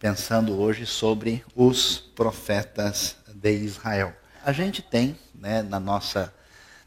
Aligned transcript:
pensando 0.00 0.58
hoje 0.58 0.86
sobre 0.86 1.44
os 1.54 1.98
profetas 1.98 3.16
de 3.34 3.52
Israel. 3.52 4.14
A 4.42 4.50
gente 4.50 4.80
tem, 4.80 5.14
né, 5.34 5.62
na 5.62 5.78
nossa 5.78 6.32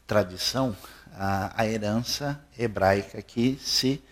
tradição, 0.04 0.76
a, 1.12 1.62
a 1.62 1.64
herança 1.64 2.44
hebraica 2.58 3.22
que 3.22 3.56
se 3.62 4.02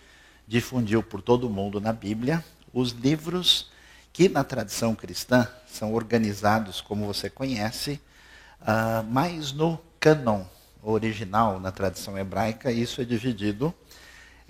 difundiu 0.46 1.02
por 1.02 1.20
todo 1.20 1.48
o 1.48 1.50
mundo 1.50 1.80
na 1.80 1.92
Bíblia, 1.92 2.45
os 2.73 2.92
livros 2.92 3.73
que 4.12 4.28
na 4.28 4.45
tradição 4.45 4.95
cristã 4.95 5.48
são 5.66 5.92
organizados, 5.92 6.80
como 6.80 7.05
você 7.05 7.28
conhece, 7.28 8.00
uh, 8.60 9.02
mais 9.10 9.50
no 9.50 9.80
cânon 9.98 10.45
original, 10.80 11.59
na 11.59 11.73
tradição 11.73 12.16
hebraica, 12.16 12.70
isso 12.70 13.00
é 13.00 13.05
dividido 13.05 13.74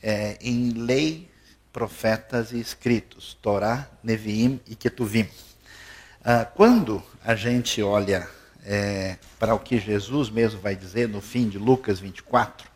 é, 0.02 0.37
em 0.42 0.73
lei, 0.73 1.31
profetas 1.72 2.52
e 2.52 2.60
escritos, 2.60 3.36
Torá, 3.40 3.88
Neviim 4.02 4.60
e 4.68 4.74
Ketuvim. 4.74 5.22
Uh, 5.22 6.46
quando 6.54 7.02
a 7.24 7.34
gente 7.34 7.82
olha 7.82 8.28
é, 8.64 9.16
para 9.38 9.54
o 9.54 9.58
que 9.58 9.80
Jesus 9.80 10.30
mesmo 10.30 10.60
vai 10.60 10.76
dizer 10.76 11.08
no 11.08 11.20
fim 11.20 11.48
de 11.48 11.58
Lucas 11.58 11.98
24, 11.98 12.70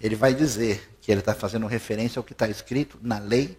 ele 0.00 0.16
vai 0.16 0.34
dizer 0.34 0.96
que 1.00 1.10
ele 1.10 1.20
está 1.20 1.34
fazendo 1.34 1.66
referência 1.66 2.18
ao 2.18 2.24
que 2.24 2.32
está 2.32 2.48
escrito 2.48 2.98
na 3.00 3.18
lei, 3.18 3.58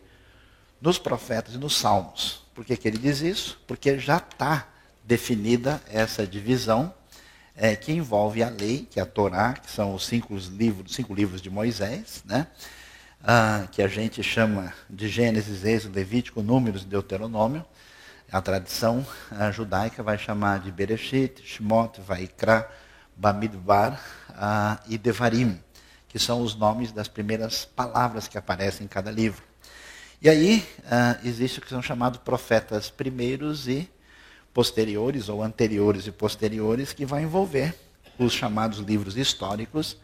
nos 0.81 0.99
profetas 0.99 1.55
e 1.55 1.57
nos 1.57 1.77
salmos. 1.77 2.45
Por 2.53 2.65
que, 2.65 2.75
que 2.77 2.87
ele 2.87 2.97
diz 2.97 3.21
isso? 3.21 3.59
Porque 3.65 3.97
já 3.97 4.17
está 4.17 4.67
definida 5.03 5.81
essa 5.89 6.27
divisão 6.27 6.93
é, 7.55 7.75
que 7.75 7.91
envolve 7.91 8.43
a 8.43 8.49
lei, 8.49 8.87
que 8.89 8.99
é 8.99 9.03
a 9.03 9.05
Torá, 9.05 9.53
que 9.53 9.71
são 9.71 9.93
os 9.93 10.05
cinco 10.05 10.35
livros, 10.35 10.93
cinco 10.93 11.13
livros 11.13 11.41
de 11.41 11.49
Moisés, 11.49 12.23
né? 12.25 12.47
Ah, 13.25 13.69
que 13.71 13.81
a 13.81 13.87
gente 13.87 14.21
chama 14.21 14.73
de 14.89 15.07
Gênesis, 15.07 15.63
Êxodo, 15.63 15.95
Levítico, 15.95 16.41
Números 16.41 16.83
e 16.83 16.85
Deuteronômio. 16.85 17.65
A 18.29 18.41
tradição 18.41 19.07
a 19.31 19.49
judaica 19.49 20.03
vai 20.03 20.17
chamar 20.17 20.59
de 20.59 20.69
Bereshit, 20.69 21.41
Shemot, 21.41 22.01
Vaikra, 22.01 22.69
Bamidbar 23.15 23.97
ah, 24.31 24.77
e 24.89 24.97
Devarim, 24.97 25.57
que 26.09 26.19
são 26.19 26.41
os 26.41 26.53
nomes 26.53 26.91
das 26.91 27.07
primeiras 27.07 27.63
palavras 27.63 28.27
que 28.27 28.37
aparecem 28.37 28.83
em 28.83 28.89
cada 28.89 29.09
livro. 29.09 29.41
E 30.21 30.27
aí 30.27 30.67
ah, 30.91 31.17
existe 31.23 31.59
o 31.59 31.61
que 31.61 31.69
são 31.69 31.81
chamados 31.81 32.19
profetas 32.19 32.89
primeiros 32.89 33.69
e 33.69 33.89
posteriores, 34.53 35.29
ou 35.29 35.41
anteriores 35.41 36.07
e 36.07 36.11
posteriores, 36.11 36.91
que 36.91 37.05
vai 37.05 37.23
envolver 37.23 37.73
os 38.19 38.33
chamados 38.33 38.79
livros 38.79 39.15
históricos, 39.15 39.95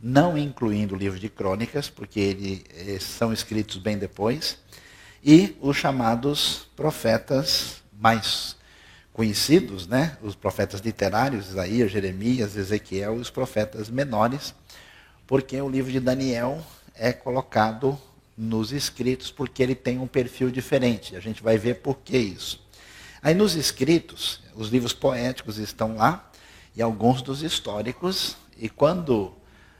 não 0.00 0.36
incluindo 0.36 0.94
o 0.94 0.98
livro 0.98 1.18
de 1.18 1.28
crônicas, 1.28 1.88
porque 1.88 2.20
eles 2.20 2.64
eh, 2.76 2.98
são 3.00 3.32
escritos 3.32 3.78
bem 3.78 3.98
depois, 3.98 4.58
e 5.24 5.56
os 5.60 5.76
chamados 5.76 6.68
profetas 6.76 7.82
mais 7.98 8.56
conhecidos, 9.12 9.86
né? 9.86 10.18
os 10.22 10.34
profetas 10.34 10.80
literários, 10.80 11.48
Isaías, 11.48 11.90
Jeremias, 11.90 12.54
Ezequiel, 12.56 13.16
e 13.16 13.20
os 13.20 13.30
profetas 13.30 13.88
menores, 13.88 14.54
porque 15.26 15.60
o 15.60 15.68
livro 15.68 15.90
de 15.90 15.98
Daniel 15.98 16.64
é 16.94 17.12
colocado 17.12 17.98
nos 18.36 18.72
escritos 18.72 19.30
porque 19.30 19.62
ele 19.62 19.74
tem 19.74 19.98
um 19.98 20.06
perfil 20.06 20.50
diferente. 20.50 21.16
A 21.16 21.20
gente 21.20 21.42
vai 21.42 21.56
ver 21.56 21.76
por 21.76 21.96
que 21.96 22.18
isso. 22.18 22.64
Aí 23.22 23.34
nos 23.34 23.56
escritos, 23.56 24.42
os 24.54 24.68
livros 24.68 24.92
poéticos 24.92 25.56
estão 25.58 25.96
lá, 25.96 26.30
e 26.76 26.82
alguns 26.82 27.22
dos 27.22 27.42
históricos, 27.42 28.36
e 28.58 28.68
quando 28.68 29.32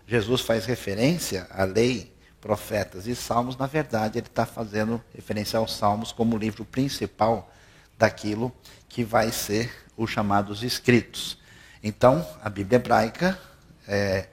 Jesus 0.07 0.41
faz 0.41 0.65
referência 0.67 1.47
à 1.51 1.65
lei, 1.65 2.15
profetas 2.41 3.07
e 3.07 3.17
salmos, 3.17 3.57
na 3.57 3.67
verdade 3.67 4.19
ele 4.19 4.27
está 4.27 4.47
fazendo 4.47 5.03
referência 5.13 5.59
aos 5.59 5.75
salmos 5.75 6.13
como 6.13 6.37
o 6.37 6.39
livro 6.39 6.65
principal 6.65 7.53
daquilo 7.99 8.53
que 8.89 9.03
vai 9.03 9.33
ser 9.33 9.71
os 9.97 10.11
chamados 10.11 10.63
escritos. 10.63 11.39
Então, 11.83 12.27
a 12.43 12.49
Bíblia 12.49 12.77
hebraica, 12.77 13.39
é, 13.89 14.29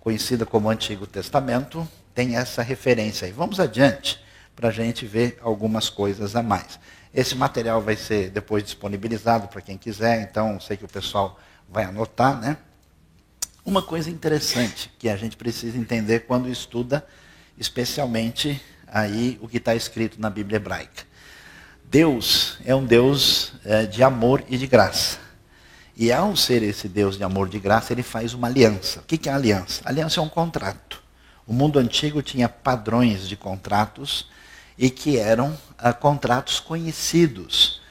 conhecida 0.00 0.46
como 0.46 0.70
Antigo 0.70 1.06
Testamento, 1.06 1.86
tem 2.14 2.36
essa 2.36 2.62
referência. 2.62 3.26
E 3.26 3.32
vamos 3.32 3.60
adiante 3.60 4.22
para 4.56 4.68
a 4.68 4.72
gente 4.72 5.06
ver 5.06 5.38
algumas 5.42 5.90
coisas 5.90 6.34
a 6.34 6.42
mais. 6.42 6.80
Esse 7.14 7.34
material 7.34 7.80
vai 7.80 7.96
ser 7.96 8.30
depois 8.30 8.62
disponibilizado 8.62 9.48
para 9.48 9.60
quem 9.60 9.76
quiser, 9.76 10.22
então 10.22 10.58
sei 10.60 10.76
que 10.76 10.84
o 10.84 10.88
pessoal 10.88 11.38
vai 11.68 11.84
anotar, 11.84 12.40
né? 12.40 12.56
Uma 13.68 13.82
coisa 13.82 14.08
interessante 14.08 14.90
que 14.98 15.10
a 15.10 15.16
gente 15.18 15.36
precisa 15.36 15.76
entender 15.76 16.20
quando 16.20 16.48
estuda, 16.48 17.06
especialmente 17.58 18.58
aí 18.86 19.38
o 19.42 19.46
que 19.46 19.58
está 19.58 19.74
escrito 19.74 20.18
na 20.18 20.30
Bíblia 20.30 20.56
hebraica. 20.56 21.02
Deus 21.84 22.56
é 22.64 22.74
um 22.74 22.82
Deus 22.82 23.52
é, 23.66 23.84
de 23.84 24.02
amor 24.02 24.42
e 24.48 24.56
de 24.56 24.66
graça. 24.66 25.18
E 25.94 26.10
ao 26.10 26.34
ser 26.34 26.62
esse 26.62 26.88
Deus 26.88 27.18
de 27.18 27.24
amor 27.24 27.48
e 27.48 27.50
de 27.50 27.58
graça, 27.58 27.92
ele 27.92 28.02
faz 28.02 28.32
uma 28.32 28.48
aliança. 28.48 29.00
O 29.00 29.02
que 29.02 29.28
é 29.28 29.32
aliança? 29.34 29.82
aliança 29.84 30.18
é 30.18 30.22
um 30.22 30.30
contrato. 30.30 31.02
O 31.46 31.52
mundo 31.52 31.78
antigo 31.78 32.22
tinha 32.22 32.48
padrões 32.48 33.28
de 33.28 33.36
contratos 33.36 34.30
e 34.78 34.88
que 34.88 35.18
eram 35.18 35.50
uh, 35.50 35.94
contratos 36.00 36.58
conhecidos 36.58 37.82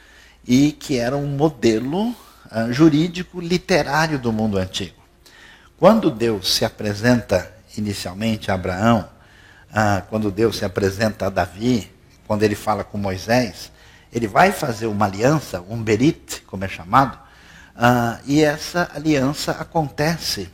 e 0.44 0.72
que 0.72 0.98
eram 0.98 1.24
um 1.24 1.38
modelo 1.38 2.10
uh, 2.10 2.74
jurídico 2.74 3.40
literário 3.40 4.18
do 4.18 4.34
mundo 4.34 4.58
antigo. 4.58 4.97
Quando 5.78 6.10
Deus 6.10 6.54
se 6.54 6.66
apresenta 6.66 7.52
inicialmente 7.78 8.52
a 8.52 8.56
Abraão, 8.56 9.08
uh, 9.70 10.06
quando 10.10 10.32
Deus 10.32 10.58
se 10.58 10.66
apresenta 10.66 11.28
a 11.28 11.30
Davi, 11.30 11.92
quando 12.28 12.44
ele 12.44 12.56
fala 12.56 12.84
com 12.84 12.98
Moisés, 12.98 13.72
ele 14.12 14.28
vai 14.28 14.52
fazer 14.52 14.88
uma 14.88 15.06
aliança, 15.06 15.64
um 15.70 15.82
berit, 15.82 16.42
como 16.48 16.66
é 16.66 16.68
chamado, 16.68 17.18
e 18.26 18.44
essa 18.44 18.90
aliança 18.96 19.52
acontece 19.52 20.50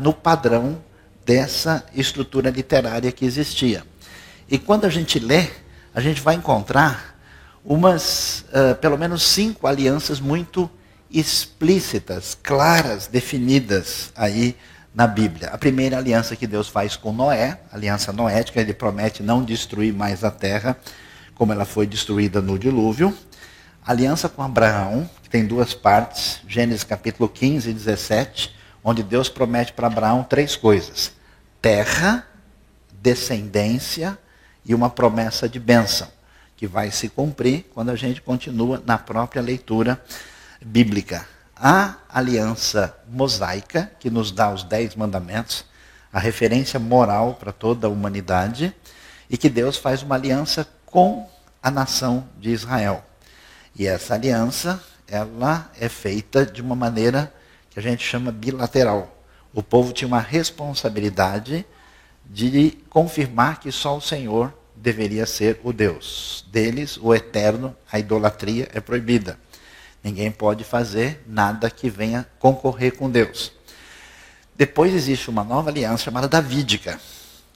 no 0.00 0.14
padrão 0.14 0.82
dessa 1.26 1.84
estrutura 1.92 2.48
literária 2.48 3.12
que 3.12 3.26
existia. 3.26 3.84
E 4.48 4.58
quando 4.58 4.86
a 4.86 4.88
gente 4.88 5.18
lê 5.18 5.50
a 5.94 6.00
gente 6.00 6.20
vai 6.20 6.34
encontrar 6.34 7.16
umas, 7.64 8.44
uh, 8.48 8.74
pelo 8.80 8.98
menos 8.98 9.22
cinco 9.22 9.66
alianças 9.66 10.18
muito 10.18 10.68
explícitas, 11.14 12.36
claras, 12.42 13.06
definidas 13.06 14.12
aí 14.16 14.56
na 14.94 15.06
Bíblia. 15.06 15.48
A 15.48 15.58
primeira 15.58 15.96
aliança 15.96 16.34
que 16.34 16.46
Deus 16.46 16.68
faz 16.68 16.96
com 16.96 17.12
Noé, 17.12 17.60
aliança 17.72 18.12
noética, 18.12 18.60
ele 18.60 18.74
promete 18.74 19.22
não 19.22 19.42
destruir 19.42 19.94
mais 19.94 20.24
a 20.24 20.30
terra 20.30 20.76
como 21.34 21.52
ela 21.52 21.64
foi 21.64 21.86
destruída 21.86 22.40
no 22.40 22.58
dilúvio. 22.58 23.16
aliança 23.84 24.28
com 24.28 24.42
Abraão, 24.42 25.08
que 25.22 25.28
tem 25.28 25.44
duas 25.44 25.74
partes, 25.74 26.40
Gênesis 26.48 26.84
capítulo 26.84 27.28
15 27.28 27.68
e 27.68 27.72
17, 27.72 28.54
onde 28.82 29.02
Deus 29.02 29.28
promete 29.28 29.72
para 29.72 29.88
Abraão 29.88 30.22
três 30.22 30.56
coisas: 30.56 31.12
terra, 31.60 32.26
descendência 33.02 34.16
e 34.64 34.74
uma 34.74 34.88
promessa 34.88 35.48
de 35.48 35.58
bênção, 35.58 36.08
que 36.56 36.66
vai 36.66 36.90
se 36.90 37.08
cumprir 37.08 37.66
quando 37.74 37.90
a 37.90 37.96
gente 37.96 38.22
continua 38.22 38.82
na 38.86 38.96
própria 38.96 39.42
leitura 39.42 40.00
bíblica. 40.64 41.26
A 41.54 41.96
aliança 42.08 42.96
mosaica, 43.08 43.90
que 44.00 44.10
nos 44.10 44.30
dá 44.30 44.52
os 44.52 44.64
dez 44.64 44.96
mandamentos, 44.96 45.64
a 46.12 46.18
referência 46.18 46.80
moral 46.80 47.34
para 47.34 47.52
toda 47.52 47.86
a 47.86 47.90
humanidade, 47.90 48.74
e 49.28 49.36
que 49.36 49.48
Deus 49.48 49.76
faz 49.76 50.02
uma 50.02 50.14
aliança 50.14 50.66
com 50.86 51.28
a 51.62 51.70
nação 51.70 52.28
de 52.38 52.50
Israel. 52.50 53.04
E 53.76 53.86
essa 53.86 54.14
aliança, 54.14 54.82
ela 55.08 55.70
é 55.78 55.88
feita 55.88 56.46
de 56.46 56.62
uma 56.62 56.76
maneira 56.76 57.32
que 57.70 57.78
a 57.78 57.82
gente 57.82 58.04
chama 58.04 58.30
bilateral. 58.30 59.24
O 59.52 59.62
povo 59.62 59.92
tinha 59.92 60.08
uma 60.08 60.20
responsabilidade 60.20 61.66
de 62.24 62.78
confirmar 62.88 63.60
que 63.60 63.70
só 63.70 63.96
o 63.96 64.00
Senhor 64.00 64.52
deveria 64.76 65.26
ser 65.26 65.60
o 65.64 65.72
Deus. 65.72 66.44
Deles, 66.50 66.96
o 66.96 67.14
eterno, 67.14 67.76
a 67.90 67.98
idolatria 67.98 68.68
é 68.72 68.80
proibida. 68.80 69.38
Ninguém 70.04 70.30
pode 70.30 70.64
fazer 70.64 71.24
nada 71.26 71.70
que 71.70 71.88
venha 71.88 72.26
concorrer 72.38 72.94
com 72.94 73.10
Deus. 73.10 73.50
Depois 74.54 74.92
existe 74.92 75.30
uma 75.30 75.42
nova 75.42 75.70
aliança 75.70 76.04
chamada 76.04 76.28
Davídica, 76.28 77.00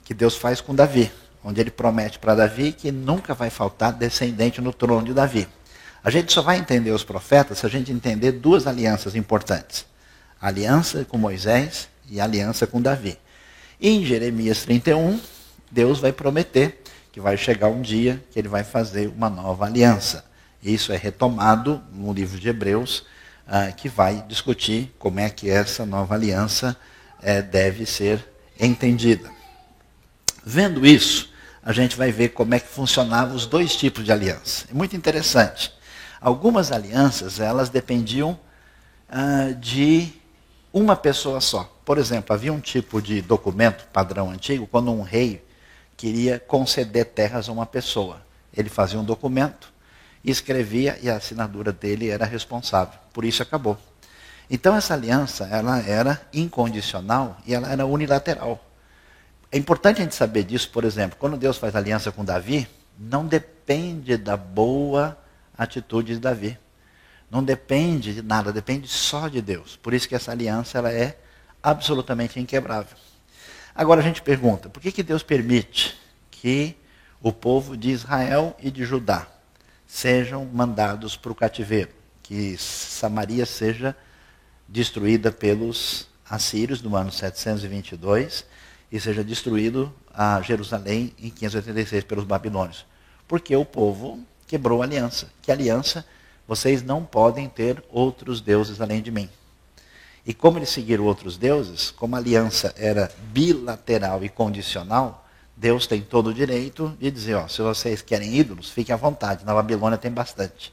que 0.02 0.14
Deus 0.14 0.34
faz 0.34 0.58
com 0.58 0.74
Davi, 0.74 1.12
onde 1.44 1.60
ele 1.60 1.70
promete 1.70 2.18
para 2.18 2.34
Davi 2.34 2.72
que 2.72 2.90
nunca 2.90 3.34
vai 3.34 3.50
faltar 3.50 3.92
descendente 3.92 4.62
no 4.62 4.72
trono 4.72 5.04
de 5.04 5.12
Davi. 5.12 5.46
A 6.02 6.08
gente 6.08 6.32
só 6.32 6.40
vai 6.40 6.56
entender 6.56 6.90
os 6.90 7.04
profetas 7.04 7.58
se 7.58 7.66
a 7.66 7.68
gente 7.68 7.92
entender 7.92 8.32
duas 8.32 8.66
alianças 8.66 9.14
importantes: 9.14 9.84
a 10.40 10.48
aliança 10.48 11.04
com 11.04 11.18
Moisés 11.18 11.86
e 12.08 12.18
a 12.18 12.24
aliança 12.24 12.66
com 12.66 12.80
Davi. 12.80 13.18
Em 13.78 14.04
Jeremias 14.06 14.62
31, 14.62 15.20
Deus 15.70 16.00
vai 16.00 16.12
prometer 16.12 16.82
que 17.12 17.20
vai 17.20 17.36
chegar 17.36 17.68
um 17.68 17.82
dia 17.82 18.24
que 18.30 18.38
ele 18.38 18.48
vai 18.48 18.64
fazer 18.64 19.08
uma 19.08 19.28
nova 19.28 19.66
aliança. 19.66 20.27
Isso 20.62 20.92
é 20.92 20.96
retomado 20.96 21.82
no 21.92 22.12
livro 22.12 22.38
de 22.38 22.48
Hebreus, 22.48 23.04
uh, 23.46 23.74
que 23.76 23.88
vai 23.88 24.24
discutir 24.26 24.94
como 24.98 25.20
é 25.20 25.30
que 25.30 25.48
essa 25.48 25.86
nova 25.86 26.14
aliança 26.14 26.76
uh, 27.18 27.42
deve 27.50 27.86
ser 27.86 28.24
entendida. 28.58 29.30
Vendo 30.44 30.84
isso, 30.86 31.30
a 31.62 31.72
gente 31.72 31.96
vai 31.96 32.10
ver 32.10 32.30
como 32.30 32.54
é 32.54 32.60
que 32.60 32.68
funcionavam 32.68 33.36
os 33.36 33.46
dois 33.46 33.76
tipos 33.76 34.04
de 34.04 34.10
aliança. 34.10 34.66
É 34.70 34.74
muito 34.74 34.96
interessante. 34.96 35.72
Algumas 36.20 36.72
alianças, 36.72 37.38
elas 37.38 37.68
dependiam 37.68 38.38
ah, 39.08 39.52
de 39.58 40.12
uma 40.72 40.96
pessoa 40.96 41.40
só. 41.40 41.70
Por 41.84 41.98
exemplo, 41.98 42.34
havia 42.34 42.52
um 42.52 42.60
tipo 42.60 43.00
de 43.00 43.20
documento 43.20 43.86
padrão 43.92 44.30
antigo 44.30 44.66
quando 44.66 44.90
um 44.90 45.02
rei 45.02 45.44
queria 45.96 46.38
conceder 46.38 47.06
terras 47.06 47.48
a 47.48 47.52
uma 47.52 47.66
pessoa. 47.66 48.20
Ele 48.56 48.68
fazia 48.68 48.98
um 48.98 49.04
documento, 49.04 49.72
escrevia 50.24 50.98
e 51.02 51.08
a 51.08 51.16
assinatura 51.16 51.72
dele 51.72 52.08
era 52.08 52.24
responsável. 52.24 52.98
Por 53.12 53.24
isso 53.24 53.42
acabou. 53.42 53.78
Então 54.50 54.74
essa 54.74 54.94
aliança, 54.94 55.44
ela 55.46 55.78
era 55.80 56.20
incondicional 56.32 57.36
e 57.46 57.54
ela 57.54 57.70
era 57.70 57.84
unilateral. 57.86 58.64
É 59.50 59.58
importante 59.58 60.00
a 60.00 60.04
gente 60.04 60.14
saber 60.14 60.44
disso, 60.44 60.70
por 60.70 60.84
exemplo, 60.84 61.16
quando 61.18 61.36
Deus 61.36 61.56
faz 61.56 61.74
aliança 61.74 62.10
com 62.12 62.24
Davi, 62.24 62.68
não 62.98 63.26
depende 63.26 64.16
da 64.16 64.36
boa 64.36 65.16
atitude 65.56 66.14
de 66.14 66.20
Davi. 66.20 66.58
Não 67.30 67.44
depende 67.44 68.14
de 68.14 68.22
nada, 68.22 68.52
depende 68.52 68.88
só 68.88 69.28
de 69.28 69.42
Deus. 69.42 69.76
Por 69.76 69.92
isso 69.92 70.08
que 70.08 70.14
essa 70.14 70.32
aliança 70.32 70.78
ela 70.78 70.90
é 70.90 71.18
absolutamente 71.62 72.40
inquebrável. 72.40 72.96
Agora 73.74 74.00
a 74.00 74.04
gente 74.04 74.22
pergunta, 74.22 74.68
por 74.68 74.80
que, 74.80 74.90
que 74.90 75.02
Deus 75.02 75.22
permite 75.22 75.98
que 76.30 76.74
o 77.20 77.32
povo 77.32 77.76
de 77.76 77.90
Israel 77.90 78.56
e 78.60 78.70
de 78.70 78.84
Judá 78.84 79.26
sejam 79.88 80.44
mandados 80.44 81.16
para 81.16 81.32
o 81.32 81.34
cativeiro? 81.34 81.90
Que 82.22 82.56
Samaria 82.58 83.46
seja 83.46 83.96
destruída 84.68 85.32
pelos 85.32 86.06
assírios 86.28 86.82
no 86.82 86.94
ano 86.94 87.10
722 87.10 88.44
e 88.92 89.00
seja 89.00 89.24
destruído 89.24 89.92
a 90.12 90.40
Jerusalém 90.42 91.12
em 91.18 91.30
586 91.30 92.04
pelos 92.04 92.24
babilônios. 92.24 92.84
Porque 93.26 93.56
o 93.56 93.64
povo 93.64 94.20
quebrou 94.46 94.82
a 94.82 94.84
aliança. 94.84 95.28
Que 95.40 95.50
aliança? 95.50 96.04
Vocês 96.46 96.82
não 96.82 97.04
podem 97.04 97.48
ter 97.48 97.82
outros 97.90 98.40
deuses 98.40 98.80
além 98.80 99.02
de 99.02 99.10
mim. 99.10 99.28
E 100.26 100.34
como 100.34 100.58
eles 100.58 100.68
seguiram 100.68 101.04
outros 101.04 101.38
deuses, 101.38 101.90
como 101.90 102.14
a 102.14 102.18
aliança 102.18 102.74
era 102.76 103.10
bilateral 103.32 104.22
e 104.22 104.28
condicional, 104.28 105.27
Deus 105.60 105.88
tem 105.88 106.00
todo 106.00 106.28
o 106.28 106.34
direito 106.34 106.96
de 107.00 107.10
dizer, 107.10 107.34
ó, 107.34 107.48
se 107.48 107.60
vocês 107.60 108.00
querem 108.00 108.36
ídolos, 108.36 108.70
fiquem 108.70 108.94
à 108.94 108.96
vontade, 108.96 109.44
na 109.44 109.52
Babilônia 109.52 109.98
tem 109.98 110.10
bastante. 110.10 110.72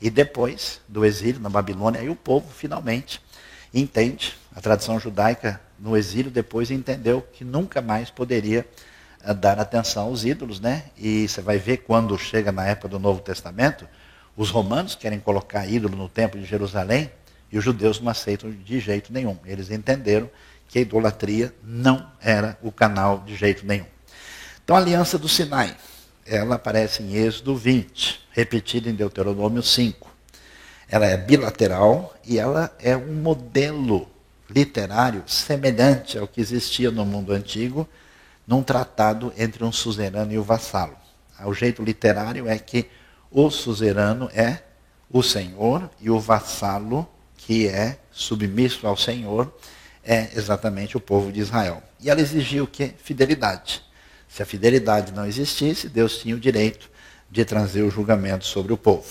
E 0.00 0.08
depois 0.10 0.80
do 0.86 1.04
exílio 1.04 1.40
na 1.40 1.48
Babilônia, 1.48 2.00
aí 2.00 2.08
o 2.08 2.14
povo 2.14 2.48
finalmente 2.48 3.20
entende, 3.74 4.36
a 4.54 4.60
tradição 4.60 5.00
judaica 5.00 5.60
no 5.76 5.96
exílio 5.96 6.30
depois 6.30 6.70
entendeu 6.70 7.20
que 7.32 7.44
nunca 7.44 7.82
mais 7.82 8.10
poderia 8.10 8.64
uh, 9.24 9.34
dar 9.34 9.58
atenção 9.58 10.04
aos 10.04 10.24
ídolos, 10.24 10.60
né? 10.60 10.84
E 10.96 11.26
você 11.26 11.40
vai 11.40 11.58
ver 11.58 11.78
quando 11.78 12.16
chega 12.16 12.52
na 12.52 12.64
época 12.64 12.86
do 12.86 13.00
Novo 13.00 13.20
Testamento, 13.20 13.88
os 14.36 14.50
romanos 14.50 14.94
querem 14.94 15.18
colocar 15.18 15.66
ídolo 15.66 15.96
no 15.96 16.08
templo 16.08 16.40
de 16.40 16.46
Jerusalém 16.46 17.10
e 17.50 17.58
os 17.58 17.64
judeus 17.64 18.00
não 18.00 18.08
aceitam 18.08 18.52
de 18.52 18.78
jeito 18.78 19.12
nenhum. 19.12 19.36
Eles 19.44 19.68
entenderam 19.72 20.30
que 20.68 20.78
a 20.78 20.82
idolatria 20.82 21.52
não 21.64 22.08
era 22.20 22.56
o 22.62 22.70
canal 22.70 23.18
de 23.26 23.34
jeito 23.34 23.66
nenhum. 23.66 23.86
Então 24.64 24.76
a 24.76 24.78
aliança 24.78 25.18
do 25.18 25.28
Sinai, 25.28 25.76
ela 26.24 26.54
aparece 26.54 27.02
em 27.02 27.14
Êxodo 27.14 27.56
20, 27.56 28.28
repetida 28.30 28.88
em 28.88 28.94
Deuteronômio 28.94 29.60
5. 29.60 30.08
Ela 30.88 31.06
é 31.06 31.16
bilateral 31.16 32.14
e 32.24 32.38
ela 32.38 32.72
é 32.78 32.96
um 32.96 33.12
modelo 33.14 34.08
literário 34.48 35.24
semelhante 35.26 36.16
ao 36.16 36.28
que 36.28 36.40
existia 36.40 36.92
no 36.92 37.04
mundo 37.04 37.32
antigo, 37.32 37.88
num 38.46 38.62
tratado 38.62 39.32
entre 39.36 39.64
um 39.64 39.72
suzerano 39.72 40.32
e 40.32 40.38
o 40.38 40.44
vassalo. 40.44 40.96
O 41.44 41.52
jeito 41.52 41.82
literário 41.82 42.48
é 42.48 42.56
que 42.56 42.88
o 43.32 43.50
suzerano 43.50 44.30
é 44.32 44.62
o 45.10 45.24
senhor 45.24 45.90
e 46.00 46.08
o 46.08 46.20
vassalo, 46.20 47.08
que 47.36 47.66
é 47.66 47.98
submisso 48.12 48.86
ao 48.86 48.96
senhor, 48.96 49.52
é 50.04 50.30
exatamente 50.36 50.96
o 50.96 51.00
povo 51.00 51.32
de 51.32 51.40
Israel. 51.40 51.82
E 52.00 52.08
ela 52.08 52.20
exigia 52.20 52.62
o 52.62 52.66
que? 52.66 52.94
Fidelidade. 53.02 53.82
Se 54.32 54.42
a 54.42 54.46
fidelidade 54.46 55.12
não 55.12 55.26
existisse, 55.26 55.88
Deus 55.88 56.18
tinha 56.18 56.34
o 56.34 56.40
direito 56.40 56.88
de 57.30 57.44
trazer 57.44 57.82
o 57.82 57.90
julgamento 57.90 58.46
sobre 58.46 58.72
o 58.72 58.76
povo. 58.76 59.06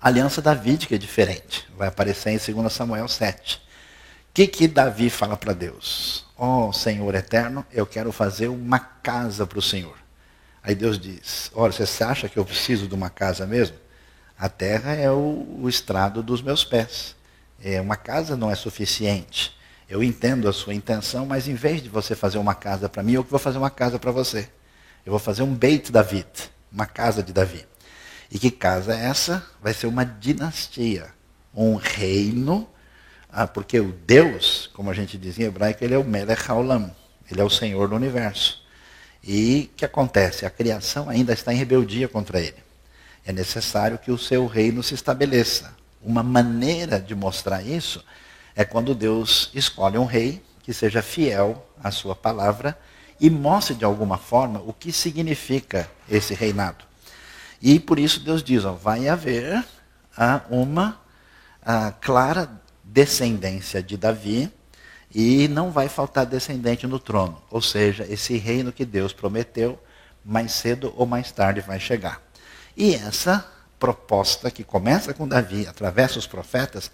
A 0.00 0.08
aliança 0.08 0.40
davídica 0.40 0.94
é 0.94 0.98
diferente. 0.98 1.68
Vai 1.76 1.88
aparecer 1.88 2.30
em 2.30 2.54
2 2.54 2.72
Samuel 2.72 3.08
7 3.08 3.68
que, 4.46 4.46
que 4.46 4.68
Davi 4.68 5.10
fala 5.10 5.36
para 5.36 5.52
Deus? 5.52 6.24
Ó 6.36 6.68
oh, 6.68 6.72
Senhor 6.72 7.12
eterno, 7.16 7.66
eu 7.72 7.84
quero 7.84 8.12
fazer 8.12 8.46
uma 8.46 8.78
casa 8.78 9.44
para 9.44 9.58
o 9.58 9.62
Senhor. 9.62 9.96
Aí 10.62 10.76
Deus 10.76 10.96
diz: 10.96 11.50
Olha, 11.52 11.72
você 11.72 12.04
acha 12.04 12.28
que 12.28 12.38
eu 12.38 12.44
preciso 12.44 12.86
de 12.86 12.94
uma 12.94 13.10
casa 13.10 13.44
mesmo? 13.46 13.76
A 14.38 14.48
terra 14.48 14.94
é 14.94 15.10
o, 15.10 15.58
o 15.60 15.68
estrado 15.68 16.22
dos 16.22 16.40
meus 16.40 16.64
pés. 16.64 17.16
É, 17.60 17.80
uma 17.80 17.96
casa 17.96 18.36
não 18.36 18.48
é 18.48 18.54
suficiente. 18.54 19.57
Eu 19.88 20.02
entendo 20.02 20.48
a 20.48 20.52
sua 20.52 20.74
intenção, 20.74 21.24
mas 21.24 21.48
em 21.48 21.54
vez 21.54 21.82
de 21.82 21.88
você 21.88 22.14
fazer 22.14 22.38
uma 22.38 22.54
casa 22.54 22.88
para 22.88 23.02
mim, 23.02 23.12
eu 23.12 23.22
vou 23.22 23.38
fazer 23.38 23.58
uma 23.58 23.70
casa 23.70 23.98
para 23.98 24.10
você. 24.10 24.48
Eu 25.04 25.10
vou 25.10 25.18
fazer 25.18 25.42
um 25.42 25.54
Beit 25.54 25.90
David, 25.90 26.28
uma 26.70 26.86
casa 26.86 27.22
de 27.22 27.32
Davi. 27.32 27.66
E 28.30 28.38
que 28.38 28.50
casa 28.50 28.94
é 28.94 29.06
essa? 29.06 29.44
Vai 29.62 29.72
ser 29.72 29.86
uma 29.86 30.04
dinastia, 30.04 31.06
um 31.54 31.76
reino 31.76 32.68
ah, 33.30 33.46
porque 33.46 33.78
o 33.78 33.92
Deus, 33.92 34.70
como 34.72 34.90
a 34.90 34.94
gente 34.94 35.18
diz 35.18 35.38
em 35.38 35.42
hebraico, 35.42 35.84
ele 35.84 35.94
é 35.94 35.98
o 35.98 36.04
Melech 36.04 36.50
Haolam, 36.50 36.90
ele 37.30 37.40
é 37.40 37.44
o 37.44 37.50
Senhor 37.50 37.88
do 37.88 37.94
universo. 37.94 38.62
E 39.22 39.70
o 39.72 39.76
que 39.76 39.84
acontece? 39.84 40.46
A 40.46 40.50
criação 40.50 41.10
ainda 41.10 41.32
está 41.32 41.52
em 41.52 41.56
rebeldia 41.56 42.08
contra 42.08 42.40
ele. 42.40 42.56
É 43.26 43.32
necessário 43.32 43.98
que 43.98 44.10
o 44.10 44.16
seu 44.16 44.46
reino 44.46 44.82
se 44.82 44.94
estabeleça. 44.94 45.76
Uma 46.02 46.22
maneira 46.22 46.98
de 46.98 47.14
mostrar 47.14 47.62
isso 47.62 48.02
é 48.58 48.64
quando 48.64 48.92
Deus 48.92 49.52
escolhe 49.54 49.96
um 49.96 50.04
rei 50.04 50.42
que 50.64 50.74
seja 50.74 51.00
fiel 51.00 51.64
à 51.80 51.92
sua 51.92 52.16
palavra 52.16 52.76
e 53.20 53.30
mostre 53.30 53.72
de 53.72 53.84
alguma 53.84 54.18
forma 54.18 54.58
o 54.66 54.72
que 54.72 54.90
significa 54.90 55.88
esse 56.10 56.34
reinado. 56.34 56.84
E 57.62 57.78
por 57.78 58.00
isso 58.00 58.18
Deus 58.18 58.42
diz: 58.42 58.64
ó, 58.64 58.72
vai 58.72 59.08
haver 59.08 59.64
ah, 60.16 60.42
uma 60.50 61.00
ah, 61.62 61.94
clara 62.00 62.50
descendência 62.82 63.80
de 63.80 63.96
Davi 63.96 64.52
e 65.14 65.46
não 65.46 65.70
vai 65.70 65.88
faltar 65.88 66.26
descendente 66.26 66.84
no 66.84 66.98
trono. 66.98 67.40
Ou 67.52 67.62
seja, 67.62 68.04
esse 68.10 68.36
reino 68.38 68.72
que 68.72 68.84
Deus 68.84 69.12
prometeu, 69.12 69.80
mais 70.24 70.50
cedo 70.50 70.92
ou 70.96 71.06
mais 71.06 71.30
tarde 71.30 71.60
vai 71.60 71.78
chegar. 71.78 72.20
E 72.76 72.96
essa 72.96 73.48
proposta 73.78 74.50
que 74.50 74.64
começa 74.64 75.14
com 75.14 75.28
Davi, 75.28 75.64
atravessa 75.64 76.18
os 76.18 76.26
profetas, 76.26 76.90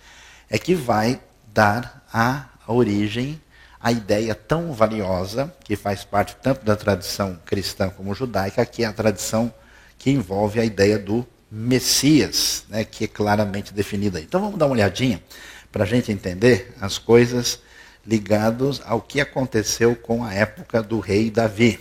é 0.51 0.59
que 0.59 0.75
vai 0.75 1.19
dar 1.55 2.05
a 2.13 2.47
origem 2.67 3.41
à 3.81 3.93
ideia 3.93 4.35
tão 4.35 4.73
valiosa, 4.73 5.55
que 5.63 5.77
faz 5.77 6.05
parte 6.05 6.37
tanto 6.43 6.65
da 6.65 6.75
tradição 6.75 7.39
cristã 7.47 7.89
como 7.89 8.15
judaica, 8.15 8.67
que 8.67 8.83
é 8.83 8.87
a 8.87 8.93
tradição 8.93 9.53
que 9.97 10.11
envolve 10.11 10.59
a 10.59 10.65
ideia 10.65 10.99
do 10.99 11.25
Messias, 11.51 12.65
né, 12.69 12.85
que 12.85 13.05
é 13.05 13.07
claramente 13.07 13.73
definida. 13.73 14.21
Então 14.21 14.41
vamos 14.41 14.59
dar 14.59 14.67
uma 14.67 14.73
olhadinha 14.73 15.23
para 15.71 15.85
a 15.85 15.87
gente 15.87 16.11
entender 16.11 16.75
as 16.81 16.99
coisas 16.99 17.61
ligadas 18.07 18.83
ao 18.85 19.01
que 19.01 19.21
aconteceu 19.21 19.95
com 19.95 20.25
a 20.25 20.35
época 20.35 20.83
do 20.83 20.99
rei 20.99 21.31
Davi. 21.31 21.79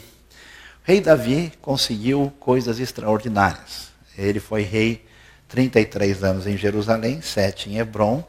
O 0.83 0.87
rei 0.87 1.01
Davi 1.01 1.51
conseguiu 1.61 2.31
coisas 2.39 2.79
extraordinárias. 2.79 3.91
Ele 4.17 4.39
foi 4.39 4.61
rei 4.61 5.05
33 5.47 6.23
anos 6.23 6.47
em 6.47 6.57
Jerusalém, 6.57 7.21
7 7.21 7.69
em 7.69 7.77
Hebron, 7.77 8.23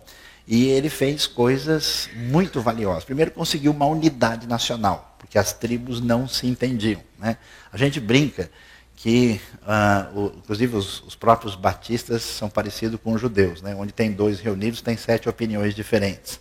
e 0.47 0.67
ele 0.67 0.91
fez 0.91 1.27
coisas 1.27 2.09
muito 2.15 2.61
valiosas. 2.61 3.05
Primeiro, 3.05 3.31
conseguiu 3.31 3.73
uma 3.73 3.87
unidade 3.87 4.47
nacional, 4.47 5.17
porque 5.19 5.39
as 5.39 5.53
tribos 5.53 6.01
não 6.01 6.29
se 6.29 6.47
entendiam. 6.47 7.01
Né? 7.19 7.39
A 7.73 7.77
gente 7.77 7.99
brinca 7.99 8.51
que, 8.95 9.41
uh, 9.63 10.19
o, 10.19 10.27
inclusive, 10.39 10.77
os, 10.77 11.03
os, 11.03 11.15
próprios 11.15 11.55
batistas 11.55 12.23
são 12.23 12.49
parecidos 12.49 13.01
com 13.03 13.13
os 13.15 13.21
judeus, 13.21 13.63
né? 13.63 13.75
onde 13.75 13.93
tem 13.93 14.13
dois 14.13 14.41
reunidos, 14.41 14.83
tem 14.83 14.97
sete 14.97 15.29
opiniões 15.29 15.75
diferentes. 15.75 16.39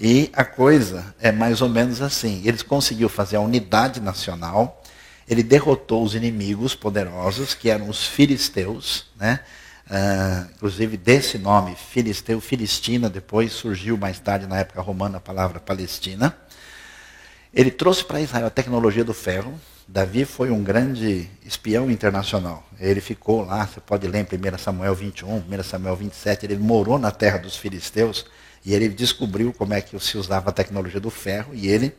E 0.00 0.30
a 0.32 0.44
coisa 0.44 1.14
é 1.20 1.32
mais 1.32 1.60
ou 1.60 1.68
menos 1.68 2.00
assim: 2.02 2.42
eles 2.44 2.62
conseguiu 2.62 3.08
fazer 3.08 3.36
a 3.36 3.40
unidade 3.40 4.00
nacional, 4.00 4.82
ele 5.28 5.42
derrotou 5.42 6.04
os 6.04 6.14
inimigos 6.14 6.74
poderosos, 6.74 7.54
que 7.54 7.68
eram 7.68 7.88
os 7.88 8.06
filisteus, 8.06 9.06
né? 9.16 9.40
Uh, 9.90 10.50
inclusive 10.54 10.96
desse 10.98 11.38
nome, 11.38 11.74
filisteu, 11.74 12.40
filistina, 12.40 13.08
depois 13.08 13.52
surgiu 13.52 13.96
mais 13.96 14.20
tarde, 14.20 14.46
na 14.46 14.58
época 14.58 14.82
romana, 14.82 15.16
a 15.16 15.20
palavra 15.20 15.58
palestina. 15.58 16.36
Ele 17.54 17.70
trouxe 17.70 18.04
para 18.04 18.20
Israel 18.20 18.46
a 18.46 18.50
tecnologia 18.50 19.02
do 19.02 19.14
ferro, 19.14 19.58
Davi 19.90 20.26
foi 20.26 20.50
um 20.50 20.62
grande 20.62 21.30
espião 21.42 21.90
internacional. 21.90 22.62
Ele 22.78 23.00
ficou 23.00 23.42
lá, 23.42 23.66
você 23.66 23.80
pode 23.80 24.06
ler 24.06 24.18
em 24.18 24.54
1 24.54 24.58
Samuel 24.58 24.94
21, 24.94 25.38
1 25.38 25.62
Samuel 25.62 25.96
27, 25.96 26.44
ele 26.44 26.58
morou 26.58 26.98
na 26.98 27.10
terra 27.10 27.38
dos 27.38 27.56
filisteus 27.56 28.26
e 28.62 28.74
ele 28.74 28.90
descobriu 28.90 29.50
como 29.50 29.72
é 29.72 29.80
que 29.80 29.98
se 29.98 30.18
usava 30.18 30.50
a 30.50 30.52
tecnologia 30.52 31.00
do 31.00 31.08
ferro 31.08 31.54
e 31.54 31.68
ele 31.68 31.94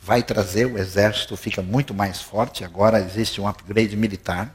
vai 0.00 0.22
trazer, 0.22 0.66
o 0.66 0.78
exército 0.78 1.36
fica 1.36 1.60
muito 1.60 1.92
mais 1.92 2.20
forte, 2.20 2.62
agora 2.64 3.00
existe 3.00 3.40
um 3.40 3.48
upgrade 3.48 3.96
militar. 3.96 4.54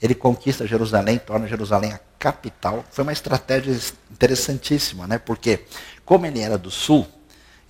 Ele 0.00 0.14
conquista 0.14 0.66
Jerusalém, 0.66 1.18
torna 1.18 1.46
Jerusalém 1.46 1.92
a 1.92 2.00
capital. 2.18 2.84
Foi 2.90 3.02
uma 3.02 3.12
estratégia 3.12 3.76
interessantíssima, 4.10 5.06
né? 5.06 5.18
Porque 5.18 5.60
como 6.04 6.26
ele 6.26 6.40
era 6.40 6.58
do 6.58 6.70
sul, 6.70 7.06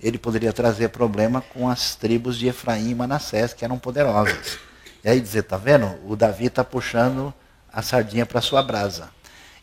ele 0.01 0.17
poderia 0.17 0.53
trazer 0.53 0.89
problema 0.89 1.41
com 1.41 1.69
as 1.69 1.95
tribos 1.95 2.37
de 2.37 2.47
Efraim 2.47 2.89
e 2.89 2.95
Manassés, 2.95 3.53
que 3.53 3.65
eram 3.65 3.79
poderosas. 3.79 4.59
E 5.03 5.09
aí 5.09 5.19
dizer, 5.19 5.43
tá 5.43 5.57
vendo? 5.57 5.97
O 6.05 6.15
Davi 6.15 6.45
está 6.47 6.63
puxando 6.63 7.33
a 7.71 7.81
sardinha 7.81 8.25
para 8.25 8.41
sua 8.41 8.61
brasa. 8.61 9.09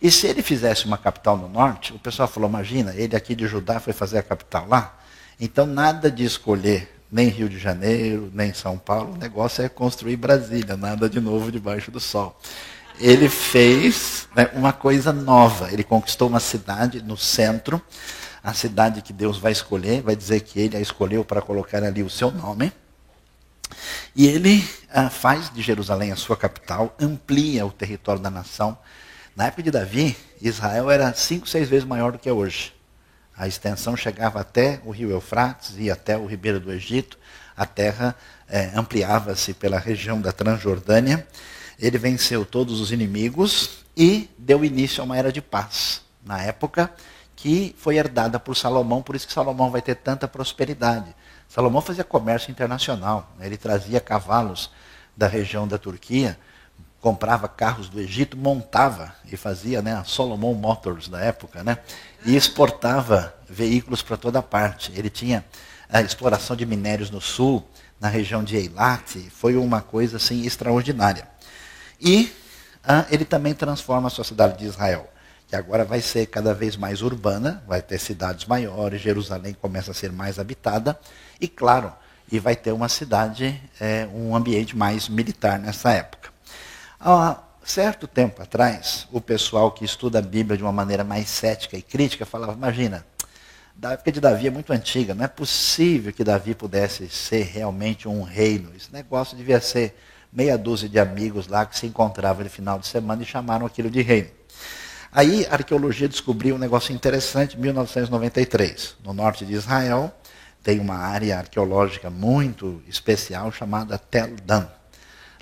E 0.00 0.10
se 0.10 0.26
ele 0.26 0.42
fizesse 0.42 0.86
uma 0.86 0.98
capital 0.98 1.36
no 1.36 1.48
norte, 1.48 1.92
o 1.92 1.98
pessoal 1.98 2.28
falou, 2.28 2.48
imagina, 2.48 2.94
ele 2.94 3.16
aqui 3.16 3.34
de 3.34 3.46
Judá 3.46 3.80
foi 3.80 3.92
fazer 3.92 4.18
a 4.18 4.22
capital 4.22 4.66
lá. 4.68 4.98
Então 5.40 5.66
nada 5.66 6.10
de 6.10 6.24
escolher 6.24 6.93
nem 7.10 7.28
Rio 7.28 7.48
de 7.48 7.58
Janeiro, 7.58 8.30
nem 8.34 8.52
São 8.52 8.76
Paulo, 8.76 9.14
o 9.14 9.16
negócio 9.16 9.64
é 9.64 9.68
construir 9.68 10.16
Brasília, 10.16 10.76
nada 10.76 11.08
de 11.08 11.20
novo 11.20 11.52
debaixo 11.52 11.90
do 11.90 12.00
sol. 12.00 12.38
Ele 12.98 13.28
fez 13.28 14.28
né, 14.36 14.50
uma 14.54 14.72
coisa 14.72 15.12
nova, 15.12 15.72
ele 15.72 15.82
conquistou 15.82 16.28
uma 16.28 16.40
cidade 16.40 17.02
no 17.02 17.16
centro, 17.16 17.80
a 18.42 18.52
cidade 18.52 19.00
que 19.00 19.12
Deus 19.12 19.38
vai 19.38 19.52
escolher, 19.52 20.02
vai 20.02 20.14
dizer 20.14 20.40
que 20.40 20.60
ele 20.60 20.76
a 20.76 20.80
escolheu 20.80 21.24
para 21.24 21.40
colocar 21.40 21.82
ali 21.82 22.02
o 22.02 22.10
seu 22.10 22.30
nome. 22.30 22.72
E 24.14 24.26
ele 24.26 24.68
ah, 24.92 25.08
faz 25.08 25.50
de 25.50 25.62
Jerusalém 25.62 26.12
a 26.12 26.16
sua 26.16 26.36
capital, 26.36 26.94
amplia 27.00 27.64
o 27.64 27.72
território 27.72 28.20
da 28.20 28.30
nação. 28.30 28.76
Na 29.34 29.46
época 29.46 29.62
de 29.62 29.70
Davi, 29.70 30.16
Israel 30.40 30.90
era 30.90 31.12
cinco, 31.14 31.48
seis 31.48 31.68
vezes 31.68 31.86
maior 31.86 32.12
do 32.12 32.18
que 32.18 32.28
é 32.28 32.32
hoje. 32.32 32.73
A 33.36 33.48
extensão 33.48 33.96
chegava 33.96 34.40
até 34.40 34.80
o 34.84 34.90
rio 34.90 35.10
Eufrates 35.10 35.74
e 35.78 35.90
até 35.90 36.16
o 36.16 36.26
ribeiro 36.26 36.60
do 36.60 36.72
Egito. 36.72 37.18
A 37.56 37.66
terra 37.66 38.14
eh, 38.48 38.70
ampliava-se 38.74 39.54
pela 39.54 39.78
região 39.78 40.20
da 40.20 40.32
Transjordânia. 40.32 41.26
Ele 41.78 41.98
venceu 41.98 42.44
todos 42.44 42.80
os 42.80 42.92
inimigos 42.92 43.84
e 43.96 44.30
deu 44.38 44.64
início 44.64 45.00
a 45.00 45.04
uma 45.04 45.16
era 45.16 45.32
de 45.32 45.42
paz. 45.42 46.02
Na 46.24 46.40
época, 46.40 46.90
que 47.36 47.74
foi 47.76 47.96
herdada 47.96 48.38
por 48.38 48.56
Salomão, 48.56 49.02
por 49.02 49.14
isso 49.14 49.26
que 49.26 49.32
Salomão 49.32 49.70
vai 49.70 49.82
ter 49.82 49.96
tanta 49.96 50.26
prosperidade. 50.26 51.14
Salomão 51.48 51.82
fazia 51.82 52.04
comércio 52.04 52.50
internacional, 52.50 53.32
né? 53.38 53.46
ele 53.46 53.56
trazia 53.56 54.00
cavalos 54.00 54.70
da 55.16 55.26
região 55.26 55.68
da 55.68 55.78
Turquia, 55.78 56.38
comprava 57.00 57.46
carros 57.46 57.88
do 57.88 58.00
Egito, 58.00 58.36
montava 58.36 59.14
e 59.30 59.36
fazia 59.36 59.82
né, 59.82 59.94
a 59.94 60.04
Solomon 60.04 60.54
Motors 60.54 61.06
da 61.06 61.20
época, 61.20 61.62
né, 61.62 61.78
e 62.24 62.36
exportava 62.36 63.34
veículos 63.48 64.02
para 64.02 64.16
toda 64.16 64.42
parte. 64.42 64.92
Ele 64.94 65.10
tinha 65.10 65.44
a 65.88 66.00
exploração 66.00 66.56
de 66.56 66.64
minérios 66.64 67.10
no 67.10 67.20
sul, 67.20 67.66
na 68.00 68.08
região 68.08 68.42
de 68.42 68.56
Eilat, 68.56 69.30
foi 69.30 69.56
uma 69.56 69.80
coisa 69.80 70.16
assim 70.16 70.44
extraordinária. 70.44 71.28
E 72.00 72.32
ah, 72.82 73.06
ele 73.10 73.24
também 73.24 73.54
transforma 73.54 74.08
a 74.08 74.10
sua 74.10 74.24
cidade 74.24 74.58
de 74.58 74.64
Israel 74.66 75.08
que 75.54 75.56
agora 75.56 75.84
vai 75.84 76.00
ser 76.00 76.26
cada 76.26 76.54
vez 76.54 76.76
mais 76.76 77.02
urbana, 77.02 77.62
vai 77.66 77.82
ter 77.82 77.98
cidades 77.98 78.46
maiores, 78.46 79.00
Jerusalém 79.00 79.54
começa 79.54 79.90
a 79.90 79.94
ser 79.94 80.10
mais 80.10 80.38
habitada, 80.38 80.98
e 81.40 81.46
claro, 81.46 81.92
e 82.30 82.38
vai 82.38 82.56
ter 82.56 82.72
uma 82.72 82.88
cidade, 82.88 83.62
é, 83.80 84.08
um 84.12 84.34
ambiente 84.34 84.76
mais 84.76 85.08
militar 85.08 85.58
nessa 85.58 85.92
época. 85.92 86.30
Há 86.98 87.38
certo 87.64 88.06
tempo 88.06 88.42
atrás, 88.42 89.06
o 89.10 89.20
pessoal 89.20 89.72
que 89.72 89.84
estuda 89.84 90.18
a 90.18 90.22
Bíblia 90.22 90.56
de 90.56 90.62
uma 90.62 90.72
maneira 90.72 91.04
mais 91.04 91.28
cética 91.28 91.76
e 91.76 91.82
crítica 91.82 92.26
falava, 92.26 92.52
imagina, 92.52 93.04
da 93.74 93.92
época 93.92 94.12
de 94.12 94.20
Davi 94.20 94.46
é 94.46 94.50
muito 94.50 94.72
antiga, 94.72 95.14
não 95.14 95.24
é 95.24 95.28
possível 95.28 96.12
que 96.12 96.22
Davi 96.22 96.54
pudesse 96.54 97.08
ser 97.08 97.42
realmente 97.44 98.06
um 98.06 98.22
reino. 98.22 98.70
Esse 98.76 98.92
negócio 98.92 99.36
devia 99.36 99.60
ser 99.60 99.96
meia 100.32 100.56
dúzia 100.56 100.88
de 100.88 100.98
amigos 100.98 101.48
lá 101.48 101.66
que 101.66 101.78
se 101.78 101.86
encontravam 101.86 102.44
no 102.44 102.50
final 102.50 102.78
de 102.78 102.86
semana 102.86 103.22
e 103.22 103.26
chamaram 103.26 103.66
aquilo 103.66 103.90
de 103.90 104.02
reino. 104.02 104.30
Aí 105.12 105.46
a 105.46 105.54
arqueologia 105.54 106.08
descobriu 106.08 106.56
um 106.56 106.58
negócio 106.58 106.94
interessante 106.94 107.56
em 107.56 107.60
1993. 107.60 108.96
No 109.04 109.12
norte 109.12 109.46
de 109.46 109.52
Israel, 109.52 110.12
tem 110.62 110.80
uma 110.80 110.96
área 110.96 111.38
arqueológica 111.38 112.10
muito 112.10 112.82
especial 112.88 113.52
chamada 113.52 113.96
Tel 113.96 114.34
Dan. 114.44 114.66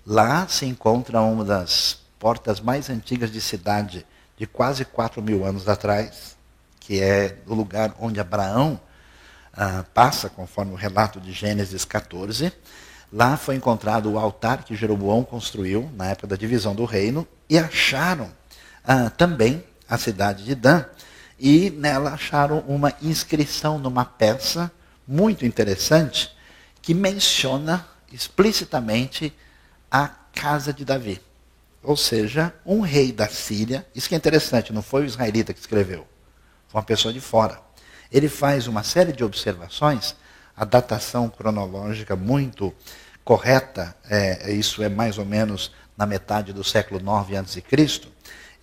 Lá 0.05 0.47
se 0.49 0.67
encontra 0.67 1.23
uma 1.23 1.45
das 1.45 2.02
portas 2.23 2.61
mais 2.61 2.89
antigas 2.89 3.33
de 3.33 3.41
cidade, 3.41 4.07
de 4.39 4.47
quase 4.47 4.85
4 4.85 5.21
mil 5.21 5.45
anos 5.45 5.69
atrás, 5.69 6.37
que 6.79 7.01
é 7.01 7.39
o 7.49 7.53
lugar 7.53 7.97
onde 7.99 8.21
Abraão 8.21 8.81
ah, 9.53 9.85
passa, 9.93 10.29
conforme 10.29 10.71
o 10.71 10.77
relato 10.77 11.21
de 11.21 11.33
Gênesis 11.33 11.85
14. 11.85 12.53
Lá 13.13 13.37
foi 13.37 13.57
encontrado 13.57 14.09
o 14.09 14.21
altar 14.21 14.63
que 14.63 14.77
Jeroboão 14.77 15.25
construiu 15.25 15.91
na 15.97 16.11
época 16.11 16.29
da 16.29 16.37
divisão 16.37 16.77
do 16.77 16.85
reino 16.85 17.27
e 17.51 17.59
acharam 17.59 18.31
ah, 18.85 19.11
também 19.11 19.65
a 19.89 19.99
cidade 19.99 20.45
de 20.45 20.55
Dan, 20.55 20.85
e 21.41 21.71
nela 21.71 22.13
acharam 22.13 22.61
uma 22.69 22.95
inscrição 23.03 23.81
numa 23.81 24.05
peça 24.05 24.71
muito 25.09 25.45
interessante 25.45 26.33
que 26.81 26.95
menciona 26.95 27.85
explicitamente 28.13 29.37
a 29.91 30.07
casa 30.33 30.73
de 30.73 30.85
Davi. 30.85 31.21
Ou 31.83 31.97
seja, 31.97 32.55
um 32.65 32.81
rei 32.81 33.11
da 33.11 33.29
Síria, 33.29 33.87
isso 33.95 34.09
que 34.09 34.15
é 34.15 34.19
interessante, 34.19 34.73
não 34.73 34.83
foi 34.83 35.03
o 35.03 35.05
israelita 35.05 35.53
que 35.53 35.61
escreveu, 35.61 36.07
foi 36.69 36.81
uma 36.81 36.87
pessoa 36.87 37.13
de 37.13 37.21
fora. 37.21 37.61
Ele 38.11 38.29
faz 38.29 38.67
uma 38.67 38.83
série 38.83 39.13
de 39.13 39.25
observações, 39.25 40.15
a 40.57 40.65
datação 40.65 41.29
cronológica 41.29 42.15
muito 42.15 42.73
correta, 43.25 43.97
é, 44.09 44.53
isso 44.53 44.83
é 44.83 44.89
mais 44.89 45.19
ou 45.19 45.25
menos 45.25 45.73
na 45.97 46.07
metade 46.07 46.53
do 46.53 46.63
século 46.63 47.01
IX 47.01 47.39
a.C., 47.39 47.63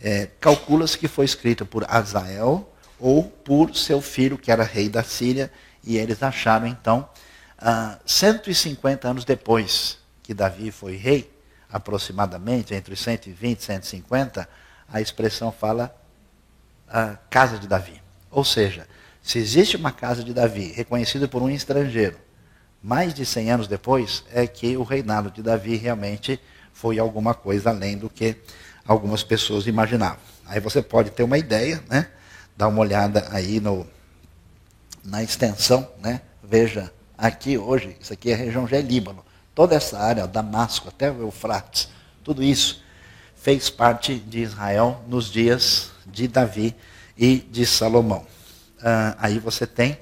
é, 0.02 0.30
calcula-se 0.40 0.98
que 0.98 1.10
foi 1.10 1.26
escrita 1.26 1.66
por 1.66 1.86
Azael 1.90 2.72
ou 2.98 3.24
por 3.24 3.76
seu 3.76 4.02
filho, 4.02 4.38
que 4.38 4.52
era 4.52 4.64
rei 4.64 4.88
da 4.88 5.04
Síria, 5.04 5.52
e 5.84 5.98
eles 5.98 6.24
acharam 6.24 6.68
então, 6.68 7.10
ah, 7.58 8.00
150 8.06 9.08
anos 9.08 9.26
depois 9.26 9.98
que 10.24 10.34
Davi 10.34 10.72
foi 10.72 10.96
rei, 10.96 11.30
aproximadamente 11.72 12.74
entre 12.74 12.96
120 12.96 13.60
e 13.60 13.64
150, 13.64 14.50
a 14.92 15.02
expressão 15.02 15.52
fala 15.52 15.96
a 16.88 17.16
casa 17.30 17.60
de 17.60 17.68
Davi. 17.68 18.02
Ou 18.32 18.44
seja, 18.44 18.88
se 19.22 19.38
existe 19.38 19.78
uma 19.78 19.92
casa 19.92 20.24
de 20.24 20.34
Davi 20.34 20.72
reconhecida 20.72 21.28
por 21.28 21.42
um 21.42 21.50
estrangeiro, 21.50 22.18
mais 22.82 23.14
de 23.14 23.26
100 23.26 23.52
anos 23.52 23.68
depois, 23.68 24.24
é 24.32 24.48
que 24.48 24.76
o 24.78 24.84
reinado 24.84 25.30
de 25.30 25.44
Davi 25.44 25.76
realmente 25.76 26.40
foi 26.74 26.98
alguma 26.98 27.34
coisa 27.34 27.70
além 27.70 27.98
do 27.98 28.10
que 28.10 28.38
algumas 28.88 29.22
pessoas 29.22 29.68
imaginavam. 29.68 30.20
Aí 30.46 30.60
você 30.60 30.82
pode 30.82 31.12
ter 31.12 31.24
uma 31.24 31.38
ideia, 31.38 31.84
né? 31.90 32.08
Dá 32.58 32.68
uma 32.68 32.80
olhada 32.80 33.28
aí 33.32 33.60
no, 33.60 33.86
na 35.04 35.22
extensão, 35.22 35.88
né? 36.00 36.22
Veja, 36.44 36.92
aqui 37.18 37.58
hoje, 37.58 37.96
isso 38.00 38.14
aqui 38.14 38.32
é 38.32 38.34
a 38.34 38.38
região 38.38 38.66
de 38.66 38.82
Líbano. 38.82 39.24
Toda 39.60 39.76
essa 39.76 40.00
área, 40.00 40.26
Damasco, 40.26 40.88
até 40.88 41.12
o 41.12 41.24
Eufrates, 41.24 41.90
tudo 42.24 42.42
isso 42.42 42.82
fez 43.36 43.70
parte 43.70 44.16
de 44.16 44.40
Israel 44.40 45.04
nos 45.06 45.30
dias 45.30 45.92
de 46.06 46.30
Davi 46.30 46.74
e 47.18 47.40
de 47.40 47.66
Salomão. 47.66 48.26
Ah, 48.82 49.18
aí 49.20 49.38
você 49.38 49.68
tem 49.68 50.00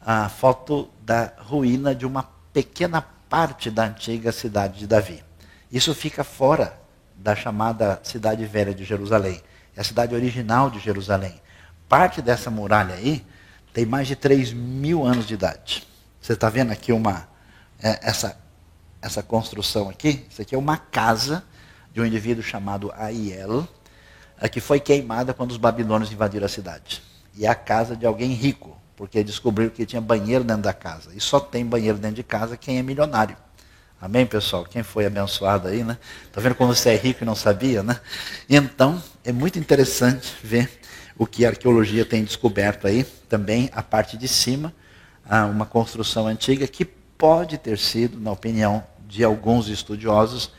a 0.00 0.30
foto 0.30 0.88
da 1.02 1.30
ruína 1.36 1.94
de 1.94 2.06
uma 2.06 2.22
pequena 2.54 3.02
parte 3.28 3.70
da 3.70 3.84
antiga 3.84 4.32
cidade 4.32 4.78
de 4.78 4.86
Davi. 4.86 5.22
Isso 5.70 5.94
fica 5.94 6.24
fora 6.24 6.80
da 7.14 7.36
chamada 7.36 8.00
Cidade 8.02 8.46
Velha 8.46 8.74
de 8.74 8.82
Jerusalém. 8.82 9.42
É 9.76 9.82
a 9.82 9.84
cidade 9.84 10.14
original 10.14 10.70
de 10.70 10.78
Jerusalém. 10.78 11.38
Parte 11.86 12.22
dessa 12.22 12.50
muralha 12.50 12.94
aí 12.94 13.22
tem 13.74 13.84
mais 13.84 14.08
de 14.08 14.16
3 14.16 14.54
mil 14.54 15.04
anos 15.04 15.26
de 15.26 15.34
idade. 15.34 15.86
Você 16.18 16.32
está 16.32 16.48
vendo 16.48 16.72
aqui 16.72 16.92
uma, 16.92 17.28
é, 17.82 18.00
essa, 18.00 18.45
essa 19.00 19.22
construção 19.22 19.88
aqui? 19.88 20.24
Isso 20.30 20.42
aqui 20.42 20.54
é 20.54 20.58
uma 20.58 20.76
casa 20.76 21.44
de 21.92 22.00
um 22.00 22.04
indivíduo 22.04 22.42
chamado 22.42 22.92
Aiel, 22.96 23.66
é, 24.40 24.48
que 24.48 24.60
foi 24.60 24.78
queimada 24.78 25.32
quando 25.32 25.50
os 25.50 25.56
babilônios 25.56 26.12
invadiram 26.12 26.44
a 26.46 26.48
cidade. 26.48 27.02
E 27.34 27.46
é 27.46 27.48
a 27.48 27.54
casa 27.54 27.96
de 27.96 28.04
alguém 28.04 28.32
rico, 28.32 28.76
porque 28.94 29.24
descobriram 29.24 29.70
que 29.70 29.86
tinha 29.86 30.00
banheiro 30.00 30.44
dentro 30.44 30.62
da 30.62 30.72
casa. 30.72 31.10
E 31.14 31.20
só 31.20 31.40
tem 31.40 31.64
banheiro 31.64 31.98
dentro 31.98 32.16
de 32.16 32.22
casa 32.22 32.56
quem 32.56 32.78
é 32.78 32.82
milionário. 32.82 33.36
Amém, 34.00 34.26
pessoal? 34.26 34.64
Quem 34.64 34.82
foi 34.82 35.06
abençoado 35.06 35.68
aí, 35.68 35.82
né? 35.82 35.96
Está 36.24 36.40
vendo 36.40 36.54
como 36.54 36.74
você 36.74 36.90
é 36.90 36.96
rico 36.96 37.24
e 37.24 37.26
não 37.26 37.34
sabia, 37.34 37.82
né? 37.82 37.98
Então, 38.48 39.02
é 39.24 39.32
muito 39.32 39.58
interessante 39.58 40.34
ver 40.44 40.70
o 41.16 41.26
que 41.26 41.46
a 41.46 41.48
arqueologia 41.48 42.04
tem 42.04 42.22
descoberto 42.22 42.86
aí. 42.86 43.04
Também 43.28 43.70
a 43.72 43.82
parte 43.82 44.18
de 44.18 44.28
cima, 44.28 44.74
uma 45.50 45.64
construção 45.64 46.26
antiga 46.26 46.66
que 46.66 46.84
pode 47.18 47.58
ter 47.58 47.78
sido, 47.78 48.20
na 48.20 48.32
opinião 48.32 48.84
de 49.06 49.24
alguns 49.24 49.68
estudiosos, 49.68 50.50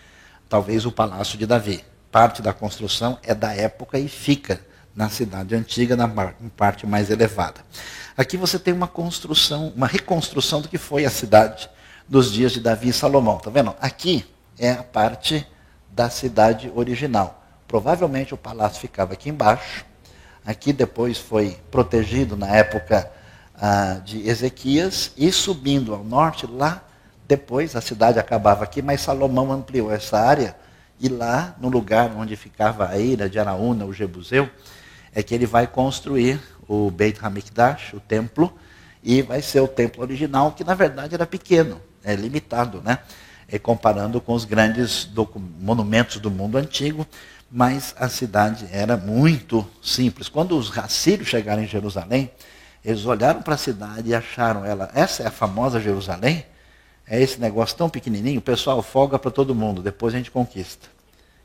talvez 0.50 0.86
o 0.86 0.92
Palácio 0.92 1.38
de 1.38 1.46
Davi. 1.46 1.84
Parte 2.12 2.42
da 2.42 2.54
construção 2.54 3.20
é 3.24 3.36
da 3.36 3.54
época 3.54 4.00
e 4.00 4.08
fica 4.08 4.62
na 4.96 5.10
cidade 5.10 5.54
antiga, 5.54 5.96
na 5.96 6.08
parte 6.56 6.88
mais 6.88 7.12
elevada. 7.12 7.62
Aqui 8.18 8.36
você 8.36 8.58
tem 8.58 8.74
uma 8.74 8.88
construção, 8.88 9.72
uma 9.76 9.86
reconstrução 9.86 10.62
do 10.62 10.68
que 10.68 10.78
foi 10.78 11.06
a 11.06 11.10
cidade 11.10 11.70
dos 12.08 12.32
dias 12.32 12.52
de 12.52 12.60
Davi 12.60 12.90
e 12.90 12.94
Salomão. 12.94 13.38
Está 13.38 13.52
vendo? 13.52 13.76
Aqui 13.80 14.26
é 14.58 14.72
a 14.72 14.82
parte 14.82 15.46
da 15.92 16.10
cidade 16.10 16.72
original. 16.74 17.44
Provavelmente 17.68 18.34
o 18.34 18.38
palácio 18.38 18.80
ficava 18.80 19.14
aqui 19.14 19.30
embaixo. 19.30 19.86
Aqui 20.44 20.74
depois 20.74 21.18
foi 21.18 21.60
protegido 21.70 22.36
na 22.36 22.48
época 22.48 23.12
ah, 23.60 24.00
de 24.04 24.28
Ezequias 24.28 25.12
e 25.18 25.32
subindo 25.32 25.94
ao 25.94 26.04
norte, 26.04 26.46
lá 26.46 26.84
depois 27.28 27.76
a 27.76 27.82
cidade 27.82 28.20
acabava 28.20 28.64
aqui, 28.64 28.82
mas 28.82 29.02
Salomão 29.02 29.52
ampliou 29.52 29.92
essa 29.92 30.20
área 30.20 30.56
e 31.00 31.10
lá 31.10 31.56
no 31.60 31.70
lugar 31.70 32.12
onde 32.16 32.36
ficava 32.36 32.90
a 32.90 32.98
eira 32.98 33.30
de 33.30 33.38
Araúna, 33.38 33.86
o 33.86 33.94
Jebuseu, 33.94 34.50
é 35.14 35.22
que 35.22 35.34
ele 35.34 35.46
vai 35.46 35.68
construir 35.68 36.40
o 36.68 36.90
Beit 36.90 37.20
Hamikdash, 37.24 37.94
o 37.94 38.00
templo, 38.00 38.54
e 39.04 39.22
vai 39.22 39.42
ser 39.42 39.62
o 39.62 39.68
templo 39.68 40.02
original, 40.02 40.52
que 40.52 40.64
na 40.64 40.74
verdade 40.74 41.16
era 41.16 41.26
pequeno, 41.26 41.82
é 42.04 42.16
limitado, 42.16 42.82
né? 42.84 43.00
É, 43.50 43.58
comparando 43.58 44.20
com 44.20 44.34
os 44.34 44.44
grandes 44.44 45.10
monumentos 45.60 46.18
do 46.18 46.30
mundo 46.30 46.58
antigo, 46.58 47.08
mas 47.50 47.96
a 47.98 48.10
cidade 48.10 48.68
era 48.72 48.98
muito 48.98 49.66
simples. 49.82 50.28
Quando 50.28 50.58
os 50.58 50.78
assírios 50.78 51.30
chegaram 51.30 51.64
em 51.64 51.68
Jerusalém, 51.68 52.30
eles 52.88 53.06
olharam 53.06 53.42
para 53.42 53.56
a 53.56 53.58
cidade 53.58 54.10
e 54.10 54.16
acharam 54.16 54.64
ela, 54.64 54.90
essa 54.94 55.22
é 55.24 55.28
a 55.28 55.32
famosa 55.32 55.78
Jerusalém? 55.78 56.46
É 57.06 57.22
esse 57.22 57.38
negócio 57.38 57.76
tão 57.76 57.90
pequenininho, 57.90 58.40
o 58.40 58.42
pessoal 58.42 58.82
folga 58.82 59.20
para 59.20 59.30
todo 59.30 59.54
mundo, 59.54 59.82
depois 59.82 60.14
a 60.14 60.18
gente 60.18 60.32
conquista. 60.32 60.88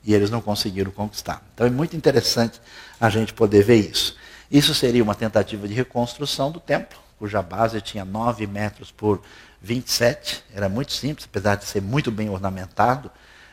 E 0.05 0.15
eles 0.15 0.31
não 0.31 0.41
conseguiram 0.41 0.93
conquistar. 0.93 1.43
Então 1.53 1.67
é 1.67 1.71
muito 1.71 1.97
interessante 1.97 2.61
a 3.01 3.11
gente 3.11 3.35
poder 3.35 3.65
ver 3.65 3.75
isso. 3.75 4.17
Isso 4.49 4.73
seria 4.73 5.03
uma 5.03 5.17
tentativa 5.17 5.67
de 5.67 5.75
reconstrução 5.75 6.53
do 6.53 6.61
templo, 6.61 6.97
cuja 7.19 7.43
base 7.43 7.81
tinha 7.81 8.05
9 8.05 8.47
metros 8.47 8.93
por 8.93 9.21
27, 9.61 10.45
era 10.55 10.69
muito 10.69 10.93
simples, 10.93 11.27
apesar 11.29 11.57
de 11.57 11.65
ser 11.65 11.83
muito 11.83 12.13
bem 12.13 12.31
ornamentado, 12.31 13.11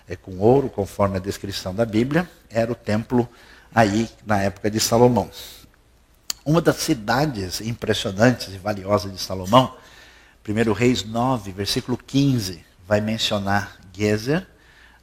é, 0.07 0.15
com 0.15 0.37
ouro, 0.37 0.69
conforme 0.69 1.17
a 1.17 1.19
descrição 1.19 1.73
da 1.73 1.87
Bíblia, 1.87 2.29
era 2.51 2.71
o 2.71 2.75
templo 2.75 3.27
aí 3.73 4.07
na 4.23 4.39
época 4.43 4.69
de 4.69 4.79
Salomão. 4.79 5.31
Uma 6.49 6.63
das 6.63 6.77
cidades 6.77 7.61
impressionantes 7.61 8.55
e 8.55 8.57
valiosas 8.57 9.13
de 9.13 9.19
Salomão 9.19 9.77
1 10.43 10.73
Reis 10.73 11.03
9, 11.03 11.51
versículo 11.51 11.95
15, 11.95 12.65
vai 12.87 12.99
mencionar 12.99 13.77
Gezer, 13.95 14.47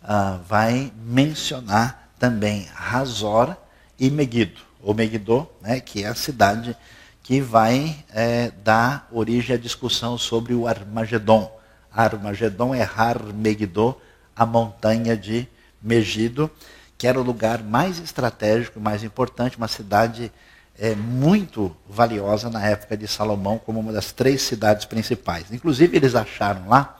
uh, 0.02 0.42
vai 0.42 0.92
mencionar 1.04 2.10
também 2.18 2.66
Razor 2.74 3.56
e 3.96 4.10
Megiddo, 4.10 4.60
ou 4.82 4.92
Megiddo, 4.92 5.48
né, 5.62 5.78
que 5.78 6.02
é 6.02 6.08
a 6.08 6.16
cidade 6.16 6.76
que 7.22 7.40
vai 7.40 7.96
é, 8.12 8.50
dar 8.64 9.08
origem 9.12 9.54
à 9.54 9.58
discussão 9.58 10.18
sobre 10.18 10.52
o 10.52 10.66
Armagedon. 10.66 11.56
Armagedon 11.92 12.74
é 12.74 12.82
Har 12.82 13.22
Megiddo, 13.32 13.96
a 14.34 14.44
montanha 14.44 15.16
de 15.16 15.46
Megido, 15.80 16.50
que 16.98 17.06
era 17.06 17.20
o 17.20 17.22
lugar 17.22 17.62
mais 17.62 18.00
estratégico, 18.00 18.80
mais 18.80 19.04
importante, 19.04 19.56
uma 19.56 19.68
cidade 19.68 20.32
é, 20.78 20.94
muito 20.94 21.74
valiosa 21.88 22.50
na 22.50 22.64
época 22.66 22.96
de 22.96 23.08
Salomão, 23.08 23.58
como 23.58 23.80
uma 23.80 23.92
das 23.92 24.12
três 24.12 24.42
cidades 24.42 24.84
principais. 24.84 25.50
Inclusive, 25.50 25.96
eles 25.96 26.14
acharam 26.14 26.68
lá 26.68 26.98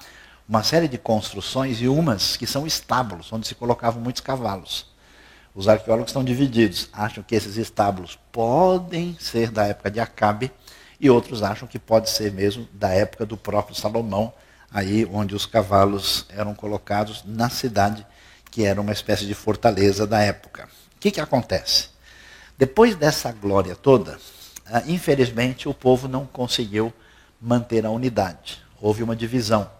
uma 0.49 0.63
série 0.63 0.89
de 0.89 0.97
construções 0.97 1.81
e 1.81 1.89
umas 1.89 2.37
que 2.37 2.47
são 2.47 2.67
estábulos, 2.67 3.33
onde 3.33 3.47
se 3.47 3.55
colocavam 3.55 4.01
muitos 4.01 4.23
cavalos. 4.23 4.87
Os 5.55 5.69
arqueólogos 5.69 6.11
estão 6.11 6.23
divididos, 6.23 6.89
acham 6.93 7.23
que 7.23 7.35
esses 7.35 7.57
estábulos 7.57 8.19
podem 8.31 9.17
ser 9.19 9.51
da 9.51 9.67
época 9.67 9.91
de 9.91 10.01
Acabe, 10.01 10.53
e 10.99 11.11
outros 11.11 11.43
acham 11.43 11.69
que 11.69 11.79
pode 11.79 12.09
ser 12.09 12.33
mesmo 12.33 12.67
da 12.73 12.91
época 12.91 13.27
do 13.27 13.37
próprio 13.37 13.75
Salomão, 13.75 14.33
aí 14.71 15.07
onde 15.13 15.35
os 15.35 15.45
cavalos 15.45 16.27
eram 16.31 16.55
colocados 16.55 17.23
na 17.25 17.51
cidade, 17.51 18.07
que 18.51 18.65
era 18.65 18.81
uma 18.81 18.93
espécie 18.93 19.27
de 19.27 19.35
fortaleza 19.35 20.07
da 20.07 20.21
época. 20.21 20.69
O 20.95 21.01
que, 21.01 21.11
que 21.11 21.21
acontece? 21.21 21.96
Depois 22.59 22.97
dessa 22.97 23.31
glória 23.33 23.77
toda, 23.77 24.19
ah, 24.67 24.83
infelizmente 24.87 25.69
o 25.69 25.75
povo 25.75 26.09
não 26.09 26.25
conseguiu 26.25 26.93
manter 27.41 27.85
a 27.85 27.91
unidade. 27.91 28.63
Houve 28.81 29.03
uma 29.03 29.15
divisão. 29.15 29.71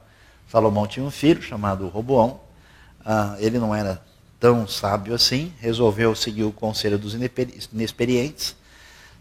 Salomão 0.49 0.87
tinha 0.87 1.05
um 1.05 1.11
filho 1.11 1.43
chamado 1.43 1.89
Roboão. 1.89 2.41
Ah, 3.05 3.37
ele 3.39 3.59
não 3.59 3.75
era 3.75 4.03
tão 4.39 4.69
sábio 4.69 5.15
assim, 5.15 5.53
resolveu 5.59 6.15
seguir 6.15 6.45
o 6.45 6.53
conselho 6.53 6.99
dos 6.99 7.15
inexperientes. 7.73 8.55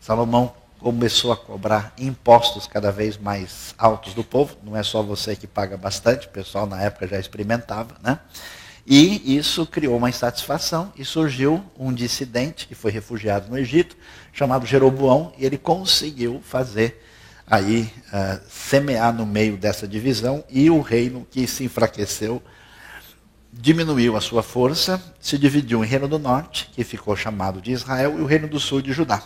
Salomão 0.01 0.53
começou 0.79 1.31
a 1.31 1.37
cobrar 1.37 1.93
impostos 1.97 2.67
cada 2.67 2.91
vez 2.91 3.17
mais 3.17 3.73
altos 3.77 4.13
do 4.13 4.23
povo. 4.23 4.57
Não 4.63 4.75
é 4.75 4.83
só 4.83 5.01
você 5.01 5.35
que 5.35 5.47
paga 5.47 5.77
bastante, 5.77 6.27
o 6.27 6.29
pessoal 6.29 6.65
na 6.67 6.81
época 6.81 7.07
já 7.07 7.17
experimentava, 7.17 7.95
né? 8.03 8.19
E 8.85 9.35
isso 9.35 9.65
criou 9.65 9.97
uma 9.97 10.09
insatisfação 10.09 10.93
e 10.95 11.03
surgiu 11.03 11.63
um 11.77 11.91
dissidente 11.91 12.67
que 12.67 12.75
foi 12.75 12.91
refugiado 12.91 13.49
no 13.49 13.57
Egito, 13.57 13.97
chamado 14.31 14.65
Jeroboão, 14.65 15.33
e 15.39 15.45
ele 15.45 15.57
conseguiu 15.57 16.39
fazer 16.43 17.03
aí 17.47 17.91
uh, 18.07 18.41
semear 18.47 19.11
no 19.13 19.25
meio 19.25 19.57
dessa 19.57 19.87
divisão 19.87 20.43
e 20.49 20.69
o 20.69 20.81
reino 20.81 21.25
que 21.29 21.47
se 21.47 21.63
enfraqueceu 21.63 22.41
diminuiu 23.51 24.17
a 24.17 24.21
sua 24.21 24.43
força, 24.43 25.01
se 25.19 25.37
dividiu 25.37 25.83
em 25.83 25.87
reino 25.87 26.07
do 26.07 26.19
norte, 26.19 26.69
que 26.73 26.83
ficou 26.83 27.15
chamado 27.15 27.61
de 27.61 27.71
Israel, 27.71 28.19
e 28.19 28.21
o 28.21 28.25
reino 28.25 28.47
do 28.47 28.59
sul 28.59 28.81
de 28.81 28.91
Judá. 28.91 29.23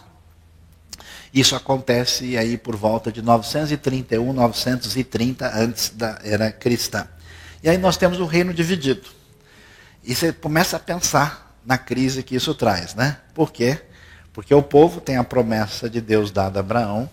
Isso 1.34 1.56
acontece 1.56 2.38
aí 2.38 2.58
por 2.58 2.76
volta 2.76 3.12
de 3.12 3.22
931, 3.22 4.32
930 4.32 5.58
antes 5.58 5.89
da 5.89 6.19
era 6.24 6.52
cristã. 6.52 7.08
E 7.63 7.69
aí 7.69 7.78
nós 7.78 7.98
temos 7.98 8.19
o 8.19 8.26
reino 8.26 8.54
dividido. 8.54 9.19
E 10.10 10.15
você 10.15 10.34
começa 10.34 10.76
a 10.76 10.80
pensar 10.80 11.56
na 11.63 11.78
crise 11.78 12.24
que 12.24 12.36
isso 12.36 12.56
traz, 12.56 12.95
né? 12.95 13.19
Por 13.32 13.52
quê? 13.52 13.80
Porque 14.34 14.52
o 14.56 14.63
povo 14.63 15.00
tem 15.00 15.17
a 15.17 15.24
promessa 15.24 15.88
de 15.88 16.02
Deus 16.02 16.32
dada 16.32 16.58
a 16.58 16.62
Abraão, 16.62 17.08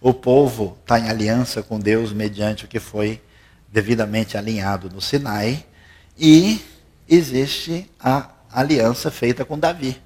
o 0.00 0.14
povo 0.14 0.78
está 0.80 0.98
em 0.98 1.10
aliança 1.10 1.62
com 1.62 1.78
Deus 1.78 2.14
mediante 2.14 2.64
o 2.64 2.68
que 2.68 2.80
foi 2.80 3.20
devidamente 3.70 4.38
alinhado 4.38 4.88
no 4.88 5.02
Sinai, 5.02 5.66
e 6.18 6.64
existe 7.06 7.90
a 8.00 8.30
aliança 8.50 9.10
feita 9.10 9.44
com 9.44 9.58
Davi. 9.58 10.00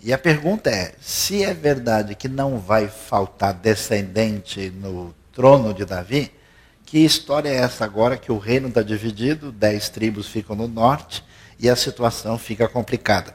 E 0.00 0.12
a 0.12 0.18
pergunta 0.18 0.70
é: 0.70 0.94
se 1.00 1.42
é 1.42 1.52
verdade 1.52 2.14
que 2.14 2.28
não 2.28 2.60
vai 2.60 2.86
faltar 2.86 3.54
descendente 3.54 4.70
no 4.70 5.12
trono 5.32 5.74
de 5.74 5.84
Davi, 5.84 6.32
que 6.94 7.00
história 7.00 7.48
é 7.48 7.56
essa 7.56 7.84
agora 7.84 8.16
que 8.16 8.30
o 8.30 8.38
reino 8.38 8.68
está 8.68 8.80
dividido, 8.80 9.50
dez 9.50 9.88
tribos 9.88 10.28
ficam 10.28 10.54
no 10.54 10.68
norte 10.68 11.24
e 11.58 11.68
a 11.68 11.74
situação 11.74 12.38
fica 12.38 12.68
complicada? 12.68 13.34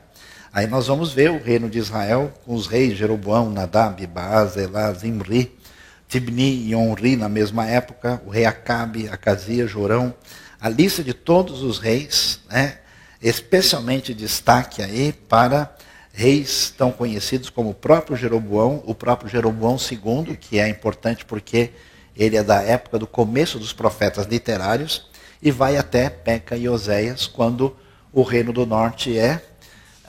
Aí 0.53 0.65
nós 0.65 0.87
vamos 0.87 1.11
ver 1.11 1.29
o 1.29 1.43
reino 1.43 1.69
de 1.69 1.77
Israel 1.77 2.31
com 2.45 2.55
os 2.55 2.67
reis 2.67 2.97
Jeroboão, 2.97 3.49
Nadab, 3.49 4.07
Baaz, 4.07 4.55
Elá, 4.55 4.93
Zimri, 4.93 5.59
Tibni 6.07 6.69
e 6.69 6.73
Onri 6.73 7.17
na 7.17 7.27
mesma 7.27 7.65
época, 7.67 8.21
o 8.25 8.29
rei 8.29 8.45
Acabe, 8.45 9.09
Acazia, 9.09 9.67
Jorão, 9.67 10.15
a 10.61 10.69
lista 10.69 11.03
de 11.03 11.13
todos 11.13 11.61
os 11.61 11.79
reis, 11.79 12.39
né, 12.49 12.77
especialmente 13.21 14.13
destaque 14.13 14.81
aí 14.81 15.11
para 15.11 15.75
reis 16.13 16.73
tão 16.77 16.93
conhecidos 16.93 17.49
como 17.49 17.71
o 17.71 17.75
próprio 17.75 18.15
Jeroboão, 18.15 18.81
o 18.85 18.95
próprio 18.95 19.29
Jeroboão 19.29 19.75
II, 19.75 20.37
que 20.37 20.59
é 20.59 20.69
importante 20.69 21.25
porque 21.25 21.71
ele 22.19 22.35
é 22.35 22.43
da 22.43 22.61
época 22.61 22.99
do 22.99 23.07
começo 23.07 23.57
dos 23.57 23.71
profetas 23.71 24.25
literários 24.25 25.07
e 25.41 25.51
vai 25.51 25.77
até 25.77 26.09
Peca 26.09 26.57
e 26.57 26.67
Oséias, 26.67 27.25
quando 27.25 27.73
o 28.11 28.23
reino 28.23 28.51
do 28.51 28.65
norte 28.65 29.17
é 29.17 29.41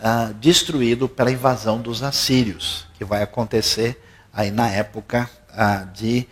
ah, 0.02 0.32
destruído 0.40 1.08
pela 1.08 1.30
invasão 1.30 1.80
dos 1.80 2.02
assírios, 2.02 2.84
que 2.98 3.04
vai 3.04 3.22
acontecer 3.22 4.02
aí 4.32 4.50
na 4.50 4.68
época 4.68 5.30
ah, 5.52 5.86
de 5.94 6.26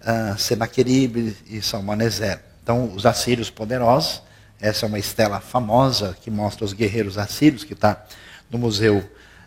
ah, 0.00 0.36
Senaqueribe 0.38 1.36
e 1.48 1.60
Salmaneser. 1.60 2.40
Então, 2.62 2.92
os 2.94 3.04
assírios 3.04 3.50
poderosos, 3.50 4.22
essa 4.60 4.86
é 4.86 4.88
uma 4.88 5.00
estela 5.00 5.40
famosa 5.40 6.16
que 6.22 6.30
mostra 6.30 6.64
os 6.64 6.72
guerreiros 6.72 7.18
assírios, 7.18 7.64
que 7.64 7.72
está 7.72 8.06
no 8.48 8.56
Museu 8.56 9.04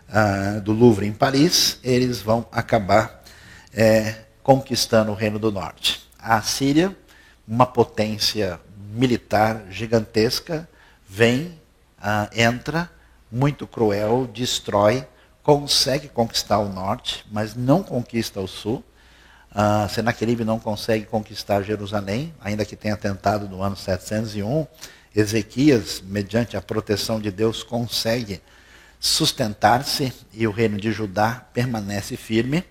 ah, 0.10 0.60
do 0.62 0.73
Louvre 0.73 1.08
em 1.08 1.13
Paris, 1.13 1.80
eles 1.82 2.19
vão 2.19 2.45
acabar 2.52 3.23
é, 3.73 4.27
conquistando 4.47 5.12
o 5.12 5.13
Reino 5.13 5.38
do 5.38 5.51
Norte. 5.51 6.07
A 6.17 6.41
Síria, 6.41 6.95
uma 7.45 7.65
potência 7.65 8.57
militar 8.93 9.65
gigantesca, 9.69 10.69
vem, 11.05 11.60
uh, 11.99 12.29
entra, 12.33 12.89
muito 13.29 13.67
cruel, 13.67 14.25
destrói, 14.33 15.05
consegue 15.43 16.07
conquistar 16.07 16.60
o 16.60 16.69
norte, 16.69 17.25
mas 17.29 17.55
não 17.55 17.83
conquista 17.83 18.39
o 18.39 18.47
sul. 18.47 18.81
Uh, 19.51 19.89
Senaqueribe 19.89 20.45
não 20.45 20.60
consegue 20.60 21.03
conquistar 21.03 21.62
Jerusalém, 21.62 22.33
ainda 22.39 22.63
que 22.63 22.77
tenha 22.77 22.95
tentado 22.95 23.49
no 23.49 23.62
ano 23.62 23.75
701. 23.75 24.65
Ezequias, 25.13 26.01
mediante 26.01 26.55
a 26.55 26.62
proteção 26.62 27.19
de 27.19 27.31
Deus, 27.31 27.63
consegue 27.63 28.41
sustentar-se 28.97 30.13
e 30.33 30.47
o 30.47 30.51
reino 30.51 30.77
de 30.77 30.93
Judá 30.93 31.45
permanece 31.53 32.15
firme. 32.15 32.63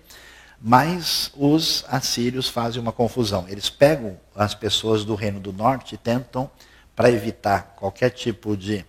Mas 0.61 1.31
os 1.35 1.85
assírios 1.87 2.49
fazem 2.49 2.81
uma 2.81 2.91
confusão. 2.91 3.45
Eles 3.47 3.69
pegam 3.69 4.19
as 4.35 4.55
pessoas 4.55 5.05
do 5.05 5.15
reino 5.15 5.39
do 5.39 5.53
norte 5.53 5.95
e 5.95 5.97
tentam, 5.97 6.49
para 6.95 7.11
evitar 7.11 7.75
qualquer 7.75 8.09
tipo 8.09 8.57
de 8.57 8.83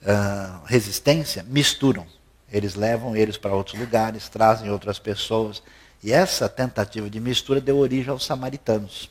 uh, 0.00 0.64
resistência, 0.64 1.44
misturam. 1.46 2.06
Eles 2.50 2.74
levam 2.74 3.14
eles 3.14 3.36
para 3.36 3.54
outros 3.54 3.78
lugares, 3.78 4.30
trazem 4.30 4.70
outras 4.70 4.98
pessoas. 4.98 5.62
E 6.02 6.12
essa 6.12 6.48
tentativa 6.48 7.10
de 7.10 7.20
mistura 7.20 7.60
deu 7.60 7.76
origem 7.76 8.10
aos 8.10 8.24
samaritanos. 8.24 9.10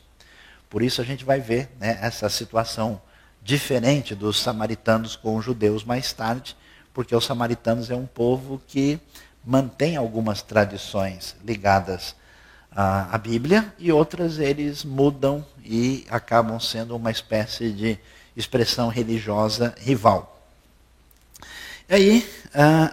Por 0.68 0.82
isso 0.82 1.00
a 1.00 1.04
gente 1.04 1.24
vai 1.24 1.38
ver 1.38 1.70
né, 1.78 1.98
essa 2.00 2.28
situação 2.28 3.00
diferente 3.40 4.14
dos 4.14 4.40
samaritanos 4.40 5.14
com 5.14 5.36
os 5.36 5.44
judeus 5.44 5.84
mais 5.84 6.12
tarde, 6.12 6.56
porque 6.92 7.14
os 7.14 7.24
samaritanos 7.24 7.90
é 7.90 7.94
um 7.94 8.06
povo 8.06 8.60
que 8.66 8.98
mantém 9.44 9.96
algumas 9.96 10.42
tradições 10.42 11.36
ligadas 11.44 12.14
à, 12.70 13.14
à 13.14 13.18
Bíblia 13.18 13.72
e 13.78 13.92
outras 13.92 14.38
eles 14.38 14.84
mudam 14.84 15.44
e 15.64 16.06
acabam 16.08 16.58
sendo 16.58 16.96
uma 16.96 17.10
espécie 17.10 17.70
de 17.70 17.98
expressão 18.36 18.88
religiosa 18.88 19.74
rival. 19.78 20.34
E 21.88 21.94
aí 21.94 22.30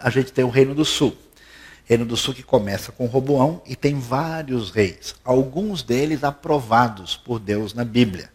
a 0.01 0.09
gente 0.09 0.33
tem 0.33 0.43
o 0.43 0.49
Reino 0.49 0.75
do 0.75 0.83
Sul. 0.83 1.15
Reino 1.85 2.05
do 2.05 2.17
Sul 2.17 2.33
que 2.33 2.43
começa 2.43 2.91
com 2.91 3.05
Roboão 3.05 3.61
e 3.65 3.75
tem 3.75 3.99
vários 3.99 4.71
reis, 4.71 5.15
alguns 5.25 5.83
deles 5.83 6.23
aprovados 6.23 7.17
por 7.17 7.39
Deus 7.39 7.73
na 7.73 7.83
Bíblia. 7.83 8.29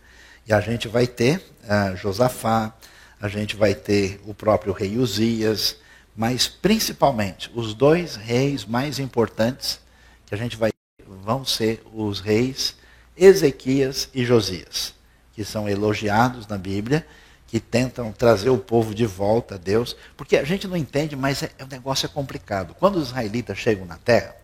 E 0.47 0.53
a 0.53 0.61
gente 0.61 0.89
vai 0.89 1.07
ter 1.07 1.39
uh, 1.65 1.97
Josafá, 1.97 2.75
a 3.21 3.29
gente 3.29 3.57
vai 3.57 3.75
ter 3.75 4.21
o 4.27 4.35
próprio 4.35 4.73
rei 4.73 4.99
Uzias, 4.99 5.77
mas 6.17 6.49
principalmente 6.49 7.51
os 7.55 7.75
dois 7.75 8.17
reis 8.17 8.65
mais 8.65 8.99
importantes 8.99 9.81
que 10.25 10.35
a 10.35 10.39
gente 10.39 10.57
vai 10.57 10.71
vão 11.07 11.45
ser 11.45 11.83
os 11.93 12.21
reis 12.21 12.77
Ezequias 13.17 14.09
e 14.15 14.25
Josias, 14.25 14.95
que 15.33 15.45
são 15.45 15.69
elogiados 15.69 16.47
na 16.47 16.59
Bíblia, 16.59 17.07
que 17.47 17.61
tentam 17.61 18.13
trazer 18.13 18.51
o 18.51 18.59
povo 18.59 18.95
de 18.95 19.07
volta 19.07 19.55
a 19.55 19.59
Deus, 19.59 19.97
porque 20.17 20.37
a 20.37 20.45
gente 20.45 20.67
não 20.67 20.77
entende, 20.77 21.15
mas 21.15 21.43
é, 21.43 21.51
o 21.61 21.67
negócio 21.67 22.07
é 22.07 22.09
complicado. 22.09 22.75
Quando 22.75 22.97
os 22.97 23.09
israelitas 23.09 23.57
chegam 23.59 23.87
na 23.87 23.97
terra, 23.97 24.37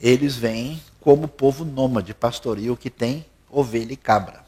eles 0.00 0.36
vêm 0.36 0.80
como 1.00 1.26
povo 1.26 1.64
nômade, 1.64 2.14
pastoril, 2.14 2.76
que 2.76 2.88
tem 2.88 3.26
ovelha 3.50 3.92
e 3.92 3.96
cabra. 3.96 4.44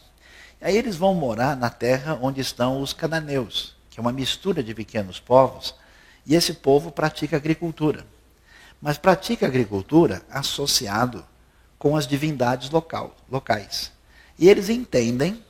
Aí 0.60 0.76
eles 0.76 0.96
vão 0.96 1.14
morar 1.14 1.56
na 1.56 1.68
terra 1.68 2.18
onde 2.22 2.40
estão 2.40 2.80
os 2.80 2.92
cananeus, 2.92 3.76
que 3.90 3.98
é 3.98 4.00
uma 4.00 4.12
mistura 4.12 4.62
de 4.62 4.72
pequenos 4.74 5.18
povos, 5.18 5.74
e 6.26 6.34
esse 6.34 6.54
povo 6.54 6.90
pratica 6.90 7.36
agricultura. 7.36 8.06
Mas 8.80 8.98
pratica 8.98 9.46
agricultura 9.46 10.22
associado 10.30 11.24
com 11.78 11.96
as 11.96 12.06
divindades 12.06 12.70
local, 12.70 13.16
locais. 13.30 13.92
E 14.38 14.48
eles 14.48 14.68
entendem 14.68 15.42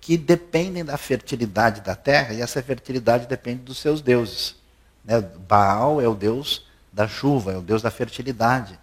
que 0.00 0.16
dependem 0.16 0.84
da 0.84 0.96
fertilidade 0.96 1.80
da 1.80 1.96
terra, 1.96 2.32
e 2.32 2.40
essa 2.40 2.62
fertilidade 2.62 3.26
depende 3.26 3.62
dos 3.62 3.78
seus 3.78 4.00
deuses. 4.00 4.54
Né? 5.04 5.20
Baal 5.20 6.00
é 6.00 6.08
o 6.08 6.14
deus 6.14 6.66
da 6.92 7.08
chuva, 7.08 7.52
é 7.52 7.56
o 7.56 7.60
deus 7.60 7.82
da 7.82 7.90
fertilidade. 7.90 8.78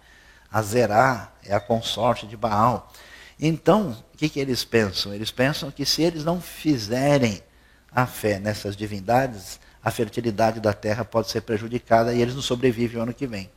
Azerá 0.50 1.32
é 1.42 1.54
a 1.54 1.60
consorte 1.60 2.26
de 2.26 2.36
Baal. 2.36 2.92
Então, 3.40 3.96
o 4.12 4.16
que, 4.16 4.28
que 4.28 4.38
eles 4.38 4.64
pensam? 4.64 5.12
Eles 5.12 5.30
pensam 5.30 5.70
que 5.70 5.84
se 5.84 6.02
eles 6.02 6.24
não 6.24 6.40
fizerem 6.40 7.42
a 7.90 8.06
fé 8.06 8.38
nessas 8.38 8.76
divindades, 8.76 9.58
a 9.84 9.90
fertilidade 9.90 10.60
da 10.60 10.72
terra 10.72 11.04
pode 11.04 11.30
ser 11.30 11.42
prejudicada 11.42 12.14
e 12.14 12.22
eles 12.22 12.34
não 12.34 12.40
sobrevivem 12.40 12.98
o 12.98 13.02
ano 13.02 13.12
que 13.12 13.26
vem. 13.26 13.50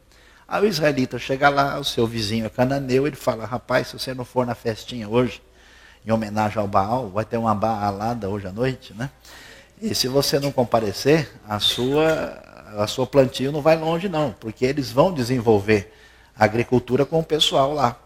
Aí 0.45 0.63
o 0.63 0.67
israelita 0.67 1.17
chega 1.17 1.47
lá, 1.47 1.79
o 1.79 1.83
seu 1.85 2.05
vizinho 2.05 2.45
é 2.45 2.49
cananeu, 2.49 3.07
ele 3.07 3.15
fala: 3.15 3.45
Rapaz, 3.45 3.87
se 3.87 3.93
você 3.99 4.13
não 4.13 4.25
for 4.25 4.45
na 4.45 4.53
festinha 4.53 5.07
hoje, 5.07 5.41
em 6.05 6.11
homenagem 6.11 6.57
ao 6.57 6.67
Baal, 6.67 7.09
vai 7.09 7.23
ter 7.23 7.37
uma 7.37 7.55
baalada 7.55 8.29
hoje 8.29 8.47
à 8.47 8.51
noite, 8.51 8.93
né? 8.93 9.09
E 9.81 9.95
se 9.95 10.07
você 10.07 10.39
não 10.39 10.51
comparecer, 10.51 11.29
a 11.47 11.59
sua, 11.59 12.41
a 12.77 12.87
sua 12.87 13.05
plantio 13.05 13.51
não 13.51 13.61
vai 13.61 13.77
longe, 13.77 14.09
não, 14.09 14.31
porque 14.31 14.65
eles 14.65 14.91
vão 14.91 15.13
desenvolver 15.13 15.93
a 16.35 16.45
agricultura 16.45 17.05
com 17.05 17.19
o 17.19 17.23
pessoal 17.23 17.73
lá. 17.73 17.97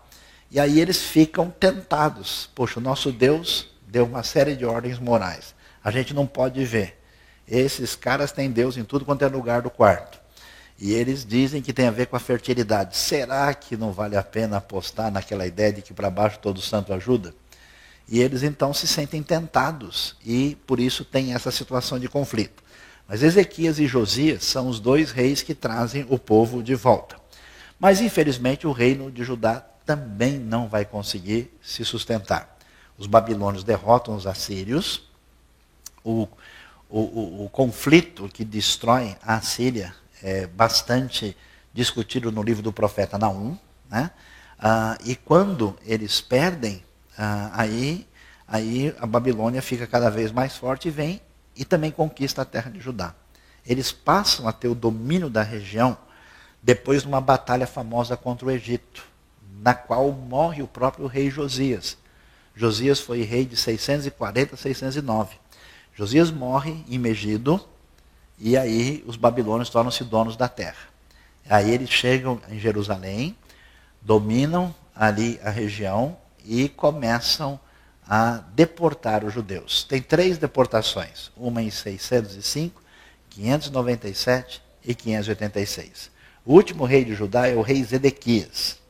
E 0.49 0.59
aí 0.59 0.79
eles 0.79 1.01
ficam 1.01 1.49
tentados. 1.49 2.49
Poxa, 2.53 2.79
o 2.79 2.83
nosso 2.83 3.11
Deus 3.11 3.69
deu 3.87 4.05
uma 4.05 4.21
série 4.21 4.55
de 4.55 4.65
ordens 4.65 4.99
morais. 4.99 5.55
A 5.83 5.89
gente 5.89 6.13
não 6.13 6.27
pode 6.27 6.63
ver. 6.65 7.00
Esses 7.47 7.95
caras 7.95 8.31
têm 8.31 8.49
Deus 8.49 8.77
em 8.77 8.83
tudo 8.83 9.05
quanto 9.05 9.23
é 9.23 9.27
lugar 9.27 9.61
do 9.61 9.69
quarto. 9.69 10.19
E 10.79 10.93
eles 10.93 11.25
dizem 11.25 11.61
que 11.61 11.73
tem 11.73 11.87
a 11.87 11.91
ver 11.91 12.07
com 12.07 12.15
a 12.15 12.19
fertilidade. 12.19 12.97
Será 12.97 13.53
que 13.53 13.77
não 13.77 13.91
vale 13.91 14.17
a 14.17 14.23
pena 14.23 14.57
apostar 14.57 15.11
naquela 15.11 15.45
ideia 15.45 15.71
de 15.71 15.81
que 15.81 15.93
para 15.93 16.09
baixo 16.09 16.39
todo 16.39 16.59
santo 16.59 16.93
ajuda? 16.93 17.33
E 18.07 18.19
eles 18.19 18.43
então 18.43 18.73
se 18.73 18.87
sentem 18.87 19.21
tentados 19.21 20.15
e 20.25 20.57
por 20.65 20.79
isso 20.79 21.05
tem 21.05 21.33
essa 21.33 21.51
situação 21.51 21.99
de 21.99 22.09
conflito. 22.09 22.63
Mas 23.07 23.23
Ezequias 23.23 23.79
e 23.79 23.87
Josias 23.87 24.43
são 24.43 24.67
os 24.67 24.79
dois 24.79 25.11
reis 25.11 25.41
que 25.41 25.53
trazem 25.53 26.05
o 26.09 26.17
povo 26.17 26.63
de 26.63 26.75
volta. 26.75 27.15
Mas 27.79 28.01
infelizmente 28.01 28.65
o 28.65 28.71
reino 28.71 29.11
de 29.11 29.23
Judá 29.23 29.63
também 29.85 30.39
não 30.39 30.67
vai 30.67 30.85
conseguir 30.85 31.51
se 31.61 31.83
sustentar. 31.85 32.57
Os 32.97 33.07
babilônios 33.07 33.63
derrotam 33.63 34.15
os 34.15 34.27
assírios. 34.27 35.09
O, 36.03 36.27
o, 36.91 36.99
o, 36.99 37.45
o 37.45 37.49
conflito 37.49 38.27
que 38.27 38.43
destrói 38.43 39.15
a 39.23 39.35
Assíria 39.35 39.95
é 40.21 40.45
bastante 40.45 41.35
discutido 41.73 42.31
no 42.31 42.43
livro 42.43 42.61
do 42.61 42.73
profeta 42.73 43.17
Naum. 43.17 43.57
Né? 43.89 44.11
Ah, 44.59 44.97
e 45.05 45.15
quando 45.15 45.75
eles 45.85 46.21
perdem, 46.21 46.83
ah, 47.17 47.49
aí, 47.53 48.05
aí 48.47 48.93
a 48.99 49.05
Babilônia 49.05 49.61
fica 49.61 49.87
cada 49.87 50.09
vez 50.09 50.31
mais 50.31 50.57
forte 50.57 50.89
e 50.89 50.91
vem 50.91 51.21
e 51.55 51.65
também 51.65 51.91
conquista 51.91 52.41
a 52.41 52.45
terra 52.45 52.69
de 52.69 52.79
Judá. 52.79 53.15
Eles 53.65 53.91
passam 53.91 54.47
a 54.47 54.51
ter 54.51 54.67
o 54.67 54.75
domínio 54.75 55.29
da 55.29 55.43
região 55.43 55.97
depois 56.61 57.03
de 57.03 57.07
uma 57.07 57.21
batalha 57.21 57.65
famosa 57.65 58.17
contra 58.17 58.45
o 58.45 58.51
Egito 58.51 59.11
na 59.61 59.75
qual 59.75 60.11
morre 60.11 60.63
o 60.63 60.67
próprio 60.67 61.05
rei 61.05 61.29
Josias. 61.29 61.97
Josias 62.55 62.99
foi 62.99 63.21
rei 63.21 63.45
de 63.45 63.55
640 63.55 64.55
a 64.55 64.57
609. 64.57 65.35
Josias 65.93 66.31
morre 66.31 66.83
em 66.89 66.97
Megido 66.97 67.59
e 68.37 68.57
aí 68.57 69.03
os 69.05 69.15
babilônios 69.15 69.69
tornam-se 69.69 70.03
donos 70.03 70.35
da 70.35 70.47
terra. 70.47 70.89
Aí 71.49 71.71
eles 71.71 71.89
chegam 71.89 72.41
em 72.49 72.59
Jerusalém, 72.59 73.35
dominam 74.01 74.73
ali 74.95 75.39
a 75.43 75.49
região 75.49 76.17
e 76.45 76.69
começam 76.69 77.59
a 78.07 78.43
deportar 78.53 79.23
os 79.23 79.33
judeus. 79.33 79.83
Tem 79.83 80.01
três 80.01 80.37
deportações, 80.37 81.31
uma 81.35 81.61
em 81.61 81.69
605, 81.69 82.81
597 83.29 84.61
e 84.83 84.95
586. 84.95 86.11
O 86.45 86.53
último 86.53 86.85
rei 86.85 87.05
de 87.05 87.13
Judá 87.13 87.47
é 87.47 87.55
o 87.55 87.61
rei 87.61 87.83
Zedequias 87.83 88.81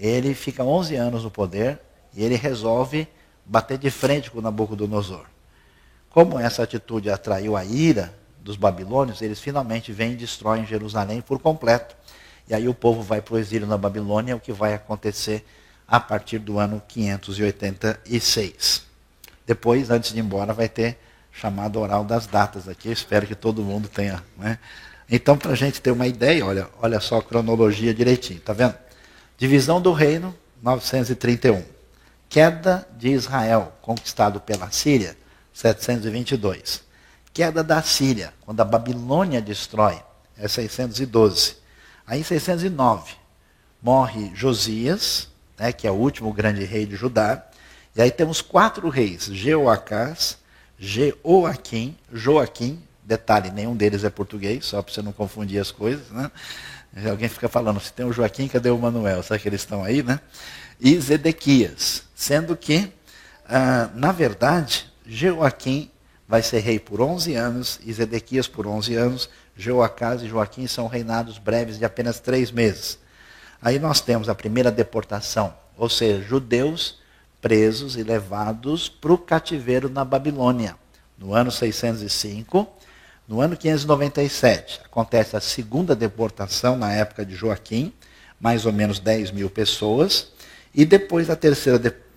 ele 0.00 0.34
fica 0.34 0.64
11 0.64 0.96
anos 0.96 1.24
no 1.24 1.30
poder 1.30 1.78
e 2.14 2.24
ele 2.24 2.34
resolve 2.34 3.06
bater 3.44 3.76
de 3.76 3.90
frente 3.90 4.30
com 4.30 4.40
Nabucodonosor. 4.40 5.26
Como 6.10 6.38
essa 6.38 6.64
atitude 6.64 7.08
atraiu 7.08 7.56
a 7.56 7.64
ira 7.64 8.12
dos 8.40 8.56
babilônios, 8.56 9.22
eles 9.22 9.40
finalmente 9.40 9.92
vêm 9.92 10.12
e 10.12 10.16
destroem 10.16 10.66
Jerusalém 10.66 11.20
por 11.20 11.38
completo. 11.38 11.94
E 12.48 12.54
aí 12.54 12.66
o 12.66 12.74
povo 12.74 13.00
vai 13.00 13.22
para 13.22 13.34
o 13.34 13.38
exílio 13.38 13.66
na 13.66 13.78
Babilônia, 13.78 14.34
o 14.34 14.40
que 14.40 14.52
vai 14.52 14.74
acontecer 14.74 15.46
a 15.86 16.00
partir 16.00 16.40
do 16.40 16.58
ano 16.58 16.82
586. 16.88 18.82
Depois, 19.46 19.88
antes 19.88 20.12
de 20.12 20.18
ir 20.18 20.22
embora, 20.22 20.52
vai 20.52 20.68
ter 20.68 20.98
chamado 21.30 21.78
oral 21.78 22.04
das 22.04 22.26
datas 22.26 22.68
aqui. 22.68 22.88
Eu 22.88 22.92
espero 22.92 23.24
que 23.26 23.36
todo 23.36 23.62
mundo 23.62 23.88
tenha. 23.88 24.22
Né? 24.36 24.58
Então, 25.08 25.38
para 25.38 25.52
a 25.52 25.56
gente 25.56 25.80
ter 25.80 25.92
uma 25.92 26.08
ideia, 26.08 26.44
olha, 26.44 26.68
olha 26.82 26.98
só 26.98 27.18
a 27.18 27.22
cronologia 27.22 27.94
direitinho, 27.94 28.40
tá 28.40 28.52
vendo? 28.52 28.74
Divisão 29.38 29.80
do 29.80 29.92
reino, 29.92 30.34
931. 30.60 31.62
Queda 32.28 32.86
de 32.96 33.08
Israel, 33.10 33.72
conquistado 33.80 34.40
pela 34.40 34.70
Síria, 34.70 35.16
722. 35.52 36.82
Queda 37.32 37.62
da 37.62 37.82
Síria, 37.82 38.32
quando 38.40 38.60
a 38.60 38.64
Babilônia 38.64 39.40
destrói, 39.40 40.02
é 40.36 40.48
612. 40.48 41.56
Aí 42.06 42.20
em 42.20 42.24
609, 42.24 43.14
morre 43.80 44.32
Josias, 44.34 45.28
né, 45.58 45.72
que 45.72 45.86
é 45.86 45.90
o 45.90 45.94
último 45.94 46.32
grande 46.32 46.64
rei 46.64 46.86
de 46.86 46.96
Judá. 46.96 47.46
E 47.94 48.02
aí 48.02 48.10
temos 48.10 48.40
quatro 48.40 48.88
reis, 48.88 49.26
Jeoacás, 49.26 50.38
Jeoaquim, 50.78 51.96
Joaquim, 52.12 52.82
detalhe, 53.04 53.50
nenhum 53.50 53.76
deles 53.76 54.02
é 54.02 54.10
português, 54.10 54.64
só 54.64 54.82
para 54.82 54.92
você 54.92 55.02
não 55.02 55.12
confundir 55.12 55.60
as 55.60 55.70
coisas, 55.70 56.10
né? 56.10 56.30
Alguém 57.08 57.28
fica 57.28 57.48
falando, 57.48 57.78
se 57.78 57.92
tem 57.92 58.04
o 58.04 58.12
Joaquim, 58.12 58.48
cadê 58.48 58.70
o 58.70 58.78
Manuel? 58.78 59.22
Será 59.22 59.38
que 59.38 59.48
eles 59.48 59.60
estão 59.60 59.84
aí, 59.84 60.02
né? 60.02 60.18
E 60.80 60.98
Zedequias, 60.98 62.02
sendo 62.14 62.56
que, 62.56 62.92
ah, 63.48 63.90
na 63.94 64.10
verdade, 64.10 64.89
Joaquim 65.12 65.90
vai 66.28 66.40
ser 66.40 66.60
rei 66.60 66.78
por 66.78 67.00
11 67.00 67.34
anos 67.34 67.80
e 67.84 67.92
Zedequias 67.92 68.46
por 68.46 68.64
11 68.64 68.94
anos. 68.94 69.28
Joacás 69.56 70.22
e 70.22 70.28
Joaquim 70.28 70.68
são 70.68 70.86
reinados 70.86 71.36
breves 71.36 71.78
de 71.78 71.84
apenas 71.84 72.20
três 72.20 72.52
meses. 72.52 72.96
Aí 73.60 73.80
nós 73.80 74.00
temos 74.00 74.28
a 74.28 74.36
primeira 74.36 74.70
deportação, 74.70 75.52
ou 75.76 75.88
seja, 75.88 76.22
judeus 76.22 77.00
presos 77.40 77.96
e 77.96 78.04
levados 78.04 78.88
para 78.88 79.12
o 79.12 79.18
cativeiro 79.18 79.90
na 79.90 80.04
Babilônia. 80.04 80.76
No 81.18 81.34
ano 81.34 81.50
605, 81.50 82.68
No 83.26 83.40
ano 83.40 83.56
597, 83.56 84.80
acontece 84.84 85.36
a 85.36 85.40
segunda 85.40 85.94
deportação 85.94 86.76
na 86.76 86.92
época 86.92 87.24
de 87.24 87.34
Joaquim, 87.34 87.92
mais 88.40 88.66
ou 88.66 88.72
menos 88.72 88.98
10 88.98 89.30
mil 89.30 89.48
pessoas, 89.48 90.32
e 90.74 90.84
depois 90.84 91.30
a 91.30 91.36
terceira 91.36 91.78
deportação 91.78 92.09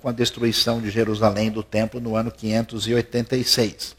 com 0.00 0.08
a 0.08 0.12
destruição 0.12 0.80
de 0.80 0.90
Jerusalém 0.90 1.50
do 1.50 1.62
templo 1.62 2.00
no 2.00 2.16
ano 2.16 2.30
586. 2.30 3.96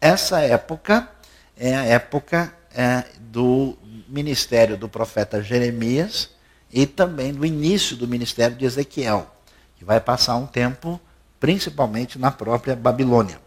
Essa 0.00 0.40
época 0.40 1.08
é 1.56 1.74
a 1.74 1.84
época 1.84 2.54
é, 2.74 3.04
do 3.20 3.76
ministério 4.08 4.76
do 4.76 4.88
profeta 4.88 5.42
Jeremias 5.42 6.30
e 6.72 6.86
também 6.86 7.32
do 7.32 7.44
início 7.44 7.96
do 7.96 8.06
ministério 8.06 8.56
de 8.56 8.64
Ezequiel, 8.64 9.34
que 9.76 9.84
vai 9.84 10.00
passar 10.00 10.36
um 10.36 10.46
tempo 10.46 11.00
principalmente 11.38 12.18
na 12.18 12.30
própria 12.30 12.76
Babilônia 12.76 13.38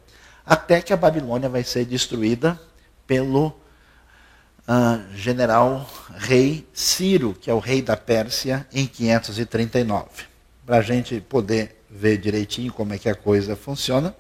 até 0.46 0.82
que 0.82 0.92
a 0.92 0.98
Babilônia 0.98 1.50
vai 1.50 1.64
ser 1.64 1.86
destruída 1.86 2.60
pelo 3.08 3.48
uh, 3.48 5.16
general 5.16 5.90
rei 6.16 6.68
Ciro, 6.74 7.34
que 7.34 7.50
é 7.50 7.54
o 7.54 7.60
rei 7.60 7.82
da 7.82 7.96
Pérsia, 7.96 8.68
em 8.72 8.86
539. 8.86 10.33
Para 10.66 10.78
a 10.78 10.82
gente 10.82 11.20
poder 11.22 11.84
ver 11.90 12.18
direitinho 12.18 12.72
como 12.72 12.94
é 12.94 12.98
que 12.98 13.10
a 13.10 13.16
coisa 13.16 13.56
funciona, 13.56 14.16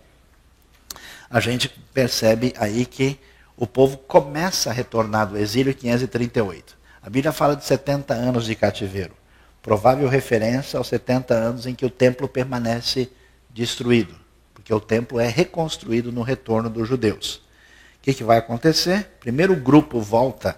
a 1.29 1.39
gente 1.39 1.69
percebe 1.93 2.53
aí 2.58 2.86
que 2.86 3.19
o 3.58 3.65
povo 3.65 3.97
começa 3.97 4.69
a 4.69 4.73
retornar 4.73 5.27
do 5.27 5.38
exílio 5.38 5.71
em 5.71 5.75
538. 5.75 6.77
A 7.01 7.10
Bíblia 7.10 7.32
fala 7.32 7.56
de 7.56 7.65
70 7.65 8.13
anos 8.13 8.45
de 8.45 8.56
cativeiro. 8.56 9.13
Provável 9.62 10.08
referência 10.08 10.77
aos 10.77 10.88
70 10.88 11.34
anos 11.34 11.65
em 11.65 11.73
que 11.73 11.86
o 11.86 11.89
templo 11.89 12.27
permanece 12.27 13.10
destruído 13.49 14.23
porque 14.63 14.73
o 14.73 14.79
templo 14.79 15.19
é 15.19 15.27
reconstruído 15.27 16.10
no 16.10 16.21
retorno 16.21 16.69
dos 16.69 16.88
judeus. 16.88 17.36
O 17.36 18.01
que, 18.01 18.13
que 18.13 18.23
vai 18.23 18.38
acontecer? 18.38 19.12
Primeiro 19.19 19.51
o 19.51 19.60
grupo 19.60 19.99
volta 19.99 20.58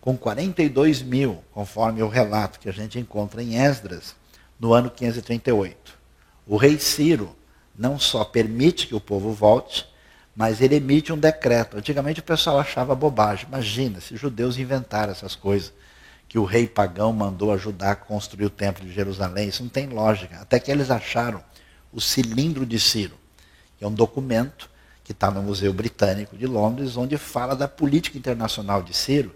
com 0.00 0.16
42 0.16 1.02
mil, 1.02 1.42
conforme 1.50 2.00
o 2.00 2.08
relato 2.08 2.60
que 2.60 2.68
a 2.68 2.72
gente 2.72 2.96
encontra 2.96 3.42
em 3.42 3.56
Esdras, 3.56 4.14
no 4.64 4.72
ano 4.72 4.90
538. 4.90 5.92
O 6.46 6.56
rei 6.56 6.78
Ciro 6.78 7.36
não 7.76 7.98
só 7.98 8.24
permite 8.24 8.86
que 8.86 8.94
o 8.94 9.00
povo 9.00 9.30
volte, 9.30 9.86
mas 10.34 10.62
ele 10.62 10.76
emite 10.76 11.12
um 11.12 11.18
decreto. 11.18 11.76
Antigamente 11.76 12.20
o 12.20 12.24
pessoal 12.24 12.58
achava 12.58 12.94
bobagem. 12.94 13.46
Imagina 13.46 14.00
se 14.00 14.16
judeus 14.16 14.56
inventaram 14.56 15.12
essas 15.12 15.36
coisas. 15.36 15.70
Que 16.26 16.38
o 16.38 16.44
rei 16.44 16.66
pagão 16.66 17.12
mandou 17.12 17.52
ajudar 17.52 17.90
a 17.90 17.96
construir 17.96 18.46
o 18.46 18.50
templo 18.50 18.82
de 18.86 18.90
Jerusalém. 18.90 19.48
Isso 19.48 19.62
não 19.62 19.68
tem 19.68 19.86
lógica. 19.86 20.40
Até 20.40 20.58
que 20.58 20.70
eles 20.70 20.90
acharam 20.90 21.44
o 21.92 22.00
cilindro 22.00 22.64
de 22.64 22.80
Ciro 22.80 23.14
é 23.82 23.86
um 23.86 23.92
documento 23.92 24.70
que 25.04 25.12
está 25.12 25.30
no 25.30 25.42
Museu 25.42 25.74
Britânico 25.74 26.38
de 26.38 26.46
Londres, 26.46 26.96
onde 26.96 27.18
fala 27.18 27.54
da 27.54 27.68
política 27.68 28.16
internacional 28.16 28.82
de 28.82 28.96
Ciro 28.96 29.34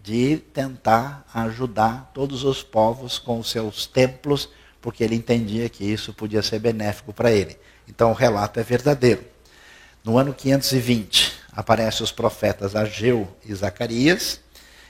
de 0.00 0.36
tentar 0.36 1.26
ajudar 1.34 2.12
todos 2.14 2.44
os 2.44 2.62
povos 2.62 3.18
com 3.18 3.40
os 3.40 3.50
seus 3.50 3.84
templos, 3.84 4.48
porque 4.80 5.02
ele 5.02 5.14
entendia 5.14 5.68
que 5.68 5.84
isso 5.84 6.12
podia 6.12 6.42
ser 6.42 6.58
benéfico 6.58 7.12
para 7.12 7.30
ele. 7.32 7.58
Então 7.88 8.10
o 8.10 8.14
relato 8.14 8.60
é 8.60 8.62
verdadeiro. 8.62 9.24
No 10.04 10.16
ano 10.16 10.32
520, 10.32 11.32
aparecem 11.52 12.04
os 12.04 12.12
profetas 12.12 12.76
Ageu 12.76 13.28
e 13.44 13.54
Zacarias, 13.54 14.40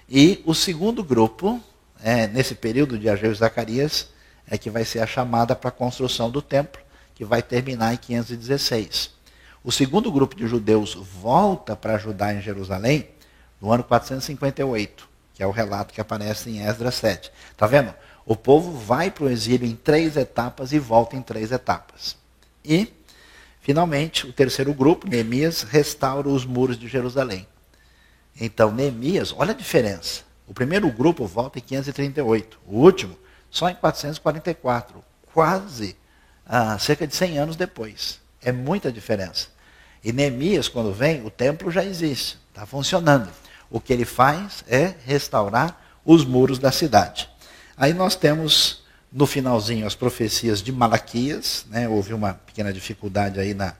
e 0.09 0.42
o 0.46 0.55
segundo 0.55 1.03
grupo, 1.03 1.61
é, 2.03 2.27
nesse 2.27 2.55
período 2.55 2.98
de 2.98 3.09
Ageu 3.09 3.33
e 3.33 3.35
Zacarias, 3.35 4.09
é 4.46 4.57
que 4.57 4.70
vai 4.70 4.85
ser 4.85 5.01
a 5.01 5.07
chamada 5.07 5.55
para 5.55 5.68
a 5.68 5.72
construção 5.72 6.31
do 6.31 6.40
templo, 6.40 6.81
que 7.14 7.24
vai 7.24 7.42
terminar 7.42 7.92
em 7.92 7.96
516. 7.96 9.11
O 9.62 9.72
segundo 9.72 10.11
grupo 10.11 10.35
de 10.37 10.46
judeus 10.46 10.94
volta 10.94 11.74
para 11.77 11.96
ajudar 11.96 12.35
em 12.35 12.40
Jerusalém 12.40 13.09
no 13.61 13.72
ano 13.72 13.85
458, 13.85 15.09
que 15.35 15.42
é 15.42 15.46
o 15.46 15.51
relato 15.51 15.92
que 15.92 16.01
aparece 16.01 16.48
em 16.48 16.66
Esdras 16.66 16.94
7. 16.94 17.31
Está 17.51 17.66
vendo? 17.66 17.92
O 18.28 18.36
povo 18.36 18.72
vai 18.72 19.10
para 19.10 19.24
o 19.24 19.30
exílio 19.30 19.66
em 19.66 19.74
três 19.74 20.14
etapas 20.14 20.70
e 20.72 20.78
volta 20.78 21.16
em 21.16 21.22
três 21.22 21.50
etapas. 21.50 22.14
E, 22.62 22.92
finalmente, 23.62 24.26
o 24.26 24.34
terceiro 24.34 24.74
grupo, 24.74 25.08
Neemias, 25.08 25.62
restaura 25.62 26.28
os 26.28 26.44
muros 26.44 26.78
de 26.78 26.86
Jerusalém. 26.88 27.48
Então, 28.38 28.70
Neemias, 28.70 29.34
olha 29.34 29.52
a 29.52 29.56
diferença. 29.56 30.24
O 30.46 30.52
primeiro 30.52 30.92
grupo 30.92 31.26
volta 31.26 31.58
em 31.58 31.62
538, 31.62 32.60
o 32.66 32.76
último 32.76 33.18
só 33.50 33.70
em 33.70 33.74
444, 33.74 35.02
quase 35.32 35.96
ah, 36.44 36.78
cerca 36.78 37.06
de 37.06 37.16
100 37.16 37.38
anos 37.38 37.56
depois. 37.56 38.20
É 38.42 38.52
muita 38.52 38.92
diferença. 38.92 39.48
E 40.04 40.12
Neemias, 40.12 40.68
quando 40.68 40.92
vem, 40.92 41.24
o 41.24 41.30
templo 41.30 41.70
já 41.70 41.82
existe, 41.82 42.38
está 42.50 42.66
funcionando. 42.66 43.30
O 43.70 43.80
que 43.80 43.90
ele 43.90 44.04
faz 44.04 44.62
é 44.68 44.92
restaurar 45.06 45.82
os 46.04 46.26
muros 46.26 46.58
da 46.58 46.70
cidade. 46.70 47.26
Aí 47.78 47.94
nós 47.94 48.16
temos 48.16 48.82
no 49.12 49.24
finalzinho 49.24 49.86
as 49.86 49.94
profecias 49.94 50.60
de 50.60 50.72
Malaquias, 50.72 51.64
né? 51.70 51.88
houve 51.88 52.12
uma 52.12 52.34
pequena 52.34 52.72
dificuldade 52.72 53.38
aí 53.38 53.54
na 53.54 53.72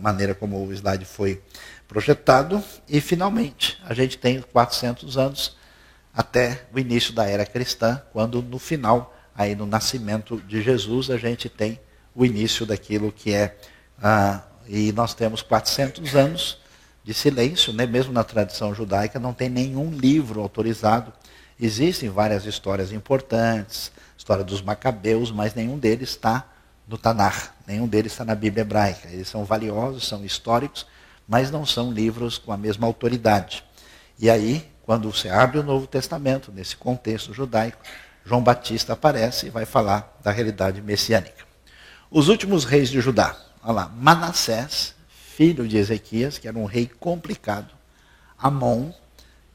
maneira 0.00 0.34
como 0.34 0.64
o 0.64 0.72
slide 0.72 1.04
foi 1.04 1.42
projetado, 1.88 2.62
e 2.88 3.00
finalmente 3.00 3.80
a 3.84 3.92
gente 3.92 4.16
tem 4.18 4.40
400 4.40 5.18
anos 5.18 5.56
até 6.14 6.64
o 6.72 6.78
início 6.78 7.12
da 7.12 7.26
era 7.26 7.44
cristã, 7.44 8.00
quando 8.12 8.40
no 8.40 8.58
final 8.58 9.14
aí 9.34 9.54
no 9.54 9.66
nascimento 9.66 10.40
de 10.46 10.62
Jesus, 10.62 11.10
a 11.10 11.16
gente 11.16 11.48
tem 11.48 11.80
o 12.14 12.24
início 12.24 12.64
daquilo 12.64 13.10
que 13.10 13.34
é. 13.34 13.56
E 14.68 14.92
nós 14.92 15.14
temos 15.14 15.42
400 15.42 16.14
anos 16.14 16.58
de 17.02 17.12
silêncio, 17.12 17.72
né? 17.72 17.84
mesmo 17.84 18.12
na 18.12 18.22
tradição 18.22 18.72
judaica, 18.74 19.18
não 19.18 19.32
tem 19.32 19.48
nenhum 19.48 19.90
livro 19.90 20.40
autorizado. 20.40 21.12
Existem 21.64 22.08
várias 22.08 22.44
histórias 22.44 22.90
importantes, 22.90 23.92
história 24.18 24.42
dos 24.42 24.60
macabeus, 24.60 25.30
mas 25.30 25.54
nenhum 25.54 25.78
deles 25.78 26.10
está 26.10 26.44
no 26.88 26.98
Tanar, 26.98 27.54
nenhum 27.64 27.86
deles 27.86 28.10
está 28.10 28.24
na 28.24 28.34
Bíblia 28.34 28.62
hebraica. 28.62 29.08
Eles 29.08 29.28
são 29.28 29.44
valiosos, 29.44 30.08
são 30.08 30.24
históricos, 30.24 30.84
mas 31.28 31.52
não 31.52 31.64
são 31.64 31.92
livros 31.92 32.36
com 32.36 32.50
a 32.50 32.56
mesma 32.56 32.84
autoridade. 32.84 33.62
E 34.18 34.28
aí, 34.28 34.68
quando 34.82 35.12
você 35.12 35.28
abre 35.28 35.56
o 35.56 35.62
Novo 35.62 35.86
Testamento, 35.86 36.50
nesse 36.50 36.74
contexto 36.74 37.32
judaico, 37.32 37.78
João 38.24 38.42
Batista 38.42 38.94
aparece 38.94 39.46
e 39.46 39.50
vai 39.50 39.64
falar 39.64 40.18
da 40.20 40.32
realidade 40.32 40.82
messiânica. 40.82 41.44
Os 42.10 42.26
últimos 42.26 42.64
reis 42.64 42.90
de 42.90 43.00
Judá. 43.00 43.36
Olha 43.62 43.72
lá, 43.72 43.88
Manassés, 43.88 44.96
filho 45.08 45.68
de 45.68 45.76
Ezequias, 45.76 46.38
que 46.38 46.48
era 46.48 46.58
um 46.58 46.64
rei 46.64 46.90
complicado. 46.98 47.72
Amon, 48.36 48.90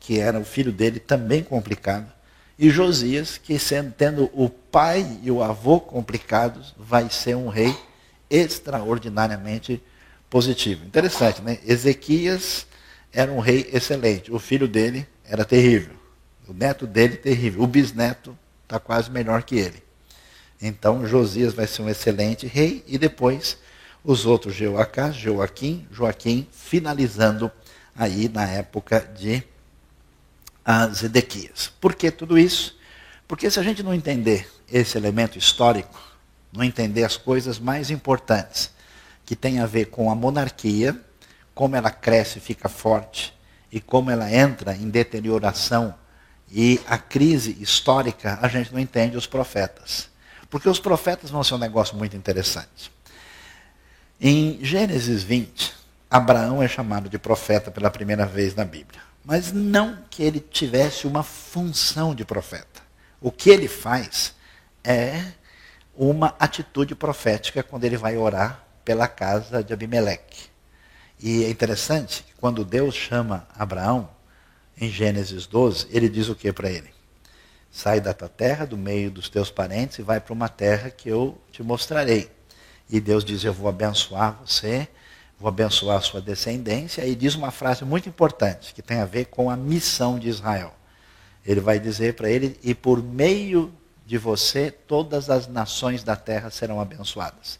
que 0.08 0.22
era 0.22 0.39
o 0.39 0.46
filho 0.46 0.72
dele, 0.72 1.02
também 1.02 1.43
complicado. 1.43 2.10
E 2.58 2.70
Josias, 2.70 3.38
que 3.38 3.60
sendo, 3.60 3.91
tendo 3.91 4.32
o 4.34 4.50
pai 4.50 5.20
e 5.22 5.30
o 5.30 5.43
avô 5.43 5.82
complicados, 5.82 6.74
vai 6.78 7.10
ser 7.10 7.36
um 7.36 7.50
rei 7.50 7.76
extraordinariamente 8.30 9.84
positivo. 10.30 10.86
Interessante, 10.86 11.41
né? 11.41 11.60
Ezequias 11.67 12.65
era 13.12 13.30
um 13.30 13.39
rei 13.39 13.70
excelente. 13.74 14.32
O 14.32 14.39
filho 14.39 14.65
dele 14.65 15.06
era 15.26 15.43
terrível. 15.43 15.96
O 16.48 16.54
neto 16.54 16.88
dele, 16.88 17.17
terrível. 17.17 17.63
O 17.63 17.67
bisneto, 17.67 18.38
está 18.63 18.80
quase 18.80 19.12
melhor 19.12 19.43
que 19.43 19.58
ele. 19.58 19.84
Então 20.62 21.06
Josias 21.06 21.54
vai 21.54 21.67
ser 21.67 21.82
um 21.82 21.89
excelente 21.89 22.48
rei 22.48 22.82
e 22.88 22.98
depois 22.98 23.58
os 24.06 24.26
outros 24.26 24.56
Jeoacás, 24.56 25.17
Joaquim, 25.17 25.86
Joaquim, 25.91 26.48
finalizando 26.54 27.52
aí 27.93 28.30
na 28.30 28.48
época 28.48 29.02
de 29.02 29.43
Zedequias. 30.93 31.71
Por 31.80 31.95
que 31.95 32.12
tudo 32.12 32.38
isso? 32.38 32.77
Porque 33.27 33.49
se 33.49 33.60
a 33.60 33.63
gente 33.63 33.84
não 33.84 33.93
entender 33.93 34.49
esse 34.71 34.97
elemento 34.97 35.38
histórico, 35.38 35.99
não 36.51 36.63
entender 36.63 37.03
as 37.03 37.17
coisas 37.17 37.60
mais 37.60 37.89
importantes 37.89 38.71
que 39.25 39.36
tem 39.36 39.60
a 39.60 39.65
ver 39.65 39.86
com 39.86 40.10
a 40.10 40.15
monarquia, 40.15 40.99
como 41.53 41.75
ela 41.75 41.91
cresce 41.91 42.38
e 42.38 42.41
fica 42.41 42.69
forte 42.69 43.34
e 43.71 43.82
como 43.82 44.10
ela 44.10 44.32
entra 44.34 44.75
em 44.75 44.89
deterioração 44.89 45.93
e 46.49 46.80
a 46.88 46.97
crise 46.97 47.58
histórica, 47.60 48.39
a 48.41 48.47
gente 48.47 48.73
não 48.73 48.80
entende 48.80 49.17
os 49.17 49.27
profetas. 49.27 50.10
Porque 50.49 50.69
os 50.69 50.80
profetas 50.80 51.30
vão 51.30 51.43
ser 51.43 51.56
um 51.56 51.60
negócio 51.60 51.95
muito 51.97 52.15
interessante. 52.15 52.91
Em 54.19 54.63
Gênesis 54.63 55.23
20, 55.23 55.75
Abraão 56.10 56.63
é 56.63 56.67
chamado 56.67 57.10
de 57.10 57.19
profeta 57.19 57.69
pela 57.69 57.91
primeira 57.91 58.25
vez 58.25 58.56
na 58.56 58.63
Bíblia. 58.63 59.07
Mas 59.28 59.52
não 59.52 59.98
que 60.10 60.24
ele 60.24 60.40
tivesse 60.40 61.06
uma 61.06 61.22
função 61.22 62.16
de 62.16 62.24
profeta. 62.24 62.82
O 63.20 63.30
que 63.30 63.50
ele 63.50 63.68
faz 63.68 64.34
é 64.82 65.22
uma 65.94 66.34
atitude 66.40 66.96
profética 66.96 67.62
quando 67.62 67.84
ele 67.84 67.98
vai 67.98 68.16
orar 68.16 68.63
pela 68.86 69.06
casa 69.06 69.62
de 69.62 69.74
Abimeleque. 69.74 70.48
E 71.20 71.44
é 71.44 71.50
interessante 71.50 72.24
quando 72.40 72.63
Deus 72.63 72.96
chama 72.96 73.46
Abraão, 73.54 74.10
em 74.80 74.90
Gênesis 74.90 75.46
12, 75.46 75.88
ele 75.90 76.08
diz 76.08 76.30
o 76.30 76.36
que 76.36 76.54
para 76.54 76.70
ele? 76.70 76.94
Sai 77.70 78.00
da 78.00 78.13
tua 78.13 78.30
terra, 78.30 78.63
do 78.63 78.78
meio 78.78 79.12
dos 79.12 79.28
teus 79.28 79.52
parentes, 79.52 80.00
e 80.00 80.04
vai 80.04 80.22
para 80.22 80.32
uma 80.32 80.48
terra 80.48 80.90
que 80.90 81.10
eu 81.10 81.38
te 81.52 81.62
mostrarei. 81.62 82.32
E 82.90 83.02
Deus 83.02 83.26
diz: 83.26 83.44
Eu 83.44 83.52
vou 83.52 83.68
abençoar 83.68 84.40
você, 84.40 84.88
vou 85.39 85.50
abençoar 85.50 85.97
a 85.97 86.02
sua 86.02 86.21
descendência, 86.21 87.06
e 87.06 87.15
diz 87.15 87.36
uma 87.36 87.52
frase 87.52 87.86
muito 87.86 88.10
importante, 88.10 88.73
que 88.73 88.82
tem 88.82 89.00
a 89.00 89.06
ver 89.06 89.26
com 89.26 89.50
a 89.50 89.56
missão 89.56 90.17
de 90.17 90.28
Israel. 90.28 90.73
Ele 91.45 91.62
vai 91.62 91.80
dizer 91.80 92.15
para 92.15 92.30
ele: 92.30 92.60
e 92.63 92.73
por 92.73 93.02
meio 93.02 93.73
de 94.06 94.17
você, 94.17 94.71
todas 94.71 95.30
as 95.30 95.47
nações 95.47 96.04
da 96.04 96.15
terra 96.15 96.50
serão 96.50 96.80
abençoadas. 96.80 97.60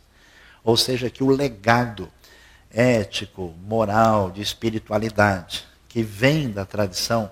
Ou 0.64 0.76
seja, 0.76 1.10
que 1.10 1.24
o 1.24 1.30
legado 1.30 2.10
ético, 2.72 3.54
moral, 3.66 4.32
de 4.32 4.42
espiritualidade, 4.42 5.66
que 5.88 6.02
vem 6.02 6.50
da 6.50 6.66
tradição 6.66 7.30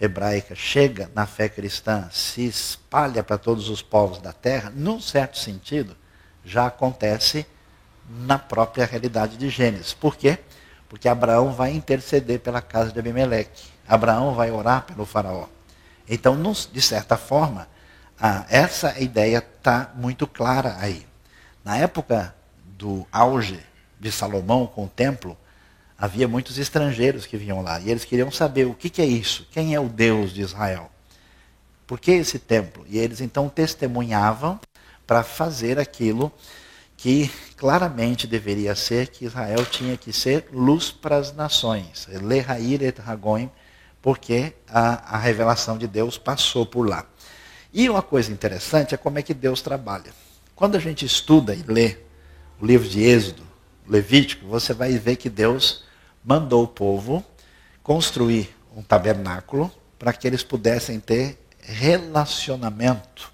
hebraica, 0.00 0.54
chega 0.54 1.10
na 1.14 1.26
fé 1.26 1.48
cristã, 1.48 2.08
se 2.10 2.44
espalha 2.46 3.22
para 3.22 3.38
todos 3.38 3.68
os 3.68 3.80
povos 3.80 4.18
da 4.18 4.32
terra, 4.32 4.72
num 4.74 5.00
certo 5.00 5.38
sentido, 5.38 5.96
já 6.44 6.66
acontece 6.66 7.46
na 8.08 8.38
própria 8.38 8.84
realidade 8.84 9.36
de 9.36 9.48
Gênesis. 9.48 9.94
Por 9.94 10.16
quê? 10.16 10.38
Porque 10.88 11.08
Abraão 11.08 11.52
vai 11.52 11.72
interceder 11.72 12.40
pela 12.40 12.60
casa 12.60 12.92
de 12.92 12.98
Abimeleque. 12.98 13.64
Abraão 13.86 14.34
vai 14.34 14.50
orar 14.50 14.82
pelo 14.82 15.04
faraó. 15.04 15.46
Então, 16.08 16.40
de 16.72 16.82
certa 16.82 17.16
forma, 17.16 17.66
essa 18.48 19.00
ideia 19.00 19.38
está 19.38 19.90
muito 19.94 20.26
clara 20.26 20.76
aí. 20.78 21.06
Na 21.64 21.76
época 21.76 22.34
do 22.78 23.06
auge 23.10 23.58
de 23.98 24.12
Salomão 24.12 24.66
com 24.66 24.84
o 24.84 24.88
templo, 24.88 25.36
havia 25.98 26.28
muitos 26.28 26.58
estrangeiros 26.58 27.26
que 27.26 27.36
vinham 27.36 27.62
lá. 27.62 27.80
E 27.80 27.90
eles 27.90 28.04
queriam 28.04 28.30
saber 28.30 28.66
o 28.66 28.74
que, 28.74 29.00
é 29.00 29.06
isso, 29.06 29.48
quem 29.50 29.74
é 29.74 29.80
o 29.80 29.88
Deus 29.88 30.32
de 30.32 30.42
Israel. 30.42 30.90
Por 31.86 31.98
que 31.98 32.12
esse 32.12 32.38
templo? 32.38 32.84
E 32.88 32.98
eles 32.98 33.20
então 33.20 33.48
testemunhavam 33.48 34.60
para 35.06 35.22
fazer 35.22 35.78
aquilo 35.78 36.32
que 36.96 37.30
claramente 37.56 38.26
deveria 38.26 38.74
ser 38.74 39.08
que 39.08 39.24
Israel 39.24 39.64
tinha 39.66 39.96
que 39.96 40.12
ser 40.12 40.48
luz 40.52 40.90
para 40.90 41.16
as 41.16 41.34
nações. 41.34 42.06
Lehair 42.08 42.82
et 42.82 43.00
Hagoim, 43.00 43.50
porque 44.00 44.54
a, 44.68 45.16
a 45.16 45.18
revelação 45.18 45.78
de 45.78 45.86
Deus 45.86 46.18
passou 46.18 46.66
por 46.66 46.88
lá. 46.88 47.06
E 47.72 47.88
uma 47.88 48.02
coisa 48.02 48.32
interessante 48.32 48.94
é 48.94 48.98
como 48.98 49.18
é 49.18 49.22
que 49.22 49.34
Deus 49.34 49.60
trabalha. 49.60 50.12
Quando 50.54 50.76
a 50.76 50.80
gente 50.80 51.04
estuda 51.04 51.54
e 51.54 51.62
lê 51.62 51.96
o 52.60 52.66
livro 52.66 52.88
de 52.88 53.02
Êxodo, 53.02 53.42
Levítico, 53.86 54.46
você 54.46 54.72
vai 54.72 54.92
ver 54.96 55.16
que 55.16 55.28
Deus 55.28 55.84
mandou 56.24 56.64
o 56.64 56.68
povo 56.68 57.24
construir 57.82 58.54
um 58.74 58.82
tabernáculo 58.82 59.70
para 59.98 60.12
que 60.12 60.26
eles 60.26 60.42
pudessem 60.42 60.98
ter 60.98 61.38
relacionamento 61.60 63.32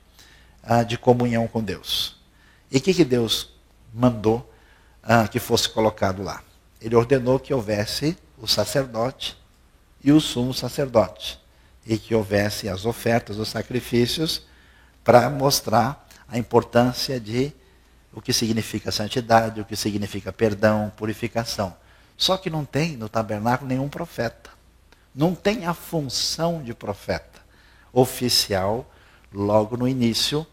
ah, 0.63 0.83
de 0.83 0.97
comunhão 0.99 1.47
com 1.47 1.63
Deus. 1.63 2.20
E 2.71 2.79
o 2.79 2.81
que, 2.81 2.95
que 2.95 3.05
Deus 3.05 3.53
mandou 3.93 4.49
ah, 5.03 5.27
que 5.27 5.39
fosse 5.39 5.69
colocado 5.69 6.23
lá? 6.23 6.43
Ele 6.81 6.95
ordenou 6.95 7.39
que 7.39 7.53
houvesse 7.53 8.17
o 8.39 8.47
sacerdote 8.47 9.37
e 10.03 10.13
o 10.13 10.21
sumo 10.21 10.55
sacerdote. 10.55 11.39
E 11.87 11.99
que 11.99 12.15
houvesse 12.15 12.69
as 12.69 12.85
ofertas, 12.85 13.39
os 13.39 13.49
sacrifícios, 13.49 14.47
para 15.03 15.29
mostrar 15.29 16.07
a 16.29 16.39
importância 16.39 17.19
de 17.19 17.53
o 18.13 18.21
que 18.21 18.33
significa 18.33 18.91
santidade, 18.91 19.61
o 19.61 19.65
que 19.65 19.77
significa 19.77 20.33
perdão, 20.33 20.93
purificação. 20.97 21.75
Só 22.17 22.37
que 22.37 22.51
não 22.51 22.65
tem 22.65 22.97
no 22.97 23.09
tabernáculo 23.09 23.69
nenhum 23.69 23.89
profeta. 23.89 24.51
Não 25.15 25.35
tem 25.35 25.67
a 25.67 25.75
função 25.75 26.63
de 26.63 26.75
profeta 26.75 27.41
oficial 27.93 28.89
logo 29.33 29.77
no 29.77 29.89
início. 29.89 30.47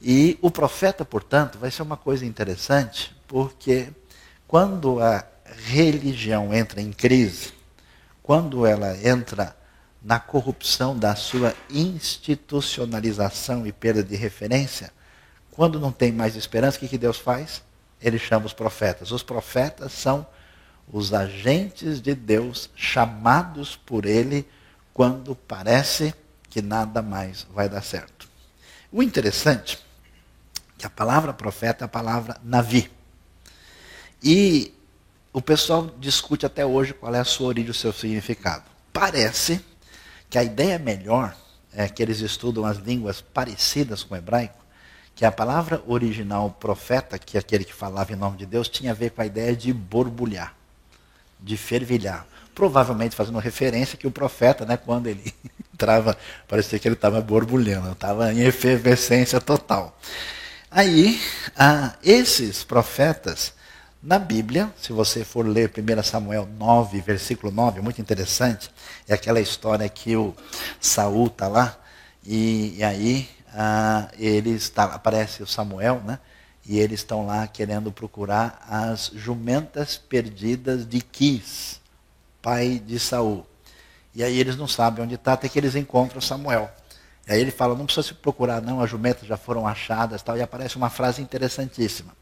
E 0.00 0.38
o 0.40 0.50
profeta, 0.50 1.04
portanto, 1.04 1.58
vai 1.58 1.70
ser 1.70 1.82
uma 1.82 1.96
coisa 1.96 2.24
interessante, 2.24 3.14
porque 3.26 3.88
quando 4.46 5.00
a 5.00 5.24
religião 5.66 6.54
entra 6.54 6.80
em 6.80 6.92
crise, 6.92 7.52
quando 8.22 8.64
ela 8.64 8.96
entra 8.96 9.56
na 10.02 10.20
corrupção 10.20 10.96
da 10.96 11.16
sua 11.16 11.54
institucionalização 11.68 13.66
e 13.66 13.72
perda 13.72 14.02
de 14.02 14.14
referência, 14.14 14.92
quando 15.50 15.80
não 15.80 15.90
tem 15.90 16.12
mais 16.12 16.36
esperança, 16.36 16.76
o 16.76 16.80
que, 16.80 16.88
que 16.88 16.98
Deus 16.98 17.18
faz? 17.18 17.62
Ele 18.00 18.18
chama 18.18 18.46
os 18.46 18.52
profetas. 18.52 19.10
Os 19.10 19.24
profetas 19.24 19.92
são 19.92 20.24
os 20.90 21.12
agentes 21.12 22.00
de 22.00 22.14
Deus 22.14 22.70
chamados 22.76 23.74
por 23.74 24.06
Ele 24.06 24.48
quando 24.94 25.34
parece 25.34 26.14
que 26.48 26.62
nada 26.62 27.02
mais 27.02 27.44
vai 27.52 27.68
dar 27.68 27.82
certo. 27.82 28.28
O 28.90 29.02
interessante 29.02 29.87
que 30.78 30.86
a 30.86 30.90
palavra 30.90 31.32
profeta 31.32 31.84
é 31.84 31.86
a 31.86 31.88
palavra 31.88 32.36
navi. 32.42 32.88
E 34.22 34.72
o 35.32 35.42
pessoal 35.42 35.90
discute 35.98 36.46
até 36.46 36.64
hoje 36.64 36.94
qual 36.94 37.14
é 37.14 37.18
a 37.18 37.24
sua 37.24 37.48
origem, 37.48 37.70
o 37.70 37.74
seu 37.74 37.92
significado. 37.92 38.64
Parece 38.92 39.60
que 40.30 40.38
a 40.38 40.44
ideia 40.44 40.78
melhor 40.78 41.36
é 41.72 41.88
que 41.88 42.02
eles 42.02 42.20
estudam 42.20 42.64
as 42.64 42.78
línguas 42.78 43.20
parecidas 43.20 44.02
com 44.02 44.14
o 44.14 44.16
hebraico, 44.16 44.64
que 45.14 45.24
a 45.24 45.32
palavra 45.32 45.82
original 45.86 46.50
profeta, 46.50 47.18
que 47.18 47.36
é 47.36 47.40
aquele 47.40 47.64
que 47.64 47.74
falava 47.74 48.12
em 48.12 48.16
nome 48.16 48.36
de 48.36 48.46
Deus, 48.46 48.68
tinha 48.68 48.92
a 48.92 48.94
ver 48.94 49.10
com 49.10 49.20
a 49.20 49.26
ideia 49.26 49.54
de 49.54 49.72
borbulhar, 49.72 50.54
de 51.40 51.56
fervilhar. 51.56 52.26
Provavelmente 52.54 53.14
fazendo 53.14 53.38
referência 53.38 53.98
que 53.98 54.06
o 54.06 54.10
profeta, 54.10 54.64
né, 54.64 54.76
quando 54.76 55.08
ele 55.08 55.34
entrava, 55.74 56.16
parecia 56.46 56.78
que 56.78 56.86
ele 56.88 56.94
estava 56.94 57.20
borbulhando, 57.20 57.92
estava 57.92 58.32
em 58.32 58.40
efervescência 58.40 59.40
total. 59.40 59.96
Aí, 60.70 61.18
ah, 61.56 61.94
esses 62.04 62.62
profetas, 62.62 63.54
na 64.02 64.18
Bíblia, 64.18 64.70
se 64.78 64.92
você 64.92 65.24
for 65.24 65.46
ler 65.46 65.72
1 65.74 66.02
Samuel 66.02 66.46
9, 66.58 67.00
versículo 67.00 67.50
9, 67.50 67.78
é 67.78 67.82
muito 67.82 68.02
interessante, 68.02 68.70
é 69.08 69.14
aquela 69.14 69.40
história 69.40 69.88
que 69.88 70.14
o 70.14 70.34
Saul 70.78 71.28
está 71.28 71.48
lá, 71.48 71.78
e, 72.22 72.76
e 72.76 72.84
aí 72.84 73.30
ah, 73.54 74.10
aparece 74.92 75.42
o 75.42 75.46
Samuel, 75.46 76.02
né? 76.04 76.18
E 76.66 76.78
eles 76.78 77.00
estão 77.00 77.24
lá 77.24 77.46
querendo 77.46 77.90
procurar 77.90 78.62
as 78.68 79.10
jumentas 79.14 79.96
perdidas 79.96 80.86
de 80.86 81.00
Quis, 81.00 81.80
pai 82.42 82.78
de 82.78 83.00
Saul. 83.00 83.46
E 84.14 84.22
aí 84.22 84.38
eles 84.38 84.54
não 84.54 84.68
sabem 84.68 85.02
onde 85.02 85.14
está, 85.14 85.32
até 85.32 85.48
que 85.48 85.58
eles 85.58 85.74
encontram 85.74 86.20
Samuel. 86.20 86.70
Aí 87.28 87.40
ele 87.40 87.50
fala, 87.50 87.74
não 87.74 87.84
precisa 87.84 88.06
se 88.06 88.14
procurar 88.14 88.62
não, 88.62 88.80
as 88.80 88.88
jumentas 88.88 89.28
já 89.28 89.36
foram 89.36 89.66
achadas 89.66 90.22
tal. 90.22 90.36
E 90.36 90.42
aparece 90.42 90.76
uma 90.76 90.88
frase 90.88 91.20
interessantíssima. 91.20 92.16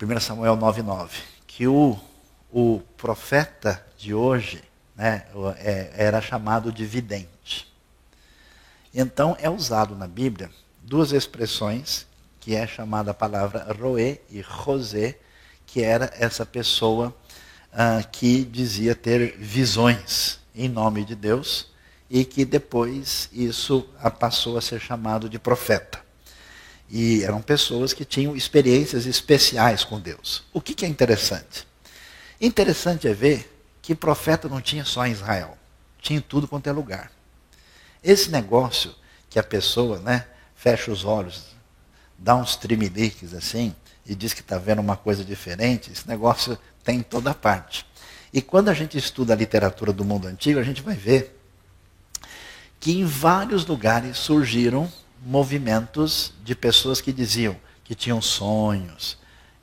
1 0.00 0.20
Samuel 0.20 0.56
9,9. 0.56 1.10
Que 1.46 1.66
o, 1.66 1.98
o 2.52 2.80
profeta 2.96 3.84
de 3.98 4.14
hoje 4.14 4.62
né, 4.94 5.24
é, 5.58 5.90
era 5.96 6.20
chamado 6.20 6.70
de 6.70 6.84
vidente. 6.86 7.74
Então 8.94 9.36
é 9.40 9.50
usado 9.50 9.96
na 9.96 10.06
Bíblia 10.06 10.48
duas 10.80 11.10
expressões, 11.10 12.06
que 12.38 12.54
é 12.54 12.66
chamada 12.66 13.10
a 13.10 13.14
palavra 13.14 13.66
roé 13.72 14.20
e 14.30 14.40
rosé, 14.40 15.18
que 15.66 15.82
era 15.82 16.12
essa 16.16 16.46
pessoa 16.46 17.14
ah, 17.72 18.02
que 18.04 18.44
dizia 18.44 18.94
ter 18.94 19.36
visões 19.36 20.38
em 20.54 20.68
nome 20.68 21.04
de 21.04 21.16
Deus 21.16 21.74
e 22.08 22.24
que 22.24 22.44
depois 22.44 23.28
isso 23.32 23.88
passou 24.18 24.56
a 24.56 24.60
ser 24.60 24.80
chamado 24.80 25.28
de 25.28 25.38
profeta. 25.38 26.04
E 26.88 27.24
eram 27.24 27.42
pessoas 27.42 27.92
que 27.92 28.04
tinham 28.04 28.36
experiências 28.36 29.06
especiais 29.06 29.82
com 29.82 29.98
Deus. 29.98 30.44
O 30.52 30.60
que, 30.60 30.74
que 30.74 30.84
é 30.84 30.88
interessante? 30.88 31.66
Interessante 32.40 33.08
é 33.08 33.14
ver 33.14 33.52
que 33.82 33.94
profeta 33.94 34.48
não 34.48 34.60
tinha 34.60 34.84
só 34.84 35.06
em 35.06 35.12
Israel, 35.12 35.56
tinha 36.00 36.18
em 36.18 36.22
tudo 36.22 36.46
quanto 36.46 36.68
é 36.68 36.72
lugar. 36.72 37.10
Esse 38.02 38.30
negócio 38.30 38.94
que 39.28 39.38
a 39.38 39.42
pessoa 39.42 39.98
né, 39.98 40.26
fecha 40.54 40.92
os 40.92 41.04
olhos, 41.04 41.56
dá 42.16 42.36
uns 42.36 42.56
trimeliques 42.56 43.34
assim, 43.34 43.74
e 44.06 44.14
diz 44.14 44.32
que 44.32 44.40
está 44.40 44.56
vendo 44.58 44.80
uma 44.80 44.96
coisa 44.96 45.24
diferente, 45.24 45.90
esse 45.90 46.06
negócio 46.06 46.56
tem 46.84 46.98
em 46.98 47.02
toda 47.02 47.34
parte. 47.34 47.84
E 48.32 48.40
quando 48.40 48.68
a 48.68 48.74
gente 48.74 48.96
estuda 48.96 49.32
a 49.32 49.36
literatura 49.36 49.92
do 49.92 50.04
mundo 50.04 50.28
antigo, 50.28 50.60
a 50.60 50.62
gente 50.62 50.82
vai 50.82 50.94
ver 50.94 51.35
que 52.78 52.92
em 52.92 53.04
vários 53.04 53.66
lugares 53.66 54.16
surgiram 54.18 54.90
movimentos 55.24 56.32
de 56.44 56.54
pessoas 56.54 57.00
que 57.00 57.12
diziam 57.12 57.56
que 57.86 57.94
tinham 57.94 58.20
sonhos, 58.20 59.16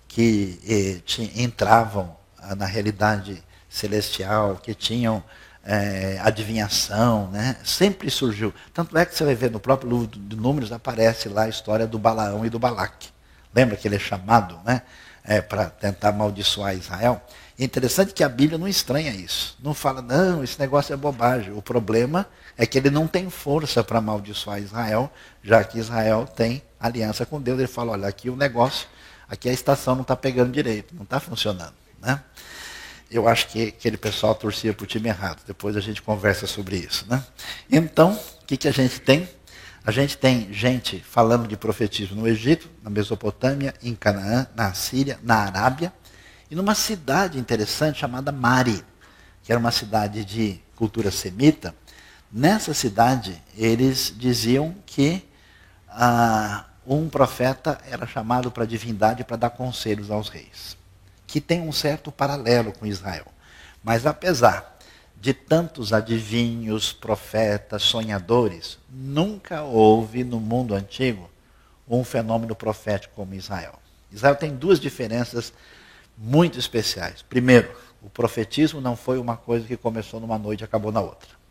que 0.07 0.57
eh, 0.65 1.01
entravam 1.35 2.15
na 2.55 2.65
realidade 2.65 3.43
celestial, 3.69 4.55
que 4.55 4.73
tinham 4.73 5.21
é, 5.63 6.19
adivinhação, 6.21 7.29
né? 7.31 7.57
sempre 7.65 8.09
surgiu. 8.09 8.53
Tanto 8.73 8.97
é 8.97 9.05
que 9.05 9.13
você 9.13 9.25
vai 9.25 9.35
ver 9.35 9.51
no 9.51 9.59
próprio 9.59 9.89
livro 9.89 10.07
de 10.07 10.35
Números, 10.37 10.71
aparece 10.71 11.27
lá 11.27 11.43
a 11.43 11.49
história 11.49 11.85
do 11.85 11.99
Balaão 11.99 12.45
e 12.45 12.49
do 12.49 12.59
Balaque. 12.59 13.09
Lembra 13.53 13.75
que 13.75 13.87
ele 13.87 13.95
é 13.95 13.99
chamado 13.99 14.57
né? 14.63 14.83
É, 15.25 15.41
para 15.41 15.69
tentar 15.69 16.09
amaldiçoar 16.09 16.75
Israel? 16.75 17.21
É 17.59 17.63
interessante 17.63 18.13
que 18.13 18.23
a 18.23 18.29
Bíblia 18.29 18.57
não 18.57 18.67
estranha 18.67 19.11
isso. 19.11 19.57
Não 19.61 19.73
fala, 19.73 20.01
não, 20.01 20.43
esse 20.43 20.59
negócio 20.59 20.93
é 20.93 20.97
bobagem. 20.97 21.53
O 21.53 21.61
problema 21.61 22.21
é 22.21 22.25
que 22.65 22.77
ele 22.77 22.89
não 22.89 23.07
tem 23.07 23.29
força 23.29 23.83
para 23.83 23.97
amaldiçoar 23.99 24.59
Israel, 24.59 25.11
já 25.43 25.63
que 25.63 25.79
Israel 25.79 26.25
tem 26.25 26.61
aliança 26.79 27.25
com 27.25 27.41
Deus. 27.41 27.59
Ele 27.59 27.67
fala, 27.67 27.93
olha, 27.93 28.07
aqui 28.07 28.29
o 28.29 28.35
negócio, 28.35 28.87
aqui 29.27 29.49
a 29.49 29.53
estação 29.53 29.95
não 29.95 30.03
está 30.03 30.15
pegando 30.15 30.51
direito, 30.51 30.93
não 30.95 31.03
está 31.03 31.19
funcionando. 31.19 31.73
Né? 31.99 32.21
Eu 33.09 33.27
acho 33.27 33.47
que 33.47 33.67
aquele 33.69 33.97
pessoal 33.97 34.35
torcia 34.35 34.73
para 34.73 34.83
o 34.83 34.87
time 34.87 35.09
errado. 35.09 35.41
Depois 35.45 35.75
a 35.75 35.79
gente 35.79 36.01
conversa 36.01 36.45
sobre 36.47 36.77
isso. 36.77 37.05
Né? 37.09 37.23
Então, 37.71 38.13
o 38.41 38.45
que, 38.45 38.57
que 38.57 38.67
a 38.67 38.71
gente 38.71 38.99
tem? 38.99 39.27
A 39.85 39.91
gente 39.91 40.17
tem 40.17 40.51
gente 40.53 40.99
falando 40.99 41.47
de 41.47 41.57
profetismo 41.57 42.21
no 42.21 42.27
Egito, 42.27 42.69
na 42.81 42.89
Mesopotâmia, 42.89 43.73
em 43.83 43.93
Canaã, 43.93 44.47
na 44.55 44.73
Síria, 44.73 45.19
na 45.21 45.35
Arábia, 45.35 45.91
e 46.49 46.55
numa 46.55 46.73
cidade 46.73 47.37
interessante 47.37 47.99
chamada 47.99 48.31
Mari, 48.31 48.83
que 49.43 49.51
era 49.51 49.59
uma 49.59 49.71
cidade 49.71 50.23
de 50.23 50.59
cultura 50.75 51.11
semita. 51.11 51.75
Nessa 52.35 52.73
cidade, 52.73 53.39
eles 53.55 54.11
diziam 54.17 54.73
que 54.87 55.23
ah, 55.87 56.65
um 56.83 57.07
profeta 57.07 57.77
era 57.87 58.07
chamado 58.07 58.49
para 58.49 58.63
a 58.63 58.65
divindade 58.65 59.23
para 59.23 59.37
dar 59.37 59.51
conselhos 59.51 60.09
aos 60.09 60.29
reis, 60.29 60.75
que 61.27 61.39
tem 61.39 61.61
um 61.61 61.71
certo 61.71 62.11
paralelo 62.11 62.73
com 62.73 62.87
Israel. 62.87 63.27
Mas 63.83 64.07
apesar 64.07 64.79
de 65.21 65.31
tantos 65.31 65.93
adivinhos, 65.93 66.91
profetas, 66.91 67.83
sonhadores, 67.83 68.79
nunca 68.89 69.61
houve 69.61 70.23
no 70.23 70.39
mundo 70.39 70.73
antigo 70.73 71.29
um 71.87 72.03
fenômeno 72.03 72.55
profético 72.55 73.13
como 73.13 73.35
Israel. 73.35 73.75
Israel 74.11 74.35
tem 74.35 74.55
duas 74.55 74.79
diferenças 74.79 75.53
muito 76.17 76.57
especiais. 76.57 77.21
Primeiro, 77.21 77.71
o 78.01 78.09
profetismo 78.09 78.81
não 78.81 78.95
foi 78.95 79.19
uma 79.19 79.37
coisa 79.37 79.67
que 79.67 79.77
começou 79.77 80.19
numa 80.19 80.39
noite 80.39 80.61
e 80.61 80.63
acabou 80.63 80.91
na 80.91 80.99
outra. 80.99 81.42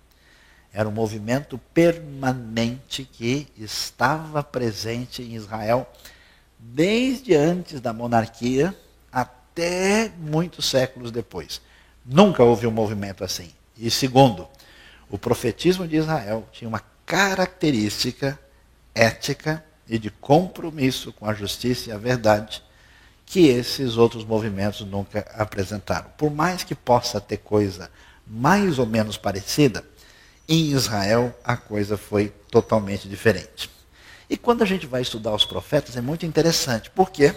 Era 0.73 0.89
um 0.89 0.93
movimento 0.93 1.59
permanente 1.75 3.05
que 3.05 3.47
estava 3.57 4.43
presente 4.43 5.23
em 5.23 5.35
Israel 5.35 5.87
desde 6.59 7.35
antes 7.35 7.81
da 7.81 7.93
monarquia 7.93 8.75
até 9.13 10.11
muitos 10.19 10.67
séculos 10.67 11.11
depois. 11.11 11.61
Nunca 12.05 12.43
houve 12.43 12.67
um 12.67 12.71
movimento 12.71 13.23
assim. 13.23 13.51
E 13.77 13.91
segundo, 13.91 14.49
o 15.11 15.19
profetismo 15.19 15.87
de 15.87 15.97
Israel 15.97 16.49
tinha 16.53 16.69
uma 16.69 16.83
característica 17.05 18.39
ética 18.95 19.63
e 19.87 19.99
de 19.99 20.11
compromisso 20.11 21.13
com 21.13 21.27
a 21.27 21.35
justiça 21.35 21.91
e 21.91 21.93
a 21.93 21.99
verdade 21.99 22.63
que 23.27 23.49
esses 23.49 23.97
outros 23.97 24.25
movimentos 24.25 24.87
nunca 24.87 25.21
apresentaram. 25.37 26.11
Por 26.17 26.31
mais 26.31 26.65
que 26.65 26.75
possa 26.75 27.21
ter 27.21 27.39
coisa 27.39 27.91
mais 28.27 28.79
ou 28.79 28.87
menos 28.87 29.17
parecida, 29.17 29.85
em 30.53 30.71
Israel 30.71 31.35
a 31.43 31.57
coisa 31.57 31.97
foi 31.97 32.29
totalmente 32.51 33.09
diferente. 33.09 33.71
E 34.29 34.37
quando 34.37 34.61
a 34.61 34.67
gente 34.67 34.87
vai 34.87 35.01
estudar 35.01 35.35
os 35.35 35.47
profetas 35.47 35.97
é 35.97 36.03
muito 36.03 36.27
interessante, 36.27 36.91
porque 36.91 37.35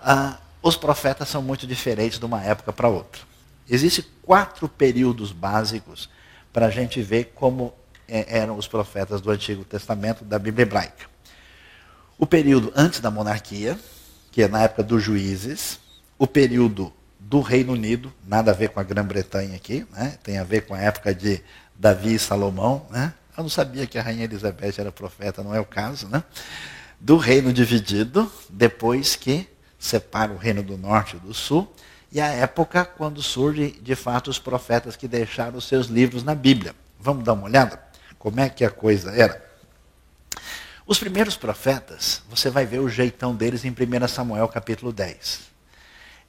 ah, 0.00 0.36
os 0.60 0.76
profetas 0.76 1.28
são 1.28 1.40
muito 1.40 1.64
diferentes 1.64 2.18
de 2.18 2.24
uma 2.24 2.42
época 2.42 2.72
para 2.72 2.88
outra. 2.88 3.22
Existem 3.70 4.04
quatro 4.22 4.68
períodos 4.68 5.30
básicos 5.30 6.10
para 6.52 6.66
a 6.66 6.70
gente 6.70 7.00
ver 7.00 7.32
como 7.36 7.72
é, 8.08 8.38
eram 8.38 8.56
os 8.56 8.66
profetas 8.66 9.20
do 9.20 9.30
Antigo 9.30 9.64
Testamento 9.64 10.24
da 10.24 10.40
Bíblia 10.40 10.64
hebraica. 10.64 11.06
O 12.18 12.26
período 12.26 12.72
antes 12.74 12.98
da 12.98 13.12
monarquia, 13.12 13.78
que 14.32 14.42
é 14.42 14.48
na 14.48 14.62
época 14.64 14.82
dos 14.82 15.04
juízes, 15.04 15.78
o 16.18 16.26
período 16.26 16.92
do 17.20 17.40
Reino 17.40 17.74
Unido, 17.74 18.12
nada 18.26 18.50
a 18.50 18.54
ver 18.54 18.70
com 18.70 18.80
a 18.80 18.82
Grã-Bretanha 18.82 19.54
aqui, 19.54 19.86
né? 19.92 20.18
tem 20.24 20.38
a 20.38 20.44
ver 20.44 20.62
com 20.62 20.74
a 20.74 20.80
época 20.80 21.14
de 21.14 21.42
Davi 21.78 22.14
e 22.14 22.18
Salomão. 22.18 22.86
Né? 22.90 23.14
Eu 23.36 23.44
não 23.44 23.50
sabia 23.50 23.86
que 23.86 23.96
a 23.98 24.02
rainha 24.02 24.24
Elizabeth 24.24 24.74
era 24.78 24.90
profeta, 24.90 25.42
não 25.42 25.54
é 25.54 25.60
o 25.60 25.64
caso. 25.64 26.08
Né? 26.08 26.22
Do 26.98 27.16
reino 27.16 27.52
dividido, 27.52 28.30
depois 28.50 29.14
que 29.14 29.48
separa 29.78 30.32
o 30.32 30.36
reino 30.36 30.62
do 30.62 30.76
norte 30.76 31.16
e 31.16 31.20
do 31.20 31.32
sul, 31.32 31.72
e 32.10 32.20
a 32.20 32.26
época 32.26 32.84
quando 32.84 33.22
surgem 33.22 33.76
de 33.80 33.94
fato 33.94 34.28
os 34.28 34.38
profetas 34.38 34.96
que 34.96 35.06
deixaram 35.06 35.58
os 35.58 35.68
seus 35.68 35.86
livros 35.86 36.24
na 36.24 36.34
Bíblia. 36.34 36.74
Vamos 36.98 37.22
dar 37.22 37.34
uma 37.34 37.44
olhada? 37.44 37.80
Como 38.18 38.40
é 38.40 38.48
que 38.48 38.64
a 38.64 38.70
coisa 38.70 39.12
era? 39.12 39.46
Os 40.84 40.98
primeiros 40.98 41.36
profetas, 41.36 42.22
você 42.28 42.50
vai 42.50 42.64
ver 42.64 42.80
o 42.80 42.88
jeitão 42.88 43.36
deles 43.36 43.64
em 43.64 43.70
1 43.70 44.08
Samuel 44.08 44.48
capítulo 44.48 44.90
10. 44.90 45.42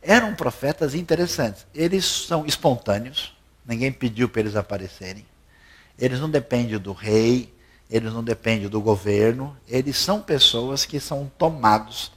Eram 0.02 0.36
profetas 0.36 0.94
interessantes. 0.94 1.66
Eles 1.74 2.06
são 2.06 2.46
espontâneos, 2.46 3.36
ninguém 3.66 3.92
pediu 3.92 4.30
para 4.30 4.42
eles 4.42 4.56
aparecerem. 4.56 5.26
Eles 6.00 6.20
não 6.20 6.30
dependem 6.30 6.78
do 6.78 6.94
rei, 6.94 7.54
eles 7.90 8.14
não 8.14 8.24
dependem 8.24 8.70
do 8.70 8.80
governo, 8.80 9.56
eles 9.68 9.98
são 9.98 10.22
pessoas 10.22 10.86
que 10.86 11.00
são 11.00 11.32
tomados 11.38 12.12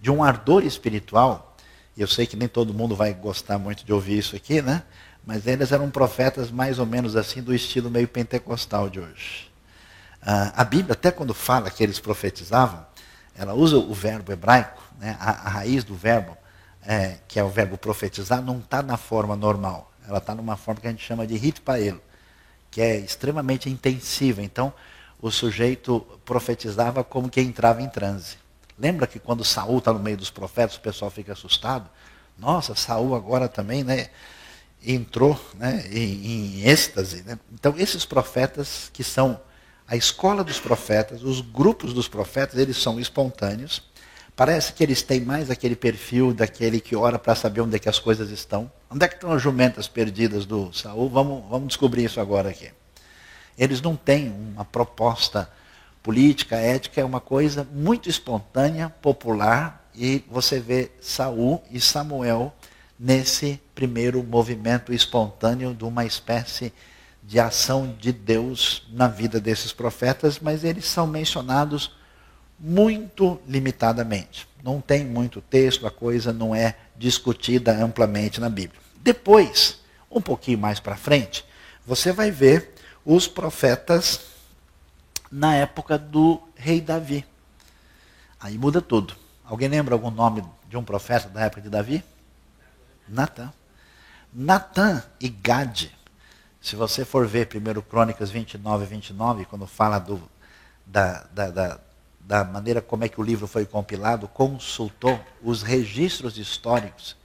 de 0.00 0.10
um 0.10 0.22
ardor 0.22 0.64
espiritual. 0.64 1.56
Eu 1.96 2.06
sei 2.06 2.26
que 2.26 2.36
nem 2.36 2.48
todo 2.48 2.74
mundo 2.74 2.94
vai 2.94 3.12
gostar 3.12 3.58
muito 3.58 3.84
de 3.84 3.92
ouvir 3.92 4.18
isso 4.18 4.36
aqui, 4.36 4.60
né? 4.60 4.82
Mas 5.26 5.46
eles 5.46 5.72
eram 5.72 5.90
profetas 5.90 6.50
mais 6.50 6.78
ou 6.78 6.86
menos 6.86 7.16
assim, 7.16 7.42
do 7.42 7.54
estilo 7.54 7.90
meio 7.90 8.06
pentecostal 8.06 8.90
de 8.90 9.00
hoje. 9.00 9.50
Uh, 10.22 10.52
a 10.54 10.64
Bíblia, 10.64 10.92
até 10.92 11.10
quando 11.10 11.34
fala 11.34 11.70
que 11.70 11.82
eles 11.82 11.98
profetizavam, 11.98 12.84
ela 13.36 13.54
usa 13.54 13.76
o 13.76 13.92
verbo 13.92 14.32
hebraico, 14.32 14.82
né, 14.98 15.16
a, 15.18 15.30
a 15.30 15.48
raiz 15.48 15.84
do 15.84 15.94
verbo, 15.94 16.36
é, 16.82 17.18
que 17.26 17.38
é 17.38 17.44
o 17.44 17.48
verbo 17.48 17.76
profetizar, 17.76 18.42
não 18.42 18.58
está 18.58 18.82
na 18.82 18.96
forma 18.96 19.34
normal. 19.34 19.90
Ela 20.06 20.18
está 20.18 20.34
numa 20.34 20.56
forma 20.56 20.80
que 20.80 20.86
a 20.86 20.90
gente 20.90 21.04
chama 21.04 21.26
de 21.26 21.34
hitpaelo, 21.34 22.00
que 22.74 22.80
é 22.80 22.96
extremamente 22.98 23.70
intensiva. 23.70 24.42
Então, 24.42 24.72
o 25.22 25.30
sujeito 25.30 26.00
profetizava 26.24 27.04
como 27.04 27.30
que 27.30 27.40
entrava 27.40 27.80
em 27.80 27.88
transe. 27.88 28.36
Lembra 28.76 29.06
que 29.06 29.20
quando 29.20 29.44
Saul 29.44 29.78
está 29.78 29.92
no 29.92 30.00
meio 30.00 30.16
dos 30.16 30.28
profetas, 30.28 30.74
o 30.74 30.80
pessoal 30.80 31.08
fica 31.08 31.34
assustado? 31.34 31.88
Nossa, 32.36 32.74
Saul 32.74 33.14
agora 33.14 33.48
também, 33.48 33.84
né? 33.84 34.08
Entrou 34.84 35.40
né, 35.54 35.86
em, 35.88 36.62
em 36.62 36.68
êxtase. 36.68 37.22
Né? 37.22 37.38
Então, 37.52 37.74
esses 37.78 38.04
profetas 38.04 38.90
que 38.92 39.04
são 39.04 39.40
a 39.86 39.94
escola 39.94 40.42
dos 40.42 40.58
profetas, 40.58 41.22
os 41.22 41.40
grupos 41.40 41.94
dos 41.94 42.08
profetas, 42.08 42.58
eles 42.58 42.76
são 42.76 42.98
espontâneos. 42.98 43.84
Parece 44.36 44.72
que 44.72 44.82
eles 44.82 45.00
têm 45.00 45.20
mais 45.20 45.48
aquele 45.48 45.76
perfil 45.76 46.34
daquele 46.34 46.80
que 46.80 46.96
ora 46.96 47.18
para 47.18 47.36
saber 47.36 47.60
onde 47.60 47.76
é 47.76 47.78
que 47.78 47.88
as 47.88 48.00
coisas 48.00 48.30
estão. 48.30 48.70
Onde 48.90 49.04
é 49.04 49.08
que 49.08 49.14
estão 49.14 49.30
as 49.30 49.40
jumentas 49.40 49.86
perdidas 49.86 50.44
do 50.44 50.72
Saul? 50.72 51.08
Vamos, 51.08 51.44
vamos 51.48 51.68
descobrir 51.68 52.04
isso 52.04 52.20
agora 52.20 52.48
aqui. 52.48 52.70
Eles 53.56 53.80
não 53.80 53.94
têm 53.94 54.30
uma 54.30 54.64
proposta 54.64 55.48
política, 56.02 56.56
ética, 56.56 57.00
é 57.00 57.04
uma 57.04 57.20
coisa 57.20 57.66
muito 57.72 58.08
espontânea, 58.08 58.90
popular, 59.00 59.88
e 59.94 60.24
você 60.28 60.58
vê 60.58 60.90
Saul 61.00 61.62
e 61.70 61.80
Samuel 61.80 62.52
nesse 62.98 63.60
primeiro 63.74 64.22
movimento 64.22 64.92
espontâneo 64.92 65.72
de 65.72 65.84
uma 65.84 66.04
espécie 66.04 66.72
de 67.22 67.38
ação 67.38 67.94
de 67.98 68.12
Deus 68.12 68.86
na 68.90 69.06
vida 69.06 69.40
desses 69.40 69.72
profetas, 69.72 70.40
mas 70.40 70.64
eles 70.64 70.86
são 70.86 71.06
mencionados 71.06 71.92
muito 72.64 73.38
limitadamente. 73.46 74.48
Não 74.62 74.80
tem 74.80 75.04
muito 75.04 75.42
texto, 75.42 75.86
a 75.86 75.90
coisa 75.90 76.32
não 76.32 76.54
é 76.54 76.74
discutida 76.96 77.76
amplamente 77.76 78.40
na 78.40 78.48
Bíblia. 78.48 78.80
Depois, 78.96 79.80
um 80.10 80.20
pouquinho 80.20 80.58
mais 80.58 80.80
para 80.80 80.96
frente, 80.96 81.44
você 81.86 82.10
vai 82.10 82.30
ver 82.30 82.74
os 83.04 83.28
profetas 83.28 84.20
na 85.30 85.54
época 85.54 85.98
do 85.98 86.40
rei 86.56 86.80
Davi. 86.80 87.26
Aí 88.40 88.56
muda 88.56 88.80
tudo. 88.80 89.14
Alguém 89.44 89.68
lembra 89.68 89.94
algum 89.94 90.10
nome 90.10 90.42
de 90.66 90.78
um 90.78 90.84
profeta 90.84 91.28
da 91.28 91.42
época 91.42 91.60
de 91.60 91.68
Davi? 91.68 92.02
Natan. 93.06 93.52
Natan 94.32 95.04
e 95.20 95.28
Gade 95.28 95.94
se 96.64 96.76
você 96.76 97.04
for 97.04 97.26
ver 97.26 97.46
1 97.54 97.82
Crônicas 97.82 98.30
29 98.30 98.84
e 98.84 98.86
29, 98.86 99.44
quando 99.44 99.66
fala 99.66 99.98
do, 99.98 100.18
da, 100.86 101.26
da, 101.30 101.50
da, 101.50 101.80
da 102.26 102.42
maneira 102.42 102.80
como 102.80 103.04
é 103.04 103.08
que 103.08 103.20
o 103.20 103.24
livro 103.24 103.46
foi 103.46 103.66
compilado, 103.66 104.26
consultou 104.26 105.20
os 105.42 105.62
registros 105.62 106.38
históricos 106.38 107.16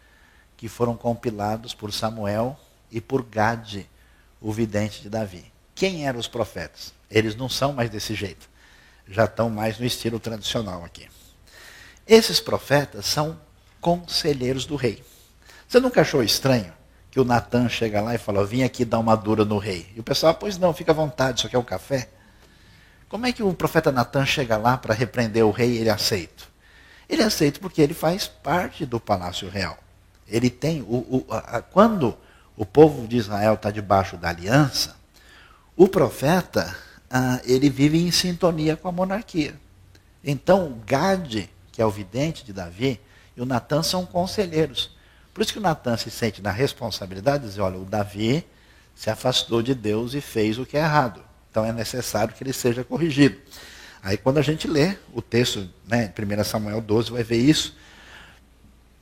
que 0.57 0.67
foram 0.67 0.95
compilados 0.95 1.73
por 1.73 1.93
Samuel 1.93 2.59
e 2.91 2.99
por 2.99 3.23
Gade, 3.23 3.89
o 4.41 4.51
vidente 4.51 5.01
de 5.01 5.09
Davi. 5.09 5.51
Quem 5.73 6.05
eram 6.05 6.19
os 6.19 6.27
profetas? 6.27 6.93
Eles 7.09 7.35
não 7.35 7.47
são 7.47 7.71
mais 7.71 7.89
desse 7.89 8.13
jeito. 8.13 8.49
Já 9.07 9.23
estão 9.23 9.49
mais 9.49 9.79
no 9.79 9.85
estilo 9.85 10.19
tradicional 10.19 10.83
aqui. 10.83 11.07
Esses 12.05 12.41
profetas 12.41 13.05
são 13.05 13.39
conselheiros 13.79 14.65
do 14.65 14.75
rei. 14.75 15.03
Você 15.67 15.79
nunca 15.79 16.01
achou 16.01 16.21
estranho 16.21 16.73
que 17.09 17.19
o 17.19 17.23
Natan 17.23 17.69
chega 17.69 18.01
lá 18.01 18.13
e 18.13 18.17
fala: 18.17 18.45
Vim 18.45 18.63
aqui 18.63 18.83
dar 18.83 18.99
uma 18.99 19.15
dura 19.15 19.45
no 19.45 19.57
rei. 19.57 19.91
E 19.95 19.99
o 19.99 20.03
pessoal, 20.03 20.35
pois 20.35 20.57
não, 20.57 20.73
fica 20.73 20.91
à 20.91 20.95
vontade, 20.95 21.39
isso 21.39 21.47
aqui 21.47 21.55
é 21.55 21.59
um 21.59 21.63
café. 21.63 22.09
Como 23.09 23.25
é 23.25 23.33
que 23.33 23.41
o 23.41 23.53
profeta 23.55 23.91
Natan 23.91 24.23
chega 24.23 24.55
lá 24.55 24.77
para 24.77 24.93
repreender 24.93 25.43
o 25.43 25.49
rei 25.49 25.71
e 25.71 25.77
ele 25.79 25.89
aceita? 25.89 26.43
Ele 27.09 27.23
aceita 27.23 27.59
porque 27.59 27.81
ele 27.81 27.95
faz 27.95 28.27
parte 28.27 28.85
do 28.85 28.99
palácio 28.99 29.49
real. 29.49 29.79
Ele 30.27 30.47
tem. 30.47 30.81
O, 30.83 31.25
o, 31.27 31.33
a, 31.33 31.59
quando 31.59 32.15
o 32.55 32.63
povo 32.63 33.07
de 33.07 33.17
Israel 33.17 33.55
está 33.55 33.71
debaixo 33.71 34.15
da 34.15 34.29
aliança, 34.29 34.95
o 35.75 35.87
profeta 35.87 36.77
ah, 37.09 37.41
ele 37.45 37.67
vive 37.67 37.97
em 37.97 38.11
sintonia 38.11 38.77
com 38.77 38.87
a 38.87 38.91
monarquia. 38.91 39.55
Então, 40.23 40.79
Gade, 40.85 41.49
que 41.71 41.81
é 41.81 41.85
o 41.85 41.89
vidente 41.89 42.45
de 42.45 42.53
Davi, 42.53 43.01
e 43.35 43.41
o 43.41 43.45
Natan 43.45 43.81
são 43.81 44.05
conselheiros. 44.05 44.95
Por 45.33 45.41
isso 45.41 45.53
que 45.53 45.59
o 45.59 45.61
Natan 45.63 45.97
se 45.97 46.11
sente 46.11 46.43
na 46.43 46.51
responsabilidade 46.51 47.43
de 47.43 47.49
dizer, 47.49 47.61
olha, 47.61 47.79
o 47.79 47.85
Davi 47.85 48.45
se 48.93 49.09
afastou 49.09 49.63
de 49.63 49.73
Deus 49.73 50.13
e 50.13 50.21
fez 50.21 50.59
o 50.59 50.65
que 50.65 50.77
é 50.77 50.81
errado. 50.81 51.23
Então 51.49 51.65
é 51.65 51.71
necessário 51.71 52.33
que 52.33 52.43
ele 52.43 52.53
seja 52.53 52.83
corrigido. 52.83 53.37
Aí 54.01 54.17
quando 54.17 54.37
a 54.37 54.41
gente 54.41 54.67
lê 54.67 54.97
o 55.13 55.21
texto, 55.21 55.69
né, 55.87 56.11
1 56.17 56.43
Samuel 56.43 56.81
12, 56.81 57.11
vai 57.11 57.23
ver 57.23 57.37
isso. 57.37 57.75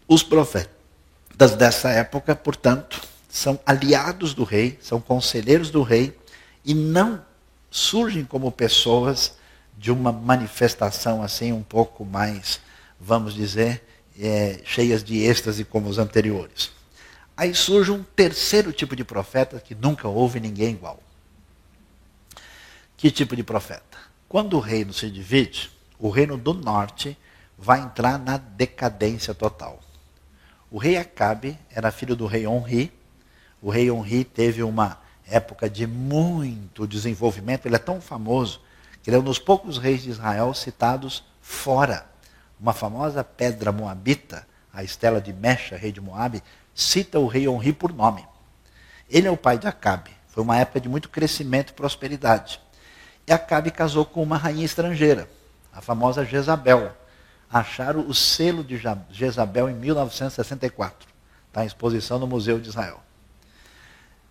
Os 0.08 0.24
profetas 0.24 1.56
dessa 1.58 1.90
época, 1.90 2.36
portanto, 2.36 3.02
são 3.30 3.60
aliados 3.66 4.34
do 4.34 4.44
rei, 4.44 4.80
são 4.82 5.00
conselheiros 5.00 5.70
do 5.70 5.84
rei 5.84 6.18
e 6.66 6.74
não 6.74 7.24
surgem 7.70 8.26
como 8.26 8.52
pessoas 8.52 9.34
de 9.78 9.92
uma 9.92 10.12
manifestação 10.12 11.22
assim 11.22 11.52
um 11.52 11.62
pouco 11.62 12.04
mais, 12.04 12.60
vamos 13.00 13.34
dizer, 13.34 13.84
é, 14.20 14.60
cheias 14.66 15.04
de 15.04 15.20
êxtase 15.20 15.64
como 15.64 15.88
os 15.88 16.00
anteriores. 16.00 16.72
Aí 17.36 17.54
surge 17.54 17.92
um 17.92 18.02
terceiro 18.02 18.74
tipo 18.74 18.96
de 18.96 19.04
profeta 19.04 19.60
que 19.60 19.76
nunca 19.76 20.08
houve 20.08 20.40
ninguém 20.40 20.72
igual. 20.72 21.00
Que 22.98 23.12
tipo 23.12 23.36
de 23.36 23.44
profeta? 23.44 23.96
Quando 24.28 24.58
o 24.58 24.60
reino 24.60 24.92
se 24.92 25.12
divide, 25.12 25.70
o 26.00 26.10
reino 26.10 26.36
do 26.36 26.52
norte 26.52 27.16
vai 27.56 27.80
entrar 27.80 28.18
na 28.18 28.38
decadência 28.38 29.36
total. 29.36 29.80
O 30.72 30.80
rei 30.80 30.98
Acabe 30.98 31.60
era 31.70 31.92
filho 31.92 32.16
do 32.16 32.26
rei 32.26 32.48
Onri. 32.48 32.92
O 33.62 33.70
rei 33.70 33.92
Onri 33.92 34.24
teve 34.24 34.64
uma 34.64 34.98
época 35.28 35.70
de 35.70 35.86
muito 35.86 36.88
desenvolvimento. 36.88 37.68
Ele 37.68 37.76
é 37.76 37.80
tão 37.80 38.02
famoso 38.02 38.62
que 39.04 39.12
ele 39.12 39.18
é 39.18 39.20
um 39.20 39.24
dos 39.24 39.38
poucos 39.38 39.78
reis 39.78 40.02
de 40.02 40.10
Israel 40.10 40.52
citados 40.56 41.24
fora. 41.40 42.10
Uma 42.60 42.74
famosa 42.74 43.24
pedra 43.24 43.72
moabita, 43.72 44.48
a 44.74 44.84
estela 44.84 45.22
de 45.22 45.32
Mecha, 45.32 45.78
rei 45.78 45.92
de 45.92 46.02
Moabe, 46.02 46.42
cita 46.74 47.20
o 47.20 47.28
rei 47.28 47.48
Onri 47.48 47.74
por 47.74 47.94
nome. 47.94 48.28
Ele 49.08 49.28
é 49.28 49.32
o 49.32 49.38
pai 49.38 49.60
de 49.60 49.68
Acabe. 49.68 50.10
Foi 50.28 50.42
uma 50.42 50.58
época 50.58 50.82
de 50.82 50.90
muito 50.90 51.10
crescimento 51.10 51.70
e 51.70 51.74
prosperidade. 51.74 52.60
E 53.28 53.34
Acabe 53.34 53.72
casou 53.72 54.06
com 54.06 54.24
uma 54.24 54.38
rainha 54.38 54.64
estrangeira, 54.64 55.30
a 55.74 55.82
famosa 55.82 56.24
Jezabel. 56.24 56.96
Acharam 57.52 58.08
o 58.08 58.14
selo 58.14 58.64
de 58.64 58.82
Jezabel 59.10 59.70
em 59.70 59.74
1964. 59.74 61.08
Está 61.48 61.64
em 61.64 61.68
exposição 61.68 62.20
no 62.20 62.28
Museu 62.28 62.60
de 62.60 62.70
Israel. 62.70 63.02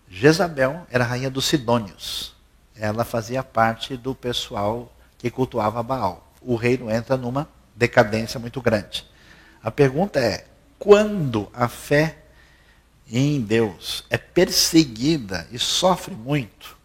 Jezabel 0.09 0.87
era 0.89 1.03
rainha 1.03 1.29
dos 1.29 1.45
Sidônios. 1.45 2.35
Ela 2.75 3.03
fazia 3.03 3.43
parte 3.43 3.97
do 3.97 4.15
pessoal 4.15 4.91
que 5.17 5.29
cultuava 5.29 5.83
Baal. 5.83 6.31
O 6.41 6.55
reino 6.55 6.89
entra 6.89 7.17
numa 7.17 7.47
decadência 7.75 8.39
muito 8.39 8.61
grande. 8.61 9.05
A 9.61 9.69
pergunta 9.69 10.19
é: 10.19 10.45
quando 10.79 11.49
a 11.53 11.67
fé 11.67 12.17
em 13.11 13.41
Deus 13.41 14.05
é 14.09 14.17
perseguida 14.17 15.47
e 15.51 15.59
sofre 15.59 16.15
muito, 16.15 16.76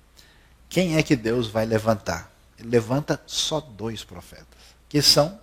quem 0.73 0.97
é 0.97 1.03
que 1.03 1.15
Deus 1.15 1.49
vai 1.49 1.67
levantar? 1.67 2.33
Ele 2.59 2.71
levanta 2.71 3.21
só 3.27 3.61
dois 3.61 4.03
profetas, 4.05 4.47
que 4.89 5.03
são 5.03 5.39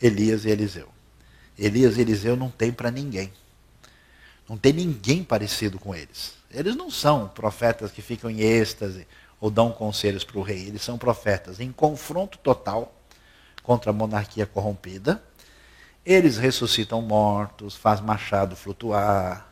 Elias 0.00 0.44
e 0.44 0.50
Eliseu. 0.50 0.88
Elias 1.56 1.96
e 1.96 2.00
Eliseu 2.00 2.34
não 2.34 2.50
tem 2.50 2.72
para 2.72 2.90
ninguém. 2.90 3.32
Não 4.48 4.56
tem 4.56 4.72
ninguém 4.72 5.22
parecido 5.22 5.78
com 5.78 5.94
eles. 5.94 6.32
Eles 6.50 6.74
não 6.74 6.90
são 6.90 7.28
profetas 7.28 7.92
que 7.92 8.02
ficam 8.02 8.28
em 8.28 8.40
êxtase 8.40 9.06
ou 9.40 9.48
dão 9.48 9.70
conselhos 9.70 10.24
para 10.24 10.40
o 10.40 10.42
rei. 10.42 10.66
Eles 10.66 10.82
são 10.82 10.98
profetas 10.98 11.60
em 11.60 11.70
confronto 11.70 12.36
total 12.38 12.92
contra 13.62 13.90
a 13.90 13.94
monarquia 13.94 14.44
corrompida. 14.44 15.22
Eles 16.04 16.36
ressuscitam 16.36 17.00
mortos, 17.00 17.76
faz 17.76 18.00
machado 18.00 18.56
flutuar, 18.56 19.51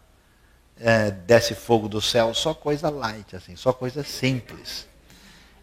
é, 0.81 1.11
desce 1.11 1.55
fogo 1.55 1.89
do 1.89 2.01
céu, 2.01 2.33
só 2.33 2.55
coisa 2.55 2.89
light, 2.89 3.37
assim, 3.37 3.55
só 3.55 3.72
coisa 3.72 4.03
simples. 4.03 4.87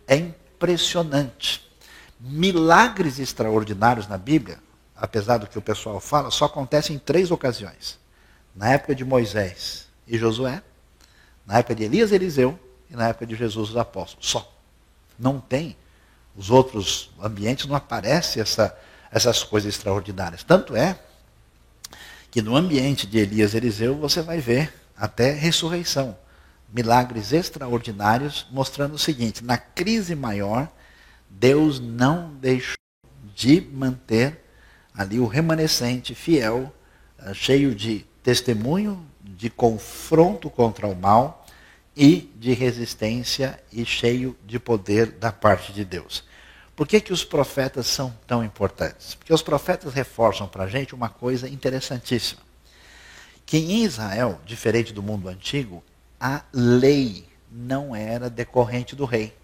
É 0.08 0.16
impressionante. 0.16 1.68
Milagres 2.20 3.20
extraordinários 3.20 4.08
na 4.08 4.18
Bíblia, 4.18 4.60
apesar 4.96 5.38
do 5.38 5.48
que 5.48 5.58
o 5.58 5.62
pessoal 5.62 6.00
fala, 6.00 6.30
só 6.30 6.46
acontecem 6.46 6.96
em 6.96 7.00
três 7.00 7.32
ocasiões. 7.32 8.00
Na 8.56 8.70
época 8.70 8.94
de 8.94 9.04
Moisés 9.04 9.88
e 10.08 10.18
Josué, 10.18 10.62
na 11.46 11.60
época 11.60 11.76
de 11.76 11.84
Elias 11.84 12.12
e 12.12 12.16
Eliseu 12.16 12.60
e 12.90 12.96
na 12.96 13.08
época 13.10 13.26
de 13.26 13.36
Jesus 13.36 13.72
os 13.72 13.78
apóstolos. 13.78 14.30
Só. 14.30 14.54
Não 15.18 15.40
tem. 15.40 15.76
Os 16.36 16.52
outros 16.52 17.12
ambientes 17.20 17.66
não 17.66 17.76
aparecem 17.76 18.42
essa, 18.42 18.78
essas 19.12 19.44
coisas 19.44 19.74
extraordinárias. 19.74 20.44
Tanto 20.44 20.76
é 20.76 21.00
que 22.30 22.42
no 22.42 22.56
ambiente 22.56 23.08
de 23.08 23.18
Elias 23.18 23.54
e 23.54 23.58
Eliseu 23.58 23.96
você 23.96 24.22
vai 24.22 24.40
ver 24.40 24.74
até 24.98 25.32
ressurreição. 25.32 26.18
Milagres 26.74 27.32
extraordinários 27.32 28.48
mostrando 28.52 28.96
o 28.96 29.00
seguinte: 29.00 29.44
na 29.44 29.58
crise 29.58 30.16
maior, 30.16 30.68
Deus 31.30 31.80
não 31.80 32.34
deixou 32.34 32.76
de 33.36 33.62
manter 33.62 34.44
ali 34.94 35.20
o 35.20 35.28
remanescente 35.28 36.16
fiel, 36.16 36.74
eh, 37.20 37.34
cheio 37.34 37.76
de 37.76 38.06
testemunho 38.24 39.06
de 39.22 39.50
confronto 39.50 40.50
contra 40.50 40.88
o 40.88 40.96
mal 40.96 41.46
e 41.96 42.32
de 42.36 42.54
resistência 42.54 43.60
e 43.72 43.86
cheio 43.86 44.36
de 44.46 44.60
poder 44.60 45.12
da 45.12 45.32
parte 45.32 45.72
de 45.72 45.86
Deus. 45.86 46.24
Por 46.76 46.88
que, 46.88 47.02
que 47.02 47.14
os 47.14 47.24
profetas 47.24 47.88
são 47.88 48.16
tão 48.28 48.44
importantes? 48.44 49.16
Porque 49.16 49.34
os 49.34 49.42
profetas 49.42 49.94
reforçam 49.94 50.48
para 50.48 50.66
a 50.66 50.68
gente 50.68 50.94
uma 50.94 51.10
coisa 51.10 51.50
interessantíssima. 51.50 52.47
Que 53.48 53.58
em 53.58 53.84
Israel, 53.84 54.40
diferente 54.46 54.94
do 54.94 55.02
mundo 55.02 55.28
antigo, 55.28 55.84
a 56.20 56.44
lei 56.54 57.28
não 57.52 57.96
era 57.96 58.30
decorrente 58.30 58.96
do 58.96 59.06
rei. 59.06 59.36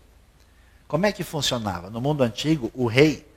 Como 0.88 1.08
é 1.08 1.12
que 1.12 1.24
funcionava? 1.24 1.90
No 1.90 2.00
mundo 2.00 2.22
antigo, 2.22 2.70
o 2.76 2.86
rei 2.86 3.28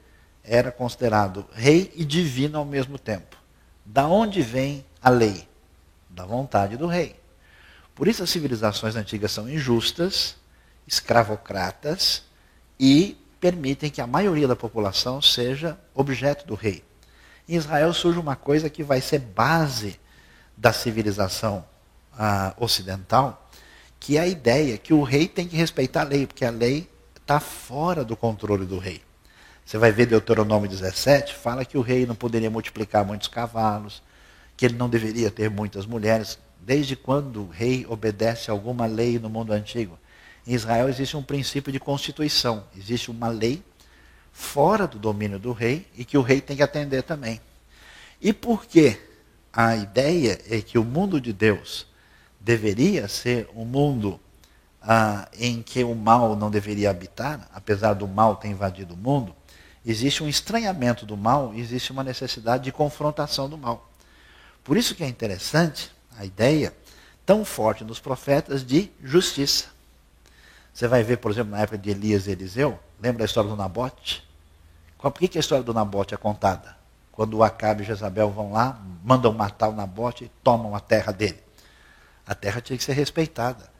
era 0.45 0.71
considerado 0.71 1.47
rei 1.55 1.91
e 1.97 2.05
divino 2.05 2.59
ao 2.59 2.67
mesmo 2.67 2.99
tempo. 2.99 3.39
Da 3.83 4.07
onde 4.07 4.43
vem 4.43 4.85
a 5.01 5.09
lei? 5.09 5.49
da 6.17 6.25
vontade 6.25 6.79
do 6.79 6.87
rei. 6.87 7.15
Por 7.95 8.09
isso 8.09 8.23
as 8.23 8.31
civilizações 8.31 8.97
antigas 8.97 9.31
são 9.31 9.49
injustas, 9.49 10.35
escravocratas 10.87 12.25
e 12.81 13.17
permitem 13.39 13.91
que 13.91 14.01
a 14.01 14.07
maioria 14.07 14.49
da 14.49 14.57
população 14.57 15.21
seja 15.21 15.79
objeto 15.95 16.47
do 16.47 16.55
rei. 16.55 16.83
Em 17.47 17.55
Israel 17.55 17.93
surge 17.93 18.19
uma 18.19 18.35
coisa 18.35 18.71
que 18.71 18.83
vai 18.83 19.01
ser 19.01 19.19
base 19.19 20.01
da 20.57 20.73
civilização 20.73 21.65
ah, 22.19 22.55
ocidental, 22.59 23.49
que 24.01 24.17
é 24.17 24.21
a 24.21 24.27
ideia 24.27 24.79
que 24.79 24.95
o 24.95 25.03
rei 25.03 25.29
tem 25.29 25.47
que 25.47 25.57
respeitar 25.57 26.03
a 26.03 26.05
lei, 26.05 26.27
porque 26.27 26.45
a 26.45 26.51
lei 26.51 26.89
está 27.17 27.41
fora 27.41 28.05
do 28.05 28.17
controle 28.17 28.65
do 28.65 28.79
rei. 28.79 29.03
Você 29.65 29.79
vai 29.79 29.91
ver 29.91 30.07
Deuteronômio 30.07 30.69
17, 30.69 31.35
fala 31.35 31.65
que 31.65 31.77
o 31.77 31.81
rei 31.81 32.07
não 32.07 32.15
poderia 32.15 32.49
multiplicar 32.49 33.05
muitos 33.05 33.27
cavalos, 33.27 34.01
que 34.57 34.65
ele 34.65 34.77
não 34.77 34.89
deveria 34.89 35.31
ter 35.31 35.51
muitas 35.51 35.85
mulheres. 35.85 36.39
Desde 36.61 36.95
quando 36.95 37.43
o 37.43 37.49
rei 37.49 37.85
obedece 37.89 38.51
a 38.51 38.55
alguma 38.55 38.87
lei 38.87 39.19
no 39.19 39.29
mundo 39.29 39.53
antigo? 39.53 39.99
Em 40.47 40.55
Israel 40.55 40.89
existe 40.89 41.17
um 41.17 41.23
princípio 41.23 41.73
de 41.73 41.81
constituição, 41.81 42.65
existe 42.77 43.11
uma 43.11 43.29
lei 43.29 43.63
fora 44.33 44.87
do 44.87 44.99
domínio 44.99 45.39
do 45.39 45.53
rei 45.53 45.87
e 45.97 46.05
que 46.05 46.17
o 46.17 46.23
rei 46.23 46.41
tem 46.41 46.57
que 46.57 46.63
atender 46.63 47.03
também. 47.03 47.41
E 48.21 48.33
por 48.33 48.67
que 48.67 48.97
a 49.57 49.75
ideia 49.75 50.39
é 50.51 50.61
que 50.61 50.79
o 50.79 50.85
mundo 50.85 51.19
de 51.19 51.33
Deus 51.33 51.87
deveria 52.39 53.09
ser 53.09 53.49
um 53.57 53.65
mundo 53.65 54.21
ah, 54.83 55.27
em 55.33 55.63
que 55.63 55.83
o 55.83 55.95
mal 55.95 56.37
não 56.37 56.51
deveria 56.51 56.91
habitar, 56.91 57.49
apesar 57.55 57.95
do 57.95 58.07
mal 58.07 58.37
ter 58.37 58.49
invadido 58.49 58.93
o 58.93 58.97
mundo, 58.99 59.35
existe 59.85 60.23
um 60.23 60.29
estranhamento 60.29 61.07
do 61.07 61.17
mal, 61.17 61.55
existe 61.55 61.91
uma 61.91 62.05
necessidade 62.05 62.65
de 62.65 62.71
confrontação 62.71 63.49
do 63.49 63.57
mal. 63.57 63.91
Por 64.63 64.77
isso 64.77 64.95
que 64.95 65.03
é 65.03 65.09
interessante 65.09 65.91
a 66.19 66.27
ideia 66.27 66.77
tão 67.25 67.43
forte 67.43 67.83
nos 67.83 67.99
profetas 67.99 68.63
de 68.63 68.91
justiça. 69.03 69.69
Você 70.71 70.87
vai 70.87 71.03
ver, 71.03 71.17
por 71.17 71.31
exemplo, 71.31 71.53
na 71.53 71.63
época 71.63 71.79
de 71.79 71.89
Elias 71.89 72.27
e 72.27 72.33
Eliseu, 72.33 72.79
lembra 73.01 73.25
a 73.25 73.27
história 73.27 73.49
do 73.49 73.57
Nabote? 73.57 74.23
Por 74.99 75.13
que, 75.13 75.39
a 75.39 75.41
história 75.41 75.65
do 75.65 75.73
Nabote 75.73 76.13
é 76.13 76.19
contada? 76.19 76.77
Quando 77.17 77.35
o 77.35 77.43
Acabe 77.43 77.83
e 77.83 77.87
Jezabel 77.87 78.31
vão 78.31 78.53
lá, 78.53 78.81
mandam 79.03 79.33
matar 79.33 79.69
o 79.69 79.73
Nabote 79.73 80.25
e 80.25 80.31
tomam 80.45 80.77
a 80.77 80.81
terra 80.81 81.13
dele. 81.13 81.43
A 82.25 82.35
terra 82.35 82.61
tinha 82.61 82.77
que 82.77 82.85
ser 82.85 82.93
respeitada 82.93 83.75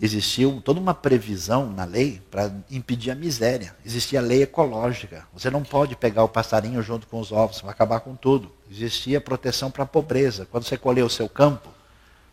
existia 0.00 0.50
toda 0.62 0.78
uma 0.78 0.94
previsão 0.94 1.70
na 1.70 1.84
lei 1.84 2.22
para 2.30 2.52
impedir 2.70 3.10
a 3.10 3.14
miséria. 3.14 3.74
Existia 3.84 4.20
a 4.20 4.22
lei 4.22 4.42
ecológica. 4.42 5.26
Você 5.32 5.50
não 5.50 5.62
pode 5.62 5.96
pegar 5.96 6.22
o 6.22 6.28
passarinho 6.28 6.82
junto 6.82 7.06
com 7.06 7.18
os 7.18 7.32
ovos, 7.32 7.60
vai 7.60 7.70
acabar 7.70 8.00
com 8.00 8.14
tudo. 8.14 8.52
Existia 8.70 9.20
proteção 9.20 9.70
para 9.70 9.84
a 9.84 9.86
pobreza. 9.86 10.46
Quando 10.50 10.64
você 10.64 10.76
colher 10.76 11.04
o 11.04 11.10
seu 11.10 11.28
campo, 11.28 11.68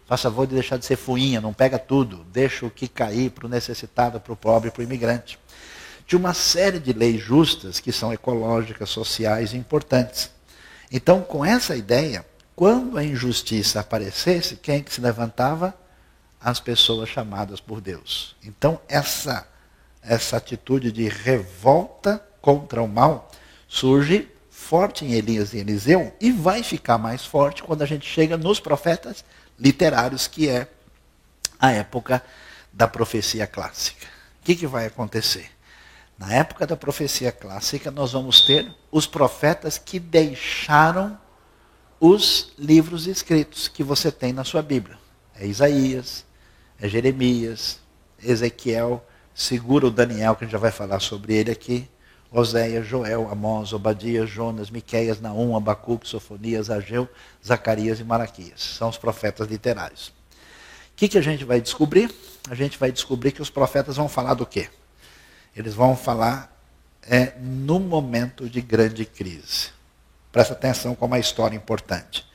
faça 0.05 0.23
favor 0.23 0.45
de 0.45 0.53
deixar 0.53 0.77
de 0.77 0.85
ser 0.85 0.97
fuinha, 0.97 1.39
não 1.39 1.53
pega 1.53 1.79
tudo. 1.79 2.25
Deixa 2.31 2.65
o 2.65 2.71
que 2.71 2.87
cair 2.87 3.31
para 3.31 3.45
o 3.45 3.49
necessitado, 3.49 4.19
para 4.19 4.33
o 4.33 4.35
pobre, 4.35 4.69
para 4.69 4.81
o 4.81 4.83
imigrante. 4.83 5.39
Tinha 6.05 6.19
uma 6.19 6.33
série 6.33 6.79
de 6.79 6.93
leis 6.93 7.21
justas 7.21 7.79
que 7.79 7.91
são 7.91 8.13
ecológicas, 8.13 8.89
sociais 8.89 9.53
e 9.53 9.57
importantes. 9.57 10.29
Então, 10.91 11.21
com 11.21 11.43
essa 11.43 11.75
ideia, 11.75 12.25
quando 12.55 12.97
a 12.97 13.03
injustiça 13.03 13.79
aparecesse, 13.79 14.57
quem 14.57 14.75
é 14.75 14.81
que 14.81 14.93
se 14.93 15.01
levantava? 15.01 15.73
As 16.39 16.59
pessoas 16.59 17.09
chamadas 17.09 17.59
por 17.59 17.81
Deus. 17.81 18.35
Então, 18.43 18.79
essa, 18.87 19.47
essa 20.01 20.37
atitude 20.37 20.91
de 20.91 21.07
revolta 21.07 22.23
contra 22.41 22.83
o 22.83 22.87
mal 22.87 23.31
surge 23.67 24.29
forte 24.51 25.05
em 25.05 25.13
Elias 25.13 25.53
e 25.53 25.57
Eliseu 25.57 26.13
e 26.19 26.31
vai 26.31 26.61
ficar 26.63 26.97
mais 26.97 27.25
forte 27.25 27.63
quando 27.63 27.81
a 27.81 27.85
gente 27.85 28.05
chega 28.05 28.37
nos 28.37 28.59
profetas 28.59 29.23
literários, 29.59 30.27
que 30.27 30.49
é 30.49 30.67
a 31.59 31.71
época 31.71 32.23
da 32.71 32.87
profecia 32.87 33.47
clássica. 33.47 34.05
O 34.41 34.45
que, 34.45 34.55
que 34.55 34.67
vai 34.67 34.85
acontecer? 34.85 35.52
Na 36.25 36.35
época 36.35 36.65
da 36.65 36.77
profecia 36.77 37.33
clássica, 37.33 37.91
nós 37.91 38.13
vamos 38.13 38.39
ter 38.39 38.73
os 38.89 39.05
profetas 39.05 39.77
que 39.77 39.99
deixaram 39.99 41.19
os 41.99 42.53
livros 42.57 43.07
escritos 43.07 43.67
que 43.67 43.83
você 43.83 44.09
tem 44.09 44.31
na 44.31 44.45
sua 44.45 44.61
Bíblia. 44.61 44.97
É 45.35 45.45
Isaías, 45.45 46.23
é 46.79 46.87
Jeremias, 46.87 47.77
Ezequiel, 48.23 49.05
segura 49.35 49.87
o 49.87 49.91
Daniel, 49.91 50.33
que 50.33 50.45
a 50.45 50.47
gente 50.47 50.53
já 50.53 50.57
vai 50.57 50.71
falar 50.71 51.01
sobre 51.01 51.33
ele 51.33 51.51
aqui. 51.51 51.89
Oséias, 52.31 52.87
Joel, 52.87 53.27
Amós, 53.29 53.73
Obadias, 53.73 54.29
Jonas, 54.29 54.69
Miqueias, 54.69 55.19
Naum, 55.19 55.57
Abacuque, 55.57 56.07
Sofonias, 56.07 56.69
Ageu, 56.69 57.05
Zacarias 57.45 57.99
e 57.99 58.03
Malaquias. 58.05 58.61
São 58.61 58.87
os 58.87 58.97
profetas 58.97 59.49
literários. 59.49 60.07
O 60.07 60.95
que, 60.95 61.09
que 61.09 61.17
a 61.17 61.21
gente 61.21 61.43
vai 61.43 61.59
descobrir? 61.59 62.09
A 62.49 62.55
gente 62.55 62.79
vai 62.79 62.93
descobrir 62.93 63.33
que 63.33 63.41
os 63.41 63.49
profetas 63.49 63.97
vão 63.97 64.07
falar 64.07 64.35
do 64.35 64.45
quê? 64.45 64.69
Eles 65.55 65.73
vão 65.73 65.95
falar 65.95 66.51
é, 67.01 67.33
no 67.39 67.79
momento 67.79 68.49
de 68.49 68.61
grande 68.61 69.05
crise. 69.05 69.69
Presta 70.31 70.53
atenção 70.53 70.95
como 70.95 71.13
é 71.13 71.17
uma 71.17 71.21
história 71.21 71.55
importante. 71.55 72.25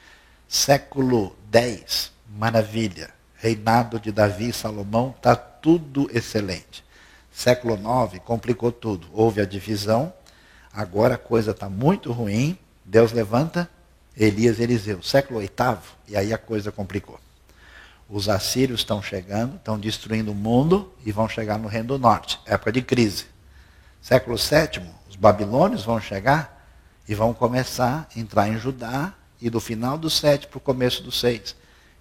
Século 0.49 1.37
X, 1.53 2.13
maravilha. 2.29 3.11
Reinado 3.35 4.01
de 4.01 4.11
Davi 4.11 4.49
e 4.49 4.53
Salomão, 4.53 5.15
está 5.17 5.37
tudo 5.37 6.11
excelente. 6.13 6.85
Século 7.33 7.75
IX, 7.75 8.21
complicou 8.25 8.73
tudo. 8.73 9.09
Houve 9.13 9.41
a 9.41 9.45
divisão, 9.45 10.13
agora 10.73 11.15
a 11.15 11.19
coisa 11.19 11.53
está 11.53 11.69
muito 11.69 12.11
ruim. 12.11 12.59
Deus 12.85 13.13
levanta 13.13 13.71
Elias 14.17 14.59
e 14.59 14.65
Eliseu. 14.65 15.03
Século 15.03 15.39
VIII, 15.39 15.79
e 16.09 16.17
aí 16.17 16.33
a 16.33 16.39
coisa 16.39 16.73
complicou. 16.73 17.21
Os 18.09 18.29
assírios 18.29 18.81
estão 18.81 19.03
chegando, 19.03 19.57
estão 19.57 19.79
destruindo 19.79 20.33
o 20.33 20.35
mundo 20.35 20.91
e 21.05 21.13
vão 21.13 21.29
chegar 21.29 21.59
no 21.59 21.69
Reino 21.69 21.89
do 21.89 21.99
Norte. 21.99 22.41
Época 22.47 22.73
de 22.73 22.81
crise. 22.81 23.27
Século 24.01 24.37
VII, 24.37 24.83
os 25.11 25.17
babilônios 25.17 25.85
vão 25.85 26.01
chegar 26.01 26.67
e 27.07 27.15
vão 27.15 27.35
começar 27.35 28.09
a 28.15 28.19
entrar 28.19 28.49
em 28.49 28.59
Judá, 28.59 29.13
e 29.41 29.51
do 29.51 29.61
final 29.61 29.97
do 29.97 30.11
7 30.11 30.49
para 30.49 30.59
o 30.59 30.61
começo 30.61 31.03
do 31.03 31.13
6, 31.13 31.55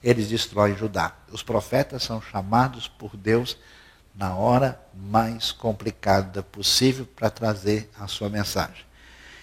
eles 0.03 0.29
destroem 0.29 0.75
Judá. 0.75 1.13
Os 1.31 1.43
profetas 1.43 2.03
são 2.03 2.21
chamados 2.21 2.87
por 2.87 3.15
Deus 3.15 3.57
na 4.15 4.33
hora 4.33 4.79
mais 4.95 5.51
complicada 5.51 6.41
possível 6.41 7.05
para 7.15 7.29
trazer 7.29 7.89
a 7.99 8.07
sua 8.07 8.29
mensagem. 8.29 8.85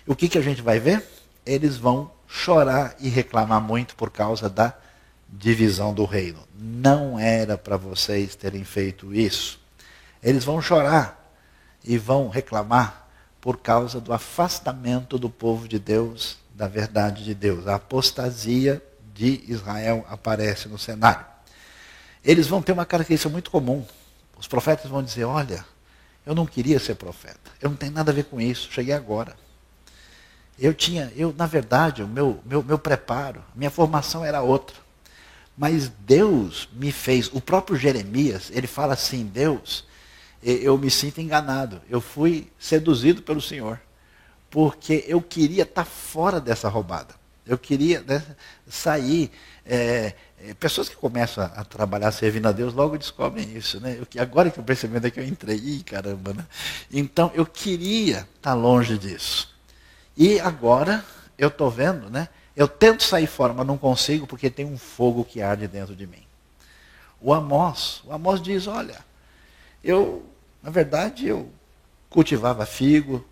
O 0.07 0.17
que, 0.17 0.29
que 0.29 0.39
a 0.39 0.43
gente 0.43 0.61
vai 0.61 0.81
ver? 0.81 1.07
Eles 1.47 1.77
vão 1.77 2.11
chorar 2.27 2.97
e 2.99 3.09
reclamar 3.09 3.61
muito 3.61 3.95
por 3.95 4.11
causa 4.11 4.51
da 4.51 4.75
divisão 5.39 5.93
do 5.93 6.05
reino. 6.05 6.41
Não 6.57 7.19
era 7.19 7.59
para 7.59 7.77
vocês 7.77 8.35
terem 8.35 8.65
feito 8.65 9.15
isso. 9.15 9.61
Eles 10.23 10.45
vão 10.45 10.63
chorar 10.63 11.33
e 11.85 11.99
vão 11.99 12.29
reclamar 12.29 13.09
por 13.41 13.59
causa 13.59 14.01
do 14.01 14.13
afastamento 14.13 15.19
do 15.19 15.29
povo 15.29 15.69
de 15.69 15.79
Deus 15.79 16.39
da 16.55 16.69
verdade 16.69 17.25
de 17.25 17.35
Deus. 17.35 17.67
A 17.67 17.75
apostasia 17.75 18.83
de 19.13 19.45
Israel 19.49 20.07
aparece 20.09 20.69
no 20.69 20.79
cenário. 20.79 21.27
Eles 22.25 22.47
vão 22.47 22.63
ter 22.63 22.73
uma 22.73 22.87
característica 22.87 23.29
muito 23.29 23.51
comum. 23.51 23.85
Os 24.39 24.49
profetas 24.49 24.91
vão 24.91 25.03
dizer: 25.03 25.25
Olha, 25.25 25.65
eu 26.25 26.35
não 26.35 26.47
queria 26.47 26.79
ser 26.79 26.95
profeta. 26.95 27.51
Eu 27.61 27.69
não 27.71 27.77
tenho 27.77 27.93
nada 27.93 28.11
a 28.11 28.15
ver 28.15 28.25
com 28.25 28.41
isso. 28.41 28.73
Cheguei 28.73 28.95
agora. 28.95 29.37
Eu 30.59 30.73
tinha, 30.73 31.13
eu 31.17 31.35
na 31.37 31.47
verdade, 31.47 32.03
o 32.03 32.09
meu, 32.09 32.41
meu, 32.47 32.63
meu 32.63 32.79
preparo, 32.79 33.45
minha 33.55 33.71
formação 33.71 34.25
era 34.25 34.41
outra. 34.41 34.84
Mas 35.57 35.89
Deus 35.89 36.69
me 36.73 36.91
fez. 36.91 37.29
O 37.33 37.41
próprio 37.41 37.77
Jeremias, 37.77 38.51
ele 38.53 38.67
fala 38.67 38.95
assim: 38.95 39.25
Deus 39.25 39.85
eu 40.45 40.77
me 40.77 40.91
sinto 40.91 41.21
enganado. 41.21 41.81
Eu 41.89 42.01
fui 42.01 42.51
seduzido 42.59 43.23
pelo 43.23 43.41
Senhor, 43.41 43.81
porque 44.51 45.05
eu 45.09 45.21
queria 45.21 45.63
estar 45.63 45.85
fora 45.85 46.41
dessa 46.41 46.69
roubada. 46.69 47.15
Eu 47.47 47.59
queria 47.59 48.03
né, 48.03 48.23
sair. 48.69 49.31
É, 49.67 50.15
é, 50.39 50.53
pessoas 50.55 50.91
que 50.91 50.97
começam 50.97 51.43
a, 51.43 51.65
trabalhar 51.65 52.13
servindo 52.13 52.47
a 52.47 52.53
Deus 52.53 52.75
logo 52.75 52.99
descobrem 52.99 53.57
isso. 53.57 53.81
Né? 53.81 53.99
Eu, 53.99 54.23
agora 54.23 54.51
que 54.51 54.59
eu 54.59 54.65
percebi 54.65 54.97
é 55.07 55.11
que 55.11 55.21
eu 55.21 55.25
entrei, 55.25 55.83
caramba. 55.85 56.35
Né? 56.35 56.47
Então 56.93 57.31
eu 57.35 57.47
queria 57.47 58.29
estar 58.37 58.55
longe 58.55 58.99
disso. 58.99 59.55
E 60.17 60.39
agora 60.41 61.05
eu 61.39 61.49
estou 61.49 61.71
vendo, 61.71 62.09
né? 62.11 62.29
Eu 62.57 62.69
tento 62.69 63.03
sair 63.03 63.27
fora, 63.27 63.53
mas 63.53 63.67
não 63.67 63.77
consigo 63.77 64.27
porque 64.27 64.49
tem 64.49 64.65
um 64.65 64.79
fogo 64.79 65.25
que 65.25 65.43
arde 65.43 65.67
dentro 65.67 65.95
de 65.95 66.07
mim. 66.07 66.23
O 67.21 67.33
Amós, 67.33 68.03
o 68.05 68.13
Amós 68.13 68.41
diz, 68.41 68.67
olha, 68.67 68.99
eu 69.83 70.25
na 70.65 70.71
verdade, 70.71 71.29
eu 71.29 71.51
cultivava 72.09 72.65
figo 72.65 73.23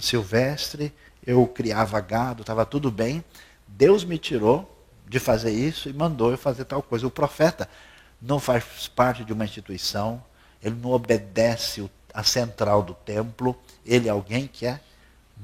silvestre, 0.00 0.94
eu 1.26 1.44
criava 1.44 2.00
gado, 2.00 2.42
estava 2.42 2.64
tudo 2.64 2.88
bem. 2.88 3.22
Deus 3.66 4.04
me 4.04 4.16
tirou 4.16 4.86
de 5.08 5.18
fazer 5.18 5.50
isso 5.50 5.88
e 5.88 5.92
mandou 5.92 6.30
eu 6.30 6.38
fazer 6.38 6.64
tal 6.64 6.80
coisa. 6.80 7.04
O 7.04 7.10
profeta 7.10 7.68
não 8.20 8.38
faz 8.38 8.86
parte 8.86 9.24
de 9.24 9.32
uma 9.32 9.44
instituição, 9.44 10.22
ele 10.62 10.76
não 10.80 10.92
obedece 10.92 11.90
a 12.14 12.22
central 12.22 12.80
do 12.80 12.94
templo, 12.94 13.58
ele 13.84 14.06
é 14.06 14.12
alguém 14.12 14.46
que 14.46 14.66
é 14.66 14.78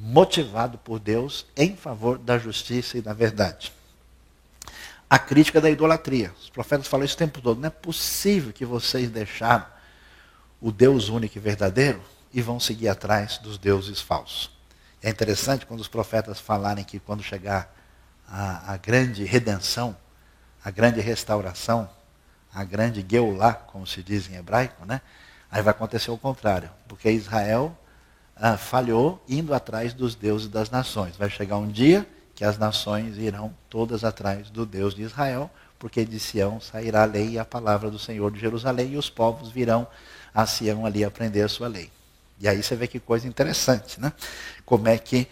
motivado 0.01 0.79
por 0.79 1.01
Deus 1.01 1.45
em 1.57 1.77
favor 1.77 2.19
da 2.19 2.39
justiça 2.39 2.97
e 2.97 3.03
da 3.03 3.13
verdade. 3.13 3.73
A 5.11 5.19
crítica 5.19 5.61
da 5.61 5.69
idolatria. 5.69 6.33
Os 6.41 6.49
profetas 6.49 6.87
falam 6.87 7.05
isso 7.05 7.15
o 7.15 7.19
tempo 7.19 7.41
todo. 7.41 7.61
Não 7.61 7.67
é 7.67 7.71
possível 7.71 8.53
que 8.53 8.65
vocês 8.65 9.11
deixaram 9.11 9.67
o 10.61 10.71
Deus 10.71 11.09
único 11.09 11.39
e 11.39 11.41
verdadeiro 11.41 12.01
e 12.33 12.41
vão 12.41 12.61
seguir 12.61 12.89
atrás 12.89 13.39
dos 13.39 13.59
deuses 13.59 14.01
falsos. 14.01 14.51
É 15.03 15.09
interessante 15.09 15.65
quando 15.67 15.81
os 15.81 15.89
profetas 15.89 16.39
falarem 16.39 16.85
que 16.85 16.99
quando 16.99 17.23
chegar 17.23 17.75
a, 18.29 18.75
a 18.75 18.77
grande 18.77 19.25
redenção, 19.25 19.97
a 20.63 20.71
grande 20.71 21.01
restauração, 21.01 21.89
a 22.53 22.65
grande 22.65 23.05
Geulah, 23.09 23.55
como 23.55 23.87
se 23.87 24.03
diz 24.03 24.29
em 24.29 24.35
hebraico, 24.35 24.85
né? 24.85 25.01
aí 25.51 25.63
vai 25.63 25.71
acontecer 25.71 26.11
o 26.11 26.19
contrário, 26.19 26.71
porque 26.87 27.11
Israel 27.11 27.77
ah, 28.41 28.57
falhou 28.57 29.23
indo 29.29 29.53
atrás 29.53 29.93
dos 29.93 30.15
deuses 30.15 30.49
das 30.49 30.71
nações. 30.71 31.17
Vai 31.17 31.29
chegar 31.29 31.57
um 31.57 31.69
dia 31.69 32.07
que 32.35 32.45
as 32.45 32.57
nações 32.57 33.19
irão 33.19 33.53
todas 33.69 34.05
atrás 34.05 34.49
do 34.49 34.65
Deus 34.65 34.95
de 34.95 35.03
Israel, 35.03 35.51
porque 35.79 36.05
de 36.05 36.21
Sião 36.21 36.61
sairá 36.61 37.03
a 37.03 37.05
lei 37.07 37.31
e 37.31 37.39
a 37.39 37.45
palavra 37.45 37.91
do 37.91 37.99
Senhor 37.99 38.31
de 38.31 38.39
Jerusalém, 38.39 38.93
e 38.93 38.97
os 38.97 39.11
povos 39.11 39.51
virão 39.51 39.87
a 40.33 40.47
Sião 40.47 40.87
ali 40.87 41.05
aprender 41.05 41.43
a 41.43 41.49
sua 41.49 41.67
lei. 41.67 41.91
E 42.41 42.47
aí 42.47 42.63
você 42.63 42.77
vê 42.77 42.87
que 42.87 43.01
coisa 43.01 43.27
interessante, 43.27 44.01
né? 44.01 44.13
Como 44.65 44.87
é 44.87 44.97
que 44.97 45.27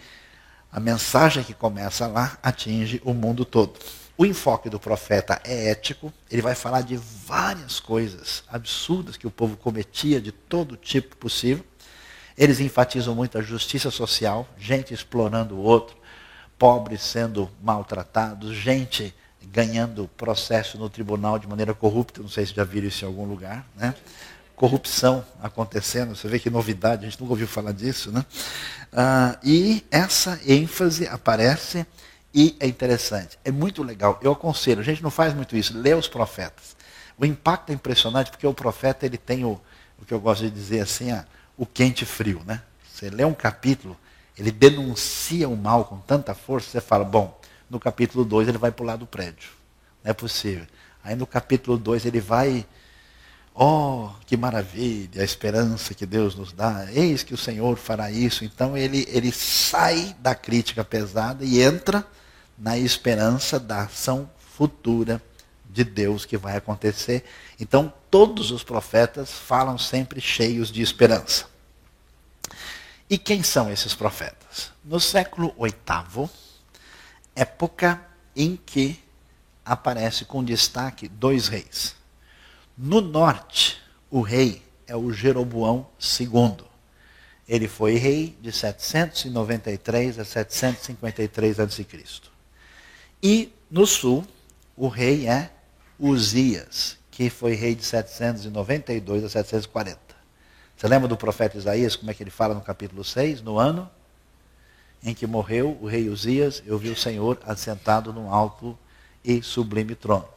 a 0.71 0.79
mensagem 0.79 1.43
que 1.43 1.53
começa 1.53 2.07
lá 2.07 2.37
atinge 2.43 3.01
o 3.05 3.13
mundo 3.13 3.45
todo. 3.45 3.79
O 4.17 4.25
enfoque 4.25 4.69
do 4.69 4.79
profeta 4.79 5.39
é 5.43 5.69
ético, 5.69 6.11
ele 6.29 6.41
vai 6.41 6.55
falar 6.55 6.81
de 6.81 6.97
várias 6.97 7.79
coisas 7.79 8.43
absurdas 8.49 9.15
que 9.15 9.27
o 9.27 9.31
povo 9.31 9.55
cometia 9.55 10.19
de 10.19 10.31
todo 10.31 10.75
tipo 10.75 11.15
possível. 11.15 11.63
Eles 12.37 12.59
enfatizam 12.59 13.15
muito 13.15 13.37
a 13.37 13.41
justiça 13.41 13.89
social, 13.89 14.47
gente 14.57 14.93
explorando 14.93 15.55
o 15.55 15.61
outro, 15.61 15.97
pobres 16.57 17.01
sendo 17.01 17.49
maltratados, 17.61 18.55
gente 18.55 19.13
ganhando 19.51 20.09
processo 20.15 20.77
no 20.77 20.89
tribunal 20.89 21.39
de 21.39 21.47
maneira 21.47 21.73
corrupta, 21.73 22.21
não 22.21 22.29
sei 22.29 22.45
se 22.45 22.53
já 22.53 22.63
viram 22.63 22.87
isso 22.87 23.03
em 23.03 23.07
algum 23.07 23.25
lugar, 23.25 23.65
né? 23.75 23.95
corrupção 24.57 25.23
acontecendo. 25.41 26.15
Você 26.15 26.27
vê 26.27 26.39
que 26.39 26.49
novidade, 26.49 27.05
a 27.05 27.09
gente 27.09 27.21
nunca 27.21 27.33
ouviu 27.33 27.47
falar 27.47 27.71
disso, 27.71 28.11
né? 28.11 28.25
Ah, 28.91 29.37
e 29.43 29.85
essa 29.91 30.39
ênfase 30.45 31.07
aparece 31.07 31.85
e 32.33 32.57
é 32.59 32.67
interessante. 32.67 33.37
É 33.45 33.51
muito 33.51 33.83
legal. 33.83 34.19
Eu 34.21 34.31
aconselho, 34.31 34.81
a 34.81 34.83
gente 34.83 35.01
não 35.01 35.11
faz 35.11 35.33
muito 35.33 35.55
isso, 35.55 35.77
lê 35.77 35.93
os 35.93 36.07
profetas. 36.07 36.75
O 37.17 37.25
impacto 37.25 37.69
é 37.69 37.73
impressionante 37.73 38.31
porque 38.31 38.45
o 38.45 38.53
profeta 38.53 39.05
ele 39.05 39.17
tem 39.17 39.45
o, 39.45 39.61
o 40.01 40.05
que 40.05 40.13
eu 40.13 40.19
gosto 40.19 40.43
de 40.43 40.49
dizer 40.49 40.81
assim, 40.81 41.11
ah, 41.11 41.25
o 41.57 41.65
quente 41.65 42.05
frio, 42.05 42.41
né? 42.45 42.61
Você 42.87 43.09
lê 43.09 43.25
um 43.25 43.33
capítulo, 43.33 43.97
ele 44.37 44.51
denuncia 44.51 45.49
o 45.49 45.57
mal 45.57 45.85
com 45.85 45.97
tanta 45.99 46.33
força, 46.33 46.69
você 46.69 46.81
fala, 46.81 47.03
bom, 47.03 47.39
no 47.69 47.79
capítulo 47.79 48.23
2 48.23 48.47
ele 48.47 48.57
vai 48.57 48.71
pular 48.71 48.95
do 48.95 49.05
prédio. 49.05 49.49
Não 50.03 50.11
é 50.11 50.13
possível. 50.13 50.65
Aí 51.03 51.15
no 51.15 51.25
capítulo 51.25 51.77
2 51.77 52.05
ele 52.05 52.19
vai 52.19 52.65
Oh, 53.59 54.11
que 54.27 54.37
maravilha, 54.37 55.19
a 55.19 55.25
esperança 55.25 55.95
que 55.95 56.05
Deus 56.05 56.35
nos 56.35 56.53
dá. 56.53 56.85
Eis 56.91 57.23
que 57.23 57.33
o 57.33 57.37
Senhor 57.37 57.75
fará 57.75 58.11
isso. 58.11 58.45
Então 58.45 58.77
ele, 58.77 59.07
ele 59.09 59.31
sai 59.31 60.15
da 60.19 60.35
crítica 60.35 60.83
pesada 60.83 61.43
e 61.43 61.59
entra 61.59 62.05
na 62.55 62.77
esperança 62.77 63.59
da 63.59 63.81
ação 63.81 64.29
futura 64.37 65.19
de 65.77 65.83
Deus 65.83 66.25
que 66.25 66.35
vai 66.37 66.57
acontecer. 66.57 67.23
Então, 67.59 67.93
todos 68.09 68.49
os 68.49 68.63
profetas 68.63 69.31
falam 69.31 69.77
sempre 69.77 70.19
cheios 70.19 70.71
de 70.71 70.81
esperança. 70.81 71.45
E 73.07 73.15
quem 73.15 73.43
são 73.43 73.71
esses 73.71 73.93
profetas? 73.93 74.71
No 74.83 74.99
século 74.99 75.53
VIII, 75.59 76.27
época 77.35 78.01
em 78.35 78.55
que 78.57 78.99
aparece 79.63 80.25
com 80.25 80.43
destaque 80.43 81.07
dois 81.07 81.47
reis. 81.47 81.95
No 82.75 82.99
norte, 82.99 83.79
o 84.09 84.21
rei 84.21 84.63
é 84.87 84.95
o 84.95 85.13
Jeroboão 85.13 85.87
II. 86.19 86.65
Ele 87.47 87.67
foi 87.67 87.95
rei 87.95 88.35
de 88.41 88.51
793 88.51 90.17
a 90.17 90.25
753 90.25 91.59
a.C. 91.59 91.85
E 93.21 93.53
no 93.69 93.85
sul, 93.85 94.25
o 94.75 94.87
rei 94.87 95.27
é 95.27 95.51
Uzias, 95.99 96.97
que 97.09 97.29
foi 97.29 97.53
rei 97.53 97.73
de 97.73 97.83
792 97.83 99.23
a 99.23 99.29
740. 99.29 99.99
Você 100.75 100.87
lembra 100.87 101.07
do 101.07 101.17
profeta 101.17 101.57
Isaías, 101.57 101.95
como 101.95 102.11
é 102.11 102.13
que 102.13 102.21
ele 102.21 102.29
fala 102.29 102.53
no 102.53 102.61
capítulo 102.61 103.03
6? 103.03 103.41
No 103.41 103.57
ano 103.57 103.89
em 105.03 105.13
que 105.13 105.25
morreu 105.25 105.77
o 105.81 105.87
rei 105.87 106.09
Uzias, 106.09 106.61
eu 106.65 106.77
vi 106.77 106.89
o 106.89 106.95
Senhor 106.95 107.39
assentado 107.45 108.11
num 108.11 108.31
alto 108.31 108.77
e 109.23 109.41
sublime 109.41 109.95
trono. 109.95 110.27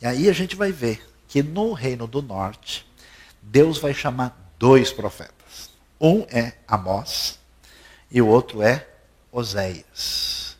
E 0.00 0.06
aí 0.06 0.28
a 0.28 0.32
gente 0.32 0.56
vai 0.56 0.72
ver 0.72 1.06
que 1.28 1.42
no 1.42 1.72
reino 1.72 2.06
do 2.06 2.22
norte, 2.22 2.86
Deus 3.42 3.78
vai 3.78 3.92
chamar 3.92 4.52
dois 4.58 4.92
profetas. 4.92 5.70
Um 6.00 6.22
é 6.30 6.54
Amós 6.66 7.38
e 8.10 8.22
o 8.22 8.26
outro 8.26 8.62
é 8.62 8.86
Oséias. 9.30 10.56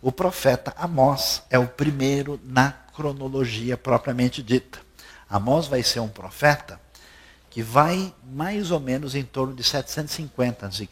O 0.00 0.10
profeta 0.12 0.74
Amós 0.76 1.42
é 1.50 1.58
o 1.58 1.66
primeiro 1.66 2.40
na 2.44 2.85
cronologia 2.96 3.76
propriamente 3.76 4.42
dita. 4.42 4.80
Amós 5.28 5.66
vai 5.66 5.82
ser 5.82 6.00
um 6.00 6.08
profeta 6.08 6.80
que 7.50 7.62
vai 7.62 8.12
mais 8.24 8.70
ou 8.70 8.80
menos 8.80 9.14
em 9.14 9.22
torno 9.22 9.54
de 9.54 9.62
750 9.62 10.66
a.C. 10.66 10.88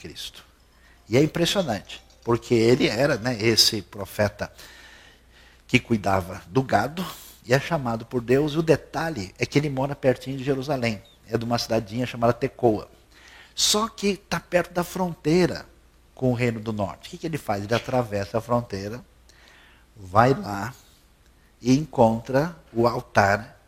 E 1.08 1.16
é 1.16 1.22
impressionante, 1.22 2.02
porque 2.22 2.54
ele 2.54 2.88
era 2.88 3.16
né, 3.16 3.36
esse 3.40 3.80
profeta 3.80 4.52
que 5.66 5.80
cuidava 5.80 6.42
do 6.46 6.62
gado 6.62 7.04
e 7.46 7.54
é 7.54 7.60
chamado 7.60 8.04
por 8.04 8.20
Deus. 8.20 8.52
E 8.52 8.58
o 8.58 8.62
detalhe 8.62 9.34
é 9.38 9.46
que 9.46 9.58
ele 9.58 9.70
mora 9.70 9.96
pertinho 9.96 10.36
de 10.36 10.44
Jerusalém, 10.44 11.02
é 11.26 11.38
de 11.38 11.44
uma 11.44 11.58
cidadinha 11.58 12.06
chamada 12.06 12.32
Tecoa. 12.32 12.88
Só 13.54 13.88
que 13.88 14.08
está 14.08 14.38
perto 14.40 14.72
da 14.74 14.84
fronteira 14.84 15.64
com 16.14 16.30
o 16.30 16.34
Reino 16.34 16.60
do 16.60 16.72
Norte. 16.72 17.08
O 17.08 17.10
que, 17.10 17.18
que 17.18 17.26
ele 17.26 17.38
faz? 17.38 17.64
Ele 17.64 17.74
atravessa 17.74 18.38
a 18.38 18.40
fronteira, 18.40 19.02
vai 19.96 20.34
lá 20.34 20.74
e 21.64 21.74
encontra 21.74 22.54
o 22.74 22.86
altar 22.86 23.58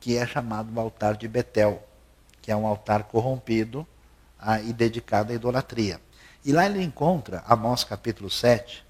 que 0.00 0.16
é 0.16 0.26
chamado 0.26 0.80
altar 0.80 1.14
de 1.14 1.28
Betel 1.28 1.82
que 2.40 2.50
é 2.50 2.56
um 2.56 2.66
altar 2.66 3.04
corrompido 3.04 3.86
ah, 4.38 4.60
e 4.60 4.70
dedicado 4.70 5.32
à 5.32 5.34
idolatria. 5.34 5.98
E 6.44 6.52
lá 6.52 6.66
ele 6.66 6.82
encontra, 6.82 7.42
Amós 7.46 7.84
capítulo 7.84 8.28
7, 8.28 8.84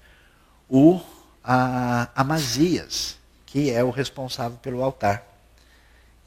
o 0.69 0.99
ah, 1.41 2.09
Amazias, 2.13 3.17
que 3.45 3.71
é 3.71 3.81
o 3.81 3.91
responsável 3.91 4.57
pelo 4.57 4.83
altar. 4.83 5.25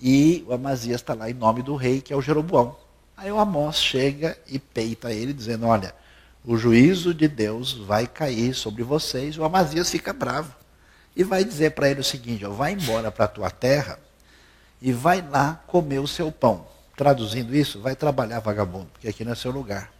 E 0.01 0.43
o 0.49 0.55
Amazias 0.55 1.03
está 1.03 1.12
lá 1.12 1.29
em 1.29 1.35
nome 1.35 1.62
do 1.62 1.76
rei, 1.76 2.01
que 2.01 2.14
é 2.14 2.16
o 2.16 2.22
Jeroboão. 2.22 2.76
Aí 3.14 3.31
o 3.31 3.39
Amós 3.39 3.76
chega 3.76 4.39
e 4.47 4.59
peita 4.59 5.12
ele, 5.12 5.35
dizendo: 5.35 5.66
Olha, 5.66 5.95
o 6.43 6.57
juízo 6.57 7.12
de 7.12 7.29
Deus 7.29 7.74
vai 7.74 8.07
cair 8.07 8.55
sobre 8.55 8.83
vocês. 8.83 9.37
O 9.37 9.45
Amazias 9.45 9.91
fica 9.91 10.14
bravo 10.14 10.58
e 11.19 11.25
vai 11.25 11.45
dizer 11.45 11.73
para 11.73 11.91
ele 11.91 12.01
o 12.01 12.05
seguinte: 12.05 12.47
ó, 12.47 12.51
Vai 12.51 12.73
embora 12.73 13.11
para 13.11 13.25
a 13.25 13.29
tua 13.29 13.51
terra 13.51 13.99
e 14.81 14.93
vai 14.93 15.21
lá 15.21 15.61
comer 15.66 15.99
o 15.99 16.07
seu 16.07 16.31
pão. 16.31 16.64
Traduzindo 16.97 17.55
isso, 17.55 17.81
vai 17.81 17.97
trabalhar 17.97 18.39
vagabundo, 18.39 18.87
porque 18.93 19.09
aqui 19.09 19.25
não 19.25 19.33
é 19.33 19.35
seu 19.35 19.51
lugar. 19.51 19.93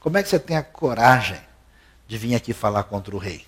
Como 0.00 0.16
é 0.16 0.22
que 0.22 0.28
você 0.28 0.38
tem 0.38 0.56
a 0.56 0.62
coragem 0.62 1.40
de 2.08 2.16
vir 2.16 2.34
aqui 2.34 2.54
falar 2.54 2.84
contra 2.84 3.14
o 3.14 3.18
rei? 3.18 3.46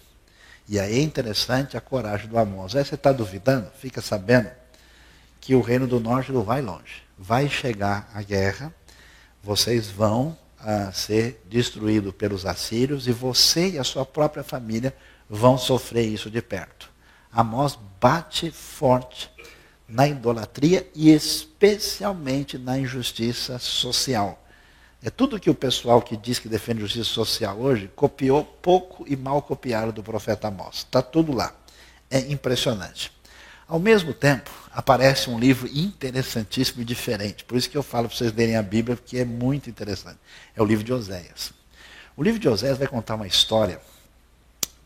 E 0.69 0.79
aí 0.79 0.99
é 0.99 1.03
interessante 1.03 1.79
a 1.79 1.81
coragem 1.81 2.29
do 2.29 2.39
Amós. 2.39 2.77
Aí 2.77 2.85
você 2.85 2.95
está 2.95 3.11
duvidando? 3.11 3.71
Fica 3.79 4.03
sabendo 4.03 4.51
que 5.41 5.55
o 5.55 5.63
reino 5.63 5.87
do 5.87 5.99
norte 5.99 6.31
não 6.31 6.43
vai 6.43 6.61
longe. 6.61 7.03
Vai 7.19 7.49
chegar 7.49 8.11
a 8.15 8.21
guerra, 8.23 8.73
vocês 9.43 9.89
vão 9.89 10.37
ah, 10.59 10.93
ser 10.93 11.43
destruídos 11.49 12.13
pelos 12.15 12.45
assírios 12.45 13.07
e 13.07 13.13
você 13.13 13.71
e 13.71 13.79
a 13.79 13.85
sua 13.85 14.05
própria 14.05 14.43
família 14.43 14.95
vão 15.29 15.57
sofrer 15.57 16.07
isso 16.07 16.31
de 16.31 16.43
perto. 16.43 16.88
Amós 17.39 17.79
bate 18.01 18.51
forte 18.51 19.31
na 19.89 20.09
idolatria 20.09 20.91
e 20.93 21.13
especialmente 21.13 22.59
na 22.59 22.77
injustiça 22.77 23.61
social. 23.61 24.45
É 25.01 25.09
tudo 25.09 25.39
que 25.39 25.49
o 25.49 25.55
pessoal 25.55 26.03
que 26.03 26.17
diz 26.17 26.41
que 26.41 26.49
defende 26.49 26.81
justiça 26.81 27.11
social 27.11 27.57
hoje 27.61 27.89
copiou 27.95 28.43
pouco 28.43 29.05
e 29.07 29.15
mal 29.15 29.41
copiaram 29.41 29.93
do 29.93 30.03
profeta 30.03 30.49
Amós. 30.49 30.79
Está 30.79 31.01
tudo 31.01 31.33
lá. 31.33 31.55
É 32.11 32.19
impressionante. 32.19 33.13
Ao 33.69 33.79
mesmo 33.79 34.13
tempo, 34.13 34.51
aparece 34.73 35.31
um 35.31 35.39
livro 35.39 35.69
interessantíssimo 35.73 36.83
e 36.83 36.85
diferente. 36.85 37.45
Por 37.45 37.57
isso 37.57 37.71
que 37.71 37.79
eu 37.79 37.85
falo 37.85 38.09
para 38.09 38.17
vocês 38.17 38.33
lerem 38.33 38.57
a 38.57 38.63
Bíblia, 38.63 38.97
porque 38.97 39.17
é 39.17 39.25
muito 39.25 39.71
interessante. 39.71 40.19
É 40.57 40.61
o 40.61 40.65
livro 40.65 40.83
de 40.83 40.93
Oséias. 40.93 41.53
O 42.17 42.23
livro 42.25 42.41
de 42.41 42.49
Oséias 42.49 42.79
vai 42.79 42.89
contar 42.89 43.15
uma 43.15 43.29
história 43.29 43.81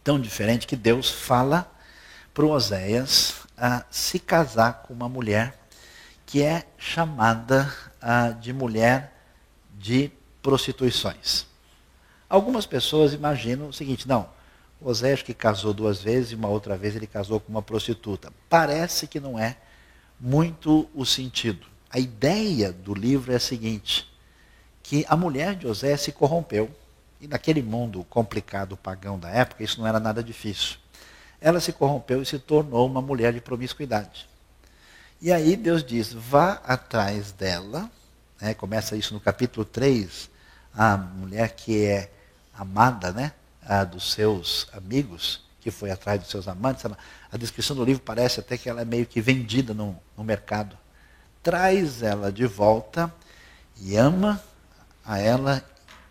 tão 0.05 0.21
diferente 0.21 0.67
que 0.67 0.77
Deus 0.77 1.09
fala 1.09 1.73
para 2.35 2.47
Oséias 2.47 3.43
a 3.57 3.85
se 3.91 4.19
casar 4.19 4.83
com 4.83 4.95
uma 4.95 5.09
mulher 5.09 5.59
que 6.27 6.43
é 6.43 6.67
chamada 6.79 7.73
de 8.41 8.53
mulher 8.53 9.13
de 9.79 10.11
prostituições. 10.43 11.47
Algumas 12.29 12.65
pessoas 12.65 13.13
imaginam 13.13 13.69
o 13.69 13.73
seguinte: 13.73 14.09
não, 14.09 14.29
Oséias 14.81 15.23
que 15.23 15.35
casou 15.35 15.75
duas 15.75 16.01
vezes 16.01 16.33
e 16.33 16.35
uma 16.35 16.49
outra 16.49 16.77
vez 16.77 16.97
ele 16.97 17.07
casou 17.07 17.39
com 17.39 17.51
uma 17.51 17.63
prostituta. 17.63 18.33
Parece 18.49 19.07
que 19.07 19.21
não 19.21 19.39
é 19.39 19.57
muito 20.19 20.89
o 20.95 21.05
sentido. 21.05 21.67
A 21.91 21.99
ideia 21.99 22.73
do 22.73 22.95
livro 22.95 23.33
é 23.33 23.37
a 23.37 23.41
seguinte: 23.41 24.11
que 24.83 25.05
a 25.07 25.17
mulher 25.17 25.55
de 25.55 25.67
Oséias 25.67 26.01
se 26.01 26.13
corrompeu. 26.13 26.71
E 27.21 27.29
naquele 27.29 27.63
mundo 27.63 28.05
complicado 28.11 28.77
pagão 28.77 29.17
da 29.17 29.31
época, 29.31 29.63
isso 29.63 29.79
não 29.79 29.87
era 29.87 30.01
nada 30.01 30.25
difícil 30.25 30.82
ela 31.43 31.61
se 31.61 31.73
corrompeu 31.73 32.23
e 32.23 32.27
se 32.27 32.39
tornou 32.39 32.87
uma 32.87 33.03
mulher 33.03 33.33
de 33.33 33.41
promiscuidade. 33.41 34.29
E 35.21 35.33
aí 35.33 35.57
Deus 35.57 35.85
diz: 35.85 36.13
vá 36.13 36.61
atrás 36.65 37.33
dela, 37.33 37.91
né? 38.41 38.55
começa 38.55 38.97
isso 38.97 39.13
no 39.13 39.21
capítulo 39.21 39.65
3, 39.65 40.31
a 40.75 40.97
mulher 40.97 41.51
que 41.55 41.85
é 41.85 42.11
amada 42.55 43.13
né? 43.13 43.33
Dos 43.91 44.13
seus 44.13 44.67
amigos, 44.73 45.45
que 45.61 45.71
foi 45.71 45.91
atrás 45.91 46.21
dos 46.21 46.31
seus 46.31 46.49
amantes. 46.49 46.85
A 47.31 47.37
descrição 47.37 47.77
do 47.77 47.85
livro 47.85 48.03
parece 48.03 48.41
até 48.41 48.59
que 48.59 48.69
ela 48.69 48.83
é 48.83 48.85
meio 48.85 49.07
que 49.07 49.21
vendida 49.21 49.73
no, 49.73 49.97
no 50.17 50.25
mercado. 50.25 50.77
Traz 51.43 52.03
ela 52.03 52.33
de 52.33 52.47
volta 52.47 53.13
e 53.81 53.97
ama 53.97 54.43
a 55.05 55.19
ela 55.19 55.65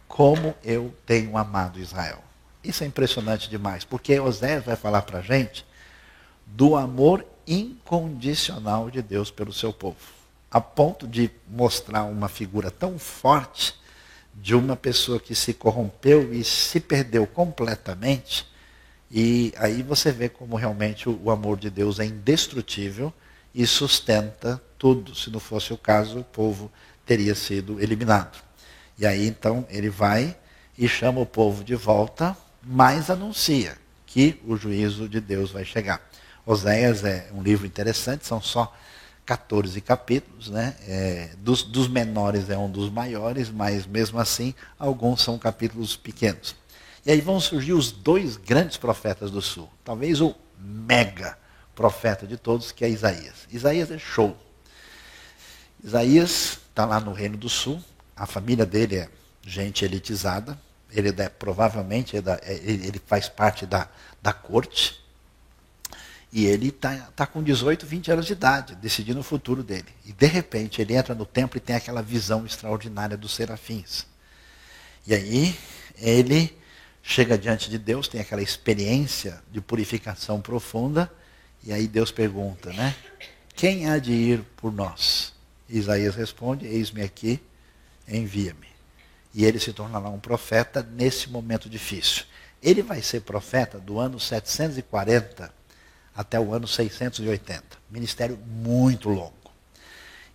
como 0.08 0.56
eu 0.64 0.94
tenho 1.06 1.38
amado 1.38 1.80
Israel. 1.80 2.31
Isso 2.64 2.84
é 2.84 2.88
impressionante 2.88 3.50
demais, 3.50 3.84
porque 3.84 4.20
Oséias 4.20 4.64
vai 4.64 4.76
falar 4.76 5.02
para 5.02 5.20
a 5.20 5.22
gente 5.22 5.66
do 6.46 6.76
amor 6.76 7.26
incondicional 7.48 8.90
de 8.90 9.02
Deus 9.02 9.32
pelo 9.32 9.52
seu 9.52 9.74
povo, 9.74 9.98
a 10.50 10.62
ponto 10.62 11.08
de 11.08 11.32
mostrar 11.48 12.04
uma 12.04 12.28
figura 12.28 12.70
tão 12.70 13.00
forte 13.00 13.76
de 14.34 14.56
uma 14.56 14.76
pessoa 14.76 15.20
que 15.20 15.34
se 15.34 15.54
corrompeu 15.54 16.34
e 16.34 16.44
se 16.44 16.80
perdeu 16.80 17.26
completamente. 17.26 18.48
E 19.10 19.54
aí 19.58 19.82
você 19.84 20.12
vê 20.12 20.30
como 20.30 20.56
realmente 20.56 21.10
o 21.10 21.32
amor 21.32 21.58
de 21.58 21.70
Deus 21.70 22.00
é 22.00 22.06
indestrutível 22.06 23.14
e 23.54 23.66
sustenta 23.66 24.62
tudo. 24.78 25.14
Se 25.16 25.30
não 25.30 25.40
fosse 25.40 25.74
o 25.74 25.78
caso, 25.78 26.20
o 26.20 26.24
povo 26.24 26.72
teria 27.06 27.36
sido 27.36 27.82
eliminado. 27.82 28.42
E 28.98 29.06
aí 29.06 29.28
então 29.28 29.66
ele 29.70 29.90
vai 29.90 30.38
e 30.78 30.88
chama 30.88 31.20
o 31.20 31.26
povo 31.26 31.64
de 31.64 31.76
volta 31.76 32.38
mas 32.64 33.10
anuncia 33.10 33.78
que 34.06 34.40
o 34.46 34.56
juízo 34.56 35.08
de 35.08 35.20
Deus 35.20 35.52
vai 35.52 35.66
chegar. 35.66 36.02
Oséias 36.46 37.04
é 37.04 37.30
um 37.34 37.42
livro 37.42 37.66
interessante, 37.66 38.26
são 38.26 38.42
só 38.42 38.76
14 39.26 39.80
capítulos, 39.82 40.50
né? 40.50 40.76
É, 40.88 41.30
dos, 41.38 41.64
dos, 41.64 41.88
menores 41.88 42.50
é 42.50 42.58
um 42.58 42.70
dos 42.70 42.90
maiores, 42.90 43.50
mas 43.50 43.86
mesmo 43.86 44.20
assim, 44.20 44.54
alguns 44.78 45.22
são 45.22 45.38
capítulos 45.38 45.96
pequenos. 45.96 46.56
E 47.06 47.12
aí 47.12 47.22
vão 47.22 47.40
surgir 47.40 47.74
os 47.74 47.92
dois 47.92 48.38
grandes 48.38 48.78
profetas 48.78 49.32
do 49.32 49.42
sul. 49.42 49.70
Talvez 49.84 50.20
o 50.22 50.36
mega 50.58 51.38
profeta 51.76 52.28
de 52.28 52.38
todos, 52.38 52.72
que 52.72 52.84
é 52.84 52.90
Isaías. 52.90 53.48
Isaías 53.52 53.90
é 53.90 53.98
show. 53.98 54.38
Isaías 55.84 56.60
está 56.70 56.86
lá 56.86 57.00
no 57.00 57.14
Reino 57.14 57.38
do 57.38 57.50
Sul, 57.50 57.82
a 58.16 58.26
família 58.26 58.66
dele 58.66 58.98
é 58.98 59.10
gente 59.42 59.84
elitizada, 59.84 60.60
ele 60.94 61.10
é, 61.22 61.30
provavelmente 61.30 62.16
ele 62.16 63.02
faz 63.06 63.30
parte 63.30 63.66
da, 63.66 63.88
da 64.22 64.34
corte, 64.34 65.02
e 66.34 66.46
ele 66.46 66.70
está 66.70 66.96
tá 67.14 67.28
com 67.28 67.44
18, 67.44 67.86
20 67.86 68.12
anos 68.12 68.26
de 68.26 68.34
idade, 68.34 68.76
decidindo 68.76 69.20
o 69.20 69.24
futuro 69.24 69.62
dele. 69.62 69.90
E 70.06 70.14
de 70.14 70.26
repente 70.28 70.82
ele 70.82 70.96
entra 70.96 71.14
no 71.14 71.26
templo 71.26 71.58
e 71.58 71.60
tem 71.60 71.76
aquela 71.76 72.02
visão 72.02 72.46
extraordinária 72.46 73.18
dos 73.18 73.36
serafins. 73.36 74.06
E 75.06 75.14
aí 75.14 75.58
ele 75.98 76.56
chega 77.04 77.38
diante 77.38 77.70
de 77.70 77.78
Deus, 77.78 78.08
tem 78.08 78.22
aquela 78.22 78.42
experiência 78.42 79.42
de 79.52 79.60
purificação 79.60 80.40
profunda, 80.40 81.12
e 81.64 81.74
aí 81.74 81.88
Deus 81.88 82.12
pergunta, 82.12 82.72
né? 82.72 82.96
Quem 83.54 83.90
há 83.90 84.00
de 84.00 84.14
ir 84.14 84.44
por 84.56 84.72
nós? 84.72 85.34
Isaías 85.70 86.16
responde: 86.16 86.66
Eis-me 86.66 87.02
aqui, 87.02 87.42
envia-me. 88.08 88.71
E 89.34 89.46
ele 89.46 89.60
se 89.60 89.72
tornará 89.74 90.10
um 90.10 90.20
profeta 90.20 90.82
nesse 90.82 91.30
momento 91.30 91.70
difícil. 91.70 92.26
Ele 92.62 92.82
vai 92.82 93.02
ser 93.02 93.22
profeta 93.22 93.80
do 93.80 94.00
ano 94.00 94.20
740 94.20 95.54
até 96.16 96.40
o 96.40 96.54
ano 96.54 96.68
680. 96.68 97.64
Ministério 97.90 98.38
muito 98.46 99.10
longo. 99.10 99.34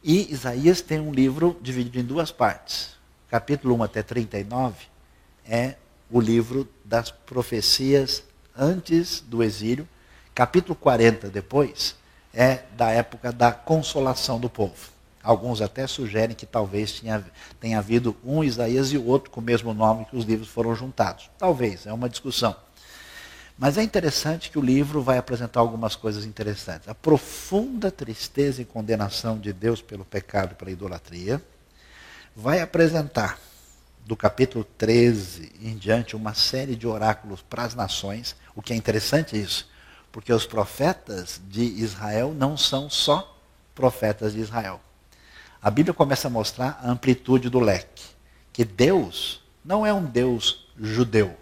E 0.02 0.32
Isaías 0.32 0.80
tem 0.80 1.00
um 1.00 1.12
livro 1.12 1.58
dividido 1.60 1.98
em 1.98 2.04
duas 2.04 2.30
partes. 2.30 2.96
Capítulo 3.28 3.74
1 3.76 3.82
até 3.82 4.02
39 4.02 4.86
é 5.48 5.74
o 6.10 6.20
livro 6.20 6.68
das 6.84 7.10
profecias 7.10 8.22
antes 8.56 9.20
do 9.20 9.42
exílio. 9.42 9.88
Capítulo 10.34 10.74
40 10.74 11.28
depois 11.28 11.96
é 12.32 12.62
da 12.76 12.90
época 12.90 13.32
da 13.32 13.52
consolação 13.52 14.38
do 14.38 14.48
povo. 14.48 14.95
Alguns 15.26 15.60
até 15.60 15.88
sugerem 15.88 16.36
que 16.36 16.46
talvez 16.46 17.02
tenha, 17.60 17.76
havido 17.76 18.16
um 18.24 18.44
Isaías 18.44 18.92
e 18.92 18.96
o 18.96 19.04
outro 19.04 19.28
com 19.28 19.40
o 19.40 19.42
mesmo 19.42 19.74
nome 19.74 20.04
que 20.04 20.16
os 20.16 20.24
livros 20.24 20.46
foram 20.46 20.72
juntados. 20.72 21.28
Talvez, 21.36 21.84
é 21.84 21.92
uma 21.92 22.08
discussão. 22.08 22.54
Mas 23.58 23.76
é 23.76 23.82
interessante 23.82 24.50
que 24.50 24.58
o 24.58 24.62
livro 24.62 25.02
vai 25.02 25.18
apresentar 25.18 25.58
algumas 25.58 25.96
coisas 25.96 26.24
interessantes. 26.24 26.88
A 26.88 26.94
profunda 26.94 27.90
tristeza 27.90 28.62
e 28.62 28.64
condenação 28.64 29.36
de 29.36 29.52
Deus 29.52 29.82
pelo 29.82 30.04
pecado 30.04 30.52
e 30.52 30.54
pela 30.54 30.70
idolatria. 30.70 31.42
Vai 32.36 32.60
apresentar, 32.60 33.36
do 34.04 34.14
capítulo 34.14 34.64
13 34.78 35.54
em 35.60 35.76
diante, 35.76 36.14
uma 36.14 36.34
série 36.34 36.76
de 36.76 36.86
oráculos 36.86 37.42
para 37.42 37.64
as 37.64 37.74
nações. 37.74 38.36
O 38.54 38.62
que 38.62 38.72
é 38.72 38.76
interessante 38.76 39.34
é 39.34 39.40
isso, 39.40 39.68
porque 40.12 40.32
os 40.32 40.46
profetas 40.46 41.40
de 41.48 41.64
Israel 41.64 42.32
não 42.32 42.56
são 42.56 42.88
só 42.88 43.36
profetas 43.74 44.32
de 44.32 44.38
Israel 44.38 44.80
a 45.66 45.70
Bíblia 45.70 45.92
começa 45.92 46.28
a 46.28 46.30
mostrar 46.30 46.78
a 46.80 46.88
amplitude 46.88 47.50
do 47.50 47.58
leque. 47.58 48.04
Que 48.52 48.64
Deus 48.64 49.42
não 49.64 49.84
é 49.84 49.92
um 49.92 50.04
Deus 50.04 50.64
judeu. 50.78 51.36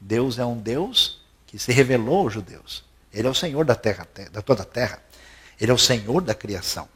Deus 0.00 0.38
é 0.38 0.44
um 0.44 0.56
Deus 0.56 1.20
que 1.48 1.58
se 1.58 1.72
revelou 1.72 2.18
aos 2.18 2.32
judeus. 2.32 2.84
Ele 3.12 3.26
é 3.26 3.30
o 3.30 3.34
Senhor 3.34 3.64
da 3.64 3.74
terra, 3.74 4.06
da 4.30 4.40
toda 4.40 4.62
a 4.62 4.64
terra. 4.64 5.02
Ele 5.60 5.72
é 5.72 5.74
o 5.74 5.78
Senhor 5.78 6.22
da 6.22 6.32
criação. 6.32 6.88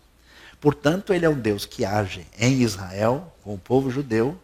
Portanto, 0.60 1.12
ele 1.12 1.26
é 1.26 1.28
um 1.28 1.40
Deus 1.40 1.66
que 1.66 1.84
age 1.84 2.24
em 2.38 2.62
Israel, 2.62 3.34
com 3.42 3.54
o 3.54 3.58
povo 3.58 3.90
judeu, 3.90 4.38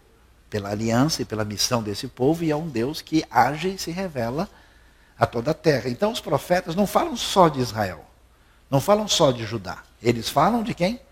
pela 0.51 0.71
aliança 0.71 1.23
e 1.23 1.25
pela 1.25 1.45
missão 1.45 1.81
desse 1.81 2.09
povo, 2.09 2.43
e 2.43 2.51
é 2.51 2.57
um 2.57 2.69
Deus 2.69 3.01
que 3.01 3.25
age 3.31 3.69
e 3.75 3.79
se 3.79 3.93
revela 3.93 4.51
a 5.17 5.27
toda 5.27 5.53
a 5.53 5.55
terra. 5.55 5.89
Então, 5.89 6.11
os 6.11 6.21
profetas 6.21 6.75
não 6.75 6.89
falam 6.89 7.17
só 7.17 7.49
de 7.49 7.61
Israel, 7.61 8.05
não 8.69 8.81
falam 8.81 9.07
só 9.07 9.31
de 9.31 9.47
Judá. 9.47 9.85
Eles 10.03 10.29
falam 10.29 10.65
de 10.65 10.75
quem? 10.75 11.07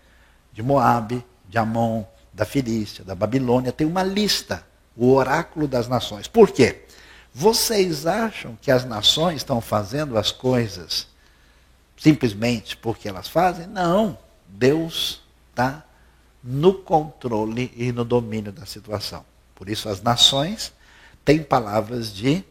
De 0.55 0.63
Moabe, 0.63 1.23
de 1.49 1.57
Amon, 1.57 2.05
da 2.33 2.45
Filístia, 2.45 3.03
da 3.03 3.13
Babilônia, 3.13 3.73
tem 3.73 3.85
uma 3.85 4.01
lista, 4.01 4.65
o 4.95 5.11
oráculo 5.13 5.67
das 5.67 5.87
nações. 5.87 6.27
Por 6.27 6.49
quê? 6.49 6.85
Vocês 7.33 8.07
acham 8.07 8.57
que 8.61 8.71
as 8.71 8.85
nações 8.85 9.37
estão 9.37 9.59
fazendo 9.59 10.17
as 10.17 10.31
coisas 10.31 11.07
simplesmente 11.97 12.77
porque 12.77 13.09
elas 13.09 13.27
fazem? 13.27 13.67
Não. 13.67 14.17
Deus 14.47 15.21
está 15.49 15.83
no 16.41 16.73
controle 16.73 17.73
e 17.75 17.91
no 17.91 18.05
domínio 18.05 18.53
da 18.53 18.65
situação. 18.65 19.25
Por 19.53 19.67
isso 19.67 19.89
as 19.89 20.01
nações 20.01 20.71
têm 21.25 21.43
palavras 21.43 22.13
de, 22.13 22.45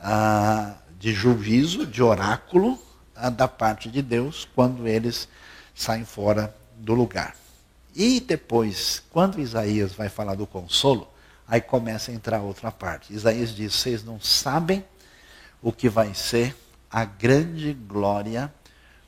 uh, 0.00 0.74
de 0.98 1.12
juízo, 1.12 1.86
de 1.86 2.02
oráculo 2.02 2.72
uh, 3.16 3.30
da 3.30 3.46
parte 3.46 3.88
de 3.88 4.02
Deus 4.02 4.48
quando 4.56 4.88
eles 4.88 5.28
saem 5.72 6.04
fora 6.04 6.52
do 6.78 6.94
lugar. 6.94 7.36
E 7.94 8.20
depois, 8.20 9.02
quando 9.10 9.40
Isaías 9.40 9.92
vai 9.92 10.08
falar 10.08 10.34
do 10.34 10.46
consolo, 10.46 11.08
aí 11.48 11.60
começa 11.60 12.10
a 12.10 12.14
entrar 12.14 12.42
outra 12.42 12.70
parte. 12.70 13.12
Isaías 13.12 13.54
diz: 13.54 13.74
Vocês 13.74 14.04
não 14.04 14.20
sabem 14.20 14.84
o 15.62 15.72
que 15.72 15.88
vai 15.88 16.12
ser 16.14 16.54
a 16.90 17.04
grande 17.04 17.72
glória 17.72 18.52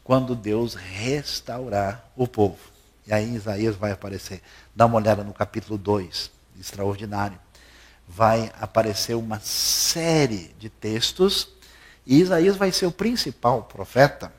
quando 0.03 0.35
Deus 0.35 0.75
restaurar 0.75 2.11
o 2.17 2.27
povo. 2.27 2.59
E 3.07 3.13
aí 3.13 3.35
Isaías 3.35 3.77
vai 3.77 3.93
aparecer. 3.93 4.43
Dá 4.75 4.87
uma 4.87 4.97
olhada 4.97 5.23
no 5.23 5.35
capítulo 5.35 5.77
2, 5.77 6.31
extraordinário. 6.59 7.39
Vai 8.07 8.51
aparecer 8.59 9.15
uma 9.15 9.39
série 9.41 10.55
de 10.59 10.71
textos. 10.71 11.49
E 12.07 12.21
Isaías 12.21 12.57
vai 12.57 12.73
ser 12.73 12.87
o 12.87 12.93
principal 12.93 13.65
profeta 13.65 14.33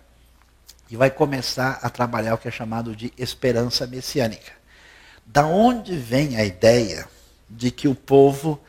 e 0.90 0.96
vai 0.96 1.12
começar 1.12 1.80
a 1.82 1.90
trabalhar 1.90 2.36
o 2.36 2.38
que 2.38 2.48
é 2.48 2.52
chamado 2.52 2.96
de 2.96 3.14
esperança 3.18 3.86
messiânica. 3.86 4.52
Da 5.26 5.46
onde 5.46 5.96
vem 5.96 6.38
a 6.38 6.44
ideia 6.44 7.08
de 7.50 7.70
que 7.70 7.88
o 7.88 7.94
povo 7.94 8.60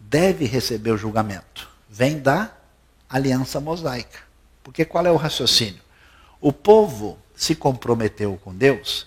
deve 0.00 0.44
receber 0.44 0.90
o 0.90 0.98
julgamento? 0.98 1.68
Vem 1.88 2.18
da 2.18 2.50
aliança 3.08 3.60
mosaica. 3.60 4.20
Porque 4.62 4.84
qual 4.84 5.06
é 5.06 5.10
o 5.10 5.16
raciocínio? 5.16 5.80
O 6.40 6.52
povo 6.52 7.18
se 7.34 7.54
comprometeu 7.54 8.38
com 8.42 8.54
Deus 8.54 9.06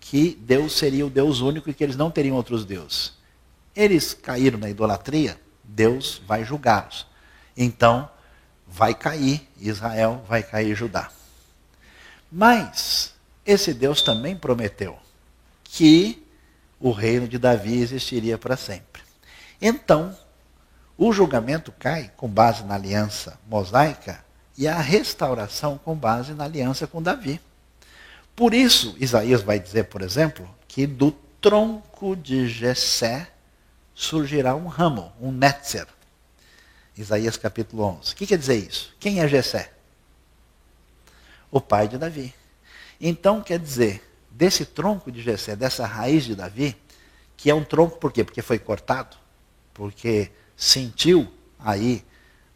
que 0.00 0.36
Deus 0.40 0.76
seria 0.76 1.06
o 1.06 1.10
Deus 1.10 1.40
único 1.40 1.70
e 1.70 1.74
que 1.74 1.84
eles 1.84 1.96
não 1.96 2.10
teriam 2.10 2.36
outros 2.36 2.64
deuses. 2.64 3.12
Eles 3.74 4.12
caíram 4.12 4.58
na 4.58 4.68
idolatria, 4.68 5.40
Deus 5.62 6.20
vai 6.26 6.44
julgá-los. 6.44 7.06
Então, 7.56 8.10
vai 8.66 8.94
cair 8.94 9.48
Israel, 9.58 10.24
vai 10.28 10.42
cair 10.42 10.74
Judá. 10.74 11.10
Mas 12.30 13.14
esse 13.44 13.74
Deus 13.74 14.02
também 14.02 14.36
prometeu 14.36 14.98
que 15.64 16.24
o 16.78 16.92
reino 16.92 17.26
de 17.26 17.38
Davi 17.38 17.80
existiria 17.80 18.38
para 18.38 18.56
sempre. 18.56 19.02
Então, 19.60 20.16
o 20.96 21.12
julgamento 21.12 21.72
cai 21.72 22.10
com 22.16 22.28
base 22.28 22.62
na 22.64 22.74
aliança 22.74 23.38
mosaica 23.48 24.24
e 24.56 24.68
a 24.68 24.78
restauração 24.78 25.78
com 25.78 25.94
base 25.94 26.32
na 26.32 26.44
aliança 26.44 26.86
com 26.86 27.02
Davi. 27.02 27.40
Por 28.36 28.54
isso, 28.54 28.94
Isaías 28.98 29.42
vai 29.42 29.58
dizer, 29.58 29.84
por 29.84 30.02
exemplo, 30.02 30.48
que 30.68 30.86
do 30.86 31.12
tronco 31.40 32.14
de 32.14 32.48
Jessé 32.48 33.28
surgirá 33.94 34.54
um 34.54 34.66
ramo, 34.66 35.12
um 35.20 35.32
netzer. 35.32 35.86
Isaías 36.96 37.36
capítulo 37.36 37.82
11. 37.82 38.12
O 38.12 38.16
que 38.16 38.26
quer 38.26 38.38
dizer 38.38 38.56
isso? 38.56 38.94
Quem 39.00 39.20
é 39.20 39.28
Jessé? 39.28 39.72
O 41.50 41.60
pai 41.60 41.88
de 41.88 41.98
Davi. 41.98 42.34
Então, 43.00 43.40
quer 43.40 43.58
dizer, 43.58 44.02
desse 44.30 44.64
tronco 44.64 45.10
de 45.10 45.22
Jessé, 45.22 45.56
dessa 45.56 45.86
raiz 45.86 46.24
de 46.24 46.34
Davi, 46.34 46.76
que 47.36 47.50
é 47.50 47.54
um 47.54 47.64
tronco 47.64 47.98
por 47.98 48.12
quê? 48.12 48.22
Porque 48.22 48.42
foi 48.42 48.58
cortado, 48.58 49.16
porque 49.72 50.30
sentiu 50.56 51.32
aí 51.58 52.04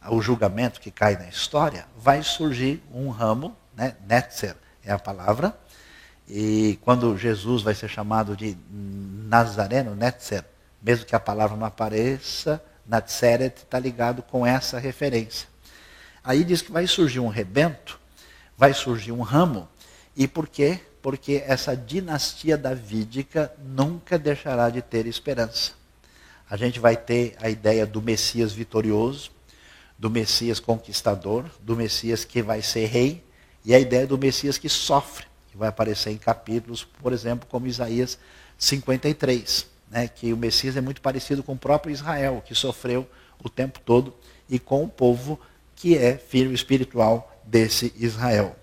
o 0.09 0.21
julgamento 0.21 0.81
que 0.81 0.91
cai 0.91 1.17
na 1.17 1.27
história, 1.27 1.87
vai 1.97 2.23
surgir 2.23 2.83
um 2.93 3.09
ramo, 3.09 3.57
né? 3.75 3.97
Netzer 4.07 4.55
é 4.85 4.93
a 4.93 4.99
palavra, 4.99 5.59
e 6.29 6.79
quando 6.83 7.17
Jesus 7.17 7.63
vai 7.63 7.75
ser 7.75 7.89
chamado 7.89 8.37
de 8.37 8.57
Nazareno, 8.71 9.95
Netzer, 9.95 10.45
mesmo 10.83 11.07
que 11.07 11.17
a 11.17 11.21
palavra 11.21 11.57
não 11.57 11.67
apareça, 11.67 12.63
Natseret 12.87 13.63
está 13.63 13.79
ligado 13.79 14.23
com 14.23 14.47
essa 14.47 14.79
referência. 14.79 15.49
Aí 16.23 16.45
diz 16.45 16.61
que 16.61 16.71
vai 16.73 16.87
surgir 16.87 17.21
um 17.21 17.29
rebento 17.29 17.99
vai 18.57 18.73
surgir 18.73 19.13
um 19.13 19.23
ramo. 19.23 19.69
E 20.17 20.29
por 20.29 20.49
quê? 20.49 20.81
Porque 21.03 21.43
essa 21.47 21.77
dinastia 21.77 22.57
davídica 22.57 23.53
nunca 23.59 24.19
deixará 24.19 24.71
de 24.71 24.81
ter 24.81 25.07
esperança. 25.07 25.73
A 26.49 26.57
gente 26.57 26.79
vai 26.79 26.97
ter 26.97 27.37
a 27.41 27.49
ideia 27.49 27.87
do 27.87 28.01
Messias 28.01 28.53
vitorioso, 28.53 29.31
do 29.99 30.11
Messias 30.11 30.61
conquistador, 30.61 31.45
do 31.61 31.77
Messias 31.77 32.25
que 32.25 32.43
vai 32.43 32.63
ser 32.63 32.87
rei, 32.87 33.25
e 33.65 33.75
a 33.75 33.79
ideia 33.79 34.07
do 34.07 34.19
Messias 34.19 34.59
que 34.59 34.69
sofre, 34.69 35.27
que 35.51 35.57
vai 35.57 35.69
aparecer 35.69 36.11
em 36.11 36.19
capítulos, 36.19 36.85
por 36.85 37.13
exemplo, 37.13 37.49
como 37.49 37.67
Isaías 37.67 38.19
53, 38.59 39.67
né, 39.91 40.09
que 40.09 40.33
o 40.33 40.37
Messias 40.37 40.77
é 40.77 40.81
muito 40.81 41.01
parecido 41.01 41.43
com 41.43 41.55
o 41.55 41.59
próprio 41.59 41.93
Israel, 41.93 42.43
que 42.45 42.55
sofreu 42.55 43.09
o 43.43 43.49
tempo 43.49 43.81
todo, 43.81 44.15
e 44.49 44.59
com 44.59 44.85
o 44.85 44.89
povo 44.89 45.41
que 45.75 45.97
é 45.97 46.17
filho 46.17 46.53
espiritual 46.53 47.34
desse 47.47 47.93
Israel. 47.97 48.57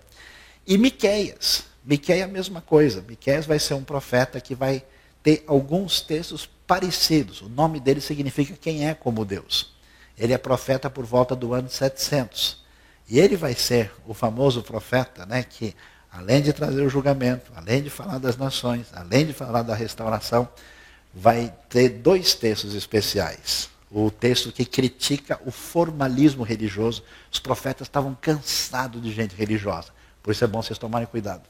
E 0.66 0.78
Miqueias. 0.78 1.64
Miqueias 1.84 2.20
é 2.20 2.24
a 2.24 2.28
mesma 2.28 2.60
coisa. 2.60 3.04
Miqueias 3.06 3.46
vai 3.46 3.58
ser 3.58 3.74
um 3.74 3.82
profeta 3.82 4.40
que 4.40 4.54
vai 4.54 4.84
ter 5.22 5.44
alguns 5.46 6.00
textos 6.00 6.48
parecidos. 6.66 7.42
O 7.42 7.48
nome 7.48 7.80
dele 7.80 8.00
significa 8.00 8.54
quem 8.60 8.88
é 8.88 8.94
como 8.94 9.24
Deus. 9.24 9.72
Ele 10.16 10.32
é 10.32 10.38
profeta 10.38 10.88
por 10.88 11.04
volta 11.04 11.34
do 11.34 11.54
ano 11.54 11.68
700. 11.68 12.62
E 13.08 13.18
ele 13.18 13.36
vai 13.36 13.54
ser 13.54 13.92
o 14.06 14.14
famoso 14.14 14.62
profeta, 14.62 15.26
né, 15.26 15.42
que 15.42 15.74
além 16.10 16.40
de 16.40 16.52
trazer 16.52 16.82
o 16.82 16.88
julgamento, 16.88 17.50
além 17.54 17.82
de 17.82 17.90
falar 17.90 18.18
das 18.18 18.36
nações, 18.36 18.86
além 18.92 19.26
de 19.26 19.32
falar 19.32 19.62
da 19.62 19.74
restauração, 19.74 20.48
vai 21.12 21.52
ter 21.68 21.88
dois 21.88 22.34
textos 22.34 22.74
especiais. 22.74 23.68
O 23.94 24.10
texto 24.10 24.50
que 24.50 24.64
critica 24.64 25.38
o 25.44 25.50
formalismo 25.50 26.42
religioso. 26.42 27.02
Os 27.30 27.38
profetas 27.38 27.86
estavam 27.86 28.16
cansados 28.18 29.02
de 29.02 29.12
gente 29.12 29.34
religiosa. 29.34 29.90
Por 30.22 30.30
isso 30.30 30.42
é 30.42 30.46
bom 30.46 30.62
vocês 30.62 30.78
tomarem 30.78 31.06
cuidado. 31.06 31.42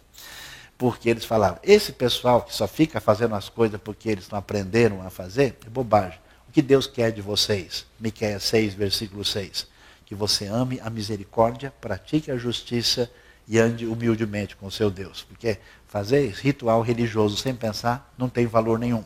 Porque 0.77 1.09
eles 1.09 1.25
falavam, 1.25 1.61
esse 1.63 1.93
pessoal 1.93 2.43
que 2.43 2.53
só 2.53 2.67
fica 2.67 3.01
fazendo 3.01 3.37
as 3.37 3.49
coisas 3.49 3.81
porque 3.81 4.09
eles 4.09 4.29
não 4.29 4.39
aprenderam 4.39 5.07
a 5.07 5.11
fazer, 5.11 5.57
é 5.65 5.71
bobagem. 5.71 6.19
O 6.49 6.53
que 6.53 6.61
Deus 6.61 6.89
quer 6.89 7.13
de 7.13 7.23
vocês? 7.23 7.87
Miqueias 8.01 8.43
6, 8.43 8.75
versículo 8.75 9.25
6. 9.25 9.69
Que 10.05 10.15
você 10.15 10.47
ame 10.47 10.81
a 10.81 10.91
misericórdia, 10.91 11.73
pratique 11.81 12.31
a 12.31 12.37
justiça 12.37 13.09
e 13.47 13.59
ande 13.59 13.87
humildemente 13.87 14.57
com 14.57 14.67
o 14.67 14.71
seu 14.71 14.91
Deus. 14.91 15.23
Porque 15.23 15.59
fazer 15.87 16.29
ritual 16.31 16.83
religioso 16.83 17.37
sem 17.37 17.55
pensar 17.55 18.13
não 18.19 18.29
tem 18.29 18.47
valor 18.47 18.79
nenhum. 18.79 19.05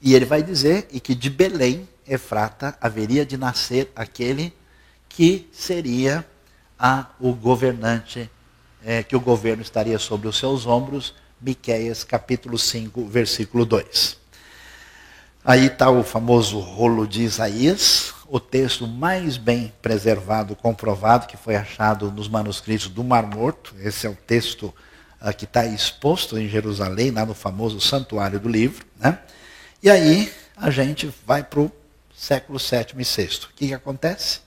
E 0.00 0.14
ele 0.14 0.24
vai 0.24 0.42
dizer 0.42 0.88
e 0.90 1.00
que 1.00 1.14
de 1.14 1.28
Belém, 1.28 1.88
Efrata, 2.06 2.76
haveria 2.80 3.26
de 3.26 3.36
nascer 3.36 3.90
aquele 3.94 4.52
que 5.08 5.48
seria 5.52 6.24
a, 6.78 7.06
o 7.18 7.32
governante, 7.32 8.30
é, 8.84 9.02
que 9.02 9.16
o 9.16 9.20
governo 9.20 9.62
estaria 9.62 9.98
sobre 9.98 10.28
os 10.28 10.38
seus 10.38 10.66
ombros, 10.66 11.14
Miqueias 11.40 12.04
capítulo 12.04 12.58
5, 12.58 13.06
versículo 13.06 13.64
2. 13.64 14.16
Aí 15.44 15.66
está 15.66 15.90
o 15.90 16.02
famoso 16.02 16.58
rolo 16.58 17.06
de 17.06 17.22
Isaías, 17.22 18.12
o 18.28 18.38
texto 18.38 18.86
mais 18.86 19.36
bem 19.36 19.72
preservado, 19.80 20.54
comprovado, 20.54 21.26
que 21.26 21.36
foi 21.36 21.56
achado 21.56 22.10
nos 22.12 22.28
manuscritos 22.28 22.88
do 22.88 23.02
Mar 23.02 23.26
Morto. 23.26 23.74
Esse 23.80 24.06
é 24.06 24.10
o 24.10 24.14
texto 24.14 24.74
uh, 25.22 25.34
que 25.34 25.44
está 25.44 25.64
exposto 25.64 26.38
em 26.38 26.48
Jerusalém, 26.48 27.10
lá 27.10 27.24
no 27.24 27.34
famoso 27.34 27.80
santuário 27.80 28.38
do 28.38 28.48
livro. 28.48 28.84
Né? 28.98 29.18
E 29.80 29.88
aí 29.88 30.32
a 30.56 30.70
gente 30.70 31.06
vai 31.24 31.44
para 31.44 31.60
o 31.60 31.72
século 32.12 32.58
VII 32.58 33.00
e 33.00 33.04
VI. 33.04 33.28
O 33.44 33.54
que, 33.54 33.68
que 33.68 33.74
acontece? 33.74 34.40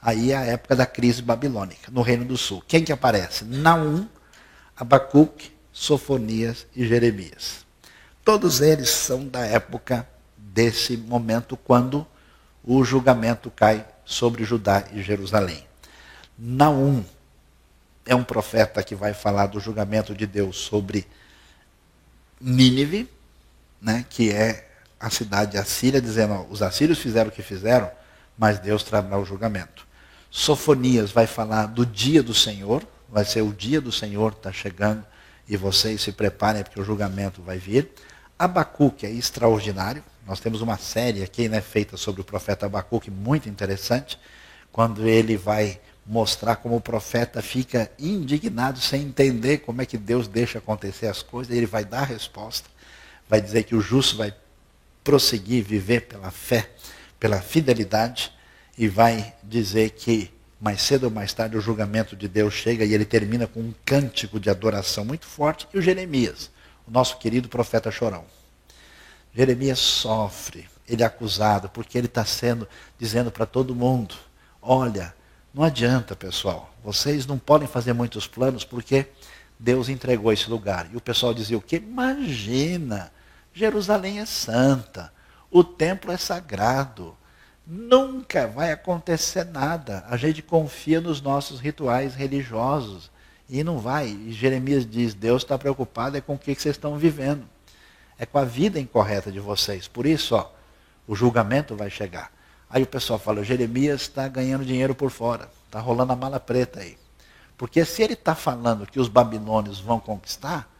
Aí 0.00 0.32
é 0.32 0.36
a 0.36 0.44
época 0.44 0.74
da 0.74 0.84
crise 0.84 1.22
babilônica, 1.22 1.88
no 1.92 2.02
Reino 2.02 2.24
do 2.24 2.36
Sul. 2.36 2.60
Quem 2.66 2.82
que 2.82 2.92
aparece? 2.92 3.44
Naum, 3.44 4.08
Abacuque, 4.76 5.52
Sofonias 5.72 6.66
e 6.74 6.84
Jeremias. 6.84 7.64
Todos 8.24 8.60
eles 8.60 8.90
são 8.90 9.28
da 9.28 9.46
época 9.46 10.08
desse 10.36 10.96
momento 10.96 11.56
quando 11.56 12.04
o 12.64 12.82
julgamento 12.82 13.52
cai 13.52 13.86
sobre 14.04 14.42
Judá 14.42 14.84
e 14.92 15.00
Jerusalém. 15.00 15.64
Naum 16.36 17.04
é 18.04 18.16
um 18.16 18.24
profeta 18.24 18.82
que 18.82 18.96
vai 18.96 19.14
falar 19.14 19.46
do 19.46 19.60
julgamento 19.60 20.12
de 20.12 20.26
Deus 20.26 20.56
sobre 20.56 21.06
Nínive, 22.40 23.08
né, 23.80 24.04
que 24.10 24.32
é 24.32 24.71
a 25.02 25.10
cidade 25.10 25.58
assíria, 25.58 26.00
dizendo: 26.00 26.46
os 26.48 26.62
assírios 26.62 27.00
fizeram 27.00 27.28
o 27.28 27.32
que 27.32 27.42
fizeram, 27.42 27.90
mas 28.38 28.60
Deus 28.60 28.84
trará 28.84 29.18
o 29.18 29.24
julgamento. 29.24 29.84
Sofonias 30.30 31.10
vai 31.10 31.26
falar 31.26 31.66
do 31.66 31.84
dia 31.84 32.22
do 32.22 32.32
Senhor, 32.32 32.86
vai 33.10 33.24
ser 33.24 33.42
o 33.42 33.52
dia 33.52 33.80
do 33.80 33.90
Senhor 33.90 34.32
está 34.32 34.52
chegando 34.52 35.04
e 35.48 35.56
vocês 35.56 36.00
se 36.00 36.12
preparem 36.12 36.62
porque 36.62 36.80
o 36.80 36.84
julgamento 36.84 37.42
vai 37.42 37.58
vir. 37.58 37.90
Abacuque 38.38 39.04
é 39.04 39.10
extraordinário. 39.10 40.02
Nós 40.24 40.38
temos 40.38 40.62
uma 40.62 40.78
série 40.78 41.22
aqui 41.22 41.48
né, 41.48 41.60
feita 41.60 41.96
sobre 41.96 42.20
o 42.20 42.24
profeta 42.24 42.66
Abacuque, 42.66 43.10
muito 43.10 43.48
interessante, 43.48 44.18
quando 44.70 45.06
ele 45.06 45.36
vai 45.36 45.80
mostrar 46.06 46.56
como 46.56 46.76
o 46.76 46.80
profeta 46.80 47.42
fica 47.42 47.90
indignado 47.98 48.80
sem 48.80 49.02
entender 49.02 49.58
como 49.58 49.82
é 49.82 49.86
que 49.86 49.98
Deus 49.98 50.28
deixa 50.28 50.58
acontecer 50.58 51.08
as 51.08 51.22
coisas, 51.22 51.54
ele 51.54 51.66
vai 51.66 51.84
dar 51.84 52.02
a 52.02 52.06
resposta, 52.06 52.68
vai 53.28 53.40
dizer 53.40 53.64
que 53.64 53.74
o 53.74 53.80
justo 53.80 54.16
vai 54.16 54.32
prosseguir, 55.02 55.64
viver 55.64 56.02
pela 56.02 56.30
fé, 56.30 56.70
pela 57.18 57.40
fidelidade, 57.40 58.32
e 58.76 58.88
vai 58.88 59.34
dizer 59.42 59.90
que 59.90 60.30
mais 60.60 60.80
cedo 60.82 61.04
ou 61.04 61.10
mais 61.10 61.32
tarde 61.32 61.56
o 61.56 61.60
julgamento 61.60 62.14
de 62.14 62.28
Deus 62.28 62.54
chega 62.54 62.84
e 62.84 62.94
ele 62.94 63.04
termina 63.04 63.46
com 63.46 63.60
um 63.60 63.74
cântico 63.84 64.38
de 64.38 64.48
adoração 64.48 65.04
muito 65.04 65.26
forte. 65.26 65.66
E 65.74 65.78
o 65.78 65.82
Jeremias, 65.82 66.50
o 66.86 66.90
nosso 66.90 67.18
querido 67.18 67.48
profeta 67.48 67.90
chorão. 67.90 68.24
Jeremias 69.34 69.78
sofre, 69.78 70.68
ele 70.88 71.02
é 71.02 71.06
acusado, 71.06 71.68
porque 71.68 71.98
ele 71.98 72.06
está 72.06 72.24
sendo, 72.24 72.68
dizendo 72.98 73.30
para 73.30 73.46
todo 73.46 73.74
mundo: 73.74 74.14
olha, 74.60 75.14
não 75.52 75.64
adianta, 75.64 76.14
pessoal, 76.14 76.72
vocês 76.84 77.26
não 77.26 77.38
podem 77.38 77.66
fazer 77.66 77.92
muitos 77.92 78.26
planos 78.26 78.64
porque 78.64 79.06
Deus 79.58 79.88
entregou 79.88 80.32
esse 80.32 80.48
lugar. 80.48 80.88
E 80.92 80.96
o 80.96 81.00
pessoal 81.00 81.34
dizia 81.34 81.58
o 81.58 81.62
quê? 81.62 81.76
Imagina, 81.76 83.12
Jerusalém 83.52 84.20
é 84.20 84.26
santa, 84.26 85.12
o 85.50 85.62
templo 85.62 86.10
é 86.10 86.16
sagrado, 86.16 87.16
nunca 87.66 88.46
vai 88.46 88.72
acontecer 88.72 89.44
nada. 89.44 90.04
A 90.08 90.16
gente 90.16 90.42
confia 90.42 91.00
nos 91.00 91.20
nossos 91.20 91.60
rituais 91.60 92.14
religiosos 92.14 93.10
e 93.48 93.62
não 93.62 93.78
vai. 93.78 94.08
E 94.08 94.32
Jeremias 94.32 94.88
diz: 94.88 95.14
Deus 95.14 95.42
está 95.42 95.58
preocupado 95.58 96.16
é 96.16 96.20
com 96.20 96.34
o 96.34 96.38
que 96.38 96.54
vocês 96.54 96.74
estão 96.74 96.96
vivendo, 96.96 97.44
é 98.18 98.24
com 98.24 98.38
a 98.38 98.44
vida 98.44 98.80
incorreta 98.80 99.30
de 99.30 99.40
vocês. 99.40 99.86
Por 99.86 100.06
isso, 100.06 100.34
ó, 100.34 100.50
o 101.06 101.14
julgamento 101.14 101.76
vai 101.76 101.90
chegar. 101.90 102.32
Aí 102.70 102.82
o 102.82 102.86
pessoal 102.86 103.18
fala: 103.18 103.44
Jeremias 103.44 104.02
está 104.02 104.26
ganhando 104.28 104.64
dinheiro 104.64 104.94
por 104.94 105.10
fora, 105.10 105.50
está 105.66 105.78
rolando 105.78 106.14
a 106.14 106.16
mala 106.16 106.40
preta 106.40 106.80
aí. 106.80 106.96
Porque 107.58 107.84
se 107.84 108.02
ele 108.02 108.14
está 108.14 108.34
falando 108.34 108.86
que 108.86 108.98
os 108.98 109.08
babilônios 109.08 109.78
vão 109.78 110.00
conquistar, 110.00 110.71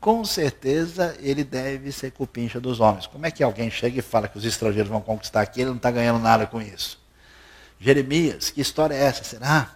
com 0.00 0.24
certeza 0.24 1.14
ele 1.20 1.44
deve 1.44 1.92
ser 1.92 2.10
cupincha 2.12 2.58
dos 2.58 2.80
homens. 2.80 3.06
Como 3.06 3.26
é 3.26 3.30
que 3.30 3.42
alguém 3.42 3.70
chega 3.70 3.98
e 3.98 4.02
fala 4.02 4.28
que 4.28 4.38
os 4.38 4.44
estrangeiros 4.44 4.90
vão 4.90 5.02
conquistar 5.02 5.42
aqui, 5.42 5.60
ele 5.60 5.70
não 5.70 5.76
está 5.76 5.90
ganhando 5.90 6.18
nada 6.18 6.46
com 6.46 6.60
isso? 6.60 6.98
Jeremias, 7.78 8.50
que 8.50 8.60
história 8.60 8.94
é 8.94 9.04
essa? 9.04 9.22
Será 9.22 9.70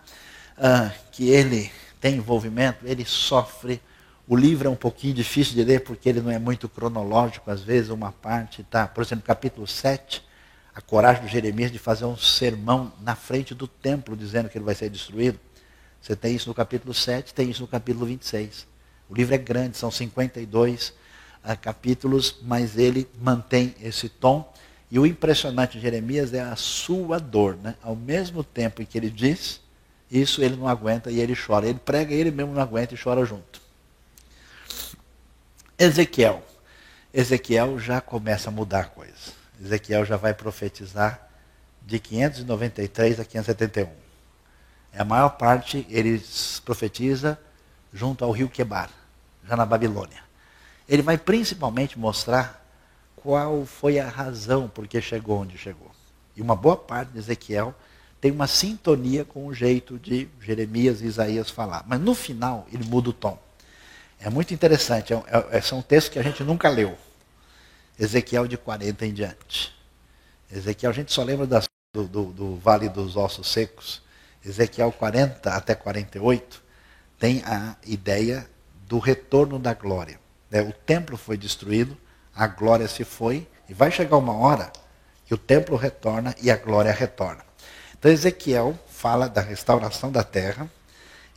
ah, 0.56 0.90
que 1.12 1.28
ele 1.28 1.70
tem 2.00 2.16
envolvimento? 2.16 2.86
Ele 2.86 3.04
sofre. 3.04 3.80
O 4.26 4.34
livro 4.34 4.68
é 4.68 4.70
um 4.70 4.76
pouquinho 4.76 5.12
difícil 5.12 5.54
de 5.54 5.62
ler 5.62 5.80
porque 5.80 6.08
ele 6.08 6.22
não 6.22 6.30
é 6.30 6.38
muito 6.38 6.66
cronológico, 6.68 7.50
às 7.50 7.60
vezes 7.60 7.90
uma 7.90 8.10
parte 8.10 8.62
está, 8.62 8.86
por 8.86 9.04
exemplo, 9.04 9.24
capítulo 9.24 9.66
7, 9.66 10.24
a 10.74 10.80
coragem 10.80 11.26
de 11.26 11.30
Jeremias 11.30 11.70
de 11.70 11.78
fazer 11.78 12.06
um 12.06 12.16
sermão 12.16 12.90
na 13.02 13.14
frente 13.14 13.54
do 13.54 13.68
templo, 13.68 14.16
dizendo 14.16 14.48
que 14.48 14.56
ele 14.56 14.64
vai 14.64 14.74
ser 14.74 14.88
destruído. 14.88 15.38
Você 16.00 16.16
tem 16.16 16.34
isso 16.34 16.48
no 16.48 16.54
capítulo 16.54 16.94
7, 16.94 17.34
tem 17.34 17.50
isso 17.50 17.60
no 17.60 17.68
capítulo 17.68 18.06
26. 18.06 18.66
O 19.08 19.14
livro 19.14 19.34
é 19.34 19.38
grande, 19.38 19.76
são 19.76 19.90
52 19.90 20.88
uh, 20.88 20.92
ah, 21.42 21.56
capítulos, 21.56 22.36
mas 22.42 22.78
ele 22.78 23.08
mantém 23.20 23.74
esse 23.80 24.08
tom. 24.08 24.52
E 24.90 24.98
o 24.98 25.06
impressionante 25.06 25.72
de 25.72 25.80
Jeremias 25.80 26.32
é 26.32 26.40
a 26.40 26.56
sua 26.56 27.18
dor. 27.18 27.56
Né? 27.56 27.74
Ao 27.82 27.96
mesmo 27.96 28.42
tempo 28.42 28.80
em 28.80 28.84
que 28.84 28.96
ele 28.96 29.10
diz, 29.10 29.60
isso 30.10 30.42
ele 30.42 30.56
não 30.56 30.68
aguenta 30.68 31.10
e 31.10 31.20
ele 31.20 31.34
chora. 31.34 31.66
Ele 31.66 31.78
prega 31.78 32.14
e 32.14 32.18
ele 32.18 32.30
mesmo 32.30 32.54
não 32.54 32.62
aguenta 32.62 32.94
e 32.94 32.98
chora 32.98 33.24
junto. 33.24 33.60
Ezequiel. 35.78 36.42
Ezequiel 37.12 37.78
já 37.78 38.00
começa 38.00 38.48
a 38.48 38.52
mudar 38.52 38.80
a 38.80 38.84
coisa. 38.84 39.32
Ezequiel 39.60 40.04
já 40.04 40.16
vai 40.16 40.32
profetizar 40.34 41.28
de 41.82 41.98
593 41.98 43.20
a 43.20 43.24
571. 43.24 43.88
É 44.92 45.02
a 45.02 45.04
maior 45.04 45.30
parte, 45.30 45.86
ele 45.90 46.22
profetiza 46.64 47.38
junto 47.94 48.24
ao 48.24 48.32
rio 48.32 48.48
Quebar, 48.48 48.90
já 49.48 49.56
na 49.56 49.64
Babilônia. 49.64 50.22
Ele 50.88 51.00
vai 51.00 51.16
principalmente 51.16 51.96
mostrar 51.96 52.66
qual 53.14 53.64
foi 53.64 54.00
a 54.00 54.08
razão 54.08 54.68
por 54.68 54.88
que 54.88 55.00
chegou 55.00 55.40
onde 55.40 55.56
chegou. 55.56 55.90
E 56.36 56.42
uma 56.42 56.56
boa 56.56 56.76
parte 56.76 57.12
de 57.12 57.18
Ezequiel 57.20 57.72
tem 58.20 58.32
uma 58.32 58.48
sintonia 58.48 59.24
com 59.24 59.46
o 59.46 59.54
jeito 59.54 59.98
de 59.98 60.28
Jeremias 60.40 61.00
e 61.00 61.06
Isaías 61.06 61.48
falar. 61.48 61.84
Mas 61.86 62.00
no 62.00 62.14
final 62.14 62.66
ele 62.72 62.84
muda 62.84 63.10
o 63.10 63.12
tom. 63.12 63.38
É 64.18 64.28
muito 64.28 64.52
interessante, 64.52 65.14
é, 65.14 65.22
é, 65.52 65.60
são 65.60 65.80
textos 65.80 66.12
que 66.12 66.18
a 66.18 66.22
gente 66.22 66.42
nunca 66.42 66.68
leu. 66.68 66.98
Ezequiel 67.98 68.48
de 68.48 68.56
40 68.56 69.06
em 69.06 69.12
diante. 69.12 69.72
Ezequiel, 70.50 70.90
a 70.90 70.94
gente 70.94 71.12
só 71.12 71.22
lembra 71.22 71.46
das, 71.46 71.68
do, 71.94 72.04
do, 72.04 72.24
do 72.32 72.56
Vale 72.56 72.88
dos 72.88 73.16
Ossos 73.16 73.48
Secos. 73.52 74.02
Ezequiel 74.44 74.90
40 74.90 75.50
até 75.50 75.74
48 75.74 76.63
tem 77.18 77.42
a 77.44 77.76
ideia 77.86 78.48
do 78.86 78.98
retorno 78.98 79.58
da 79.58 79.74
glória. 79.74 80.20
Né? 80.50 80.62
O 80.62 80.72
templo 80.72 81.16
foi 81.16 81.36
destruído, 81.36 81.96
a 82.34 82.46
glória 82.46 82.88
se 82.88 83.04
foi, 83.04 83.46
e 83.68 83.74
vai 83.74 83.90
chegar 83.90 84.16
uma 84.16 84.34
hora 84.34 84.72
que 85.24 85.34
o 85.34 85.38
templo 85.38 85.76
retorna 85.76 86.34
e 86.42 86.50
a 86.50 86.56
glória 86.56 86.92
retorna. 86.92 87.42
Então 87.98 88.10
Ezequiel 88.10 88.78
fala 88.88 89.28
da 89.28 89.40
restauração 89.40 90.12
da 90.12 90.22
terra, 90.22 90.70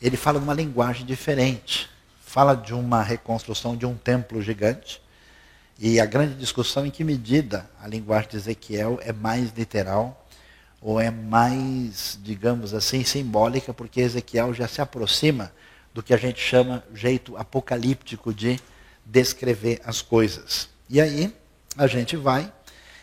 ele 0.01 0.17
fala 0.17 0.39
numa 0.39 0.53
linguagem 0.53 1.05
diferente, 1.05 1.89
fala 2.19 2.55
de 2.55 2.73
uma 2.73 3.01
reconstrução 3.01 3.75
de 3.75 3.85
um 3.85 3.95
templo 3.95 4.41
gigante, 4.41 5.01
E 5.79 5.99
a 5.99 6.05
grande 6.05 6.33
discussão 6.35 6.83
é 6.83 6.87
em 6.87 6.91
que 6.91 7.03
medida 7.03 7.69
a 7.79 7.87
linguagem 7.87 8.31
de 8.31 8.37
Ezequiel 8.37 8.99
é 9.03 9.13
mais 9.13 9.51
literal 9.55 10.27
ou 10.81 10.99
é 10.99 11.11
mais, 11.11 12.17
digamos 12.21 12.73
assim, 12.73 13.03
simbólica, 13.03 13.73
porque 13.73 14.01
Ezequiel 14.01 14.53
já 14.53 14.67
se 14.67 14.81
aproxima 14.81 15.51
do 15.97 16.03
que 16.03 16.13
a 16.13 16.17
gente 16.17 16.39
chama 16.39 16.83
jeito 16.93 17.35
apocalíptico 17.37 18.31
de 18.31 18.59
descrever 19.03 19.81
as 19.83 19.99
coisas. 19.99 20.69
E 20.87 21.01
aí 21.01 21.35
a 21.75 21.87
gente 21.87 22.15
vai 22.15 22.53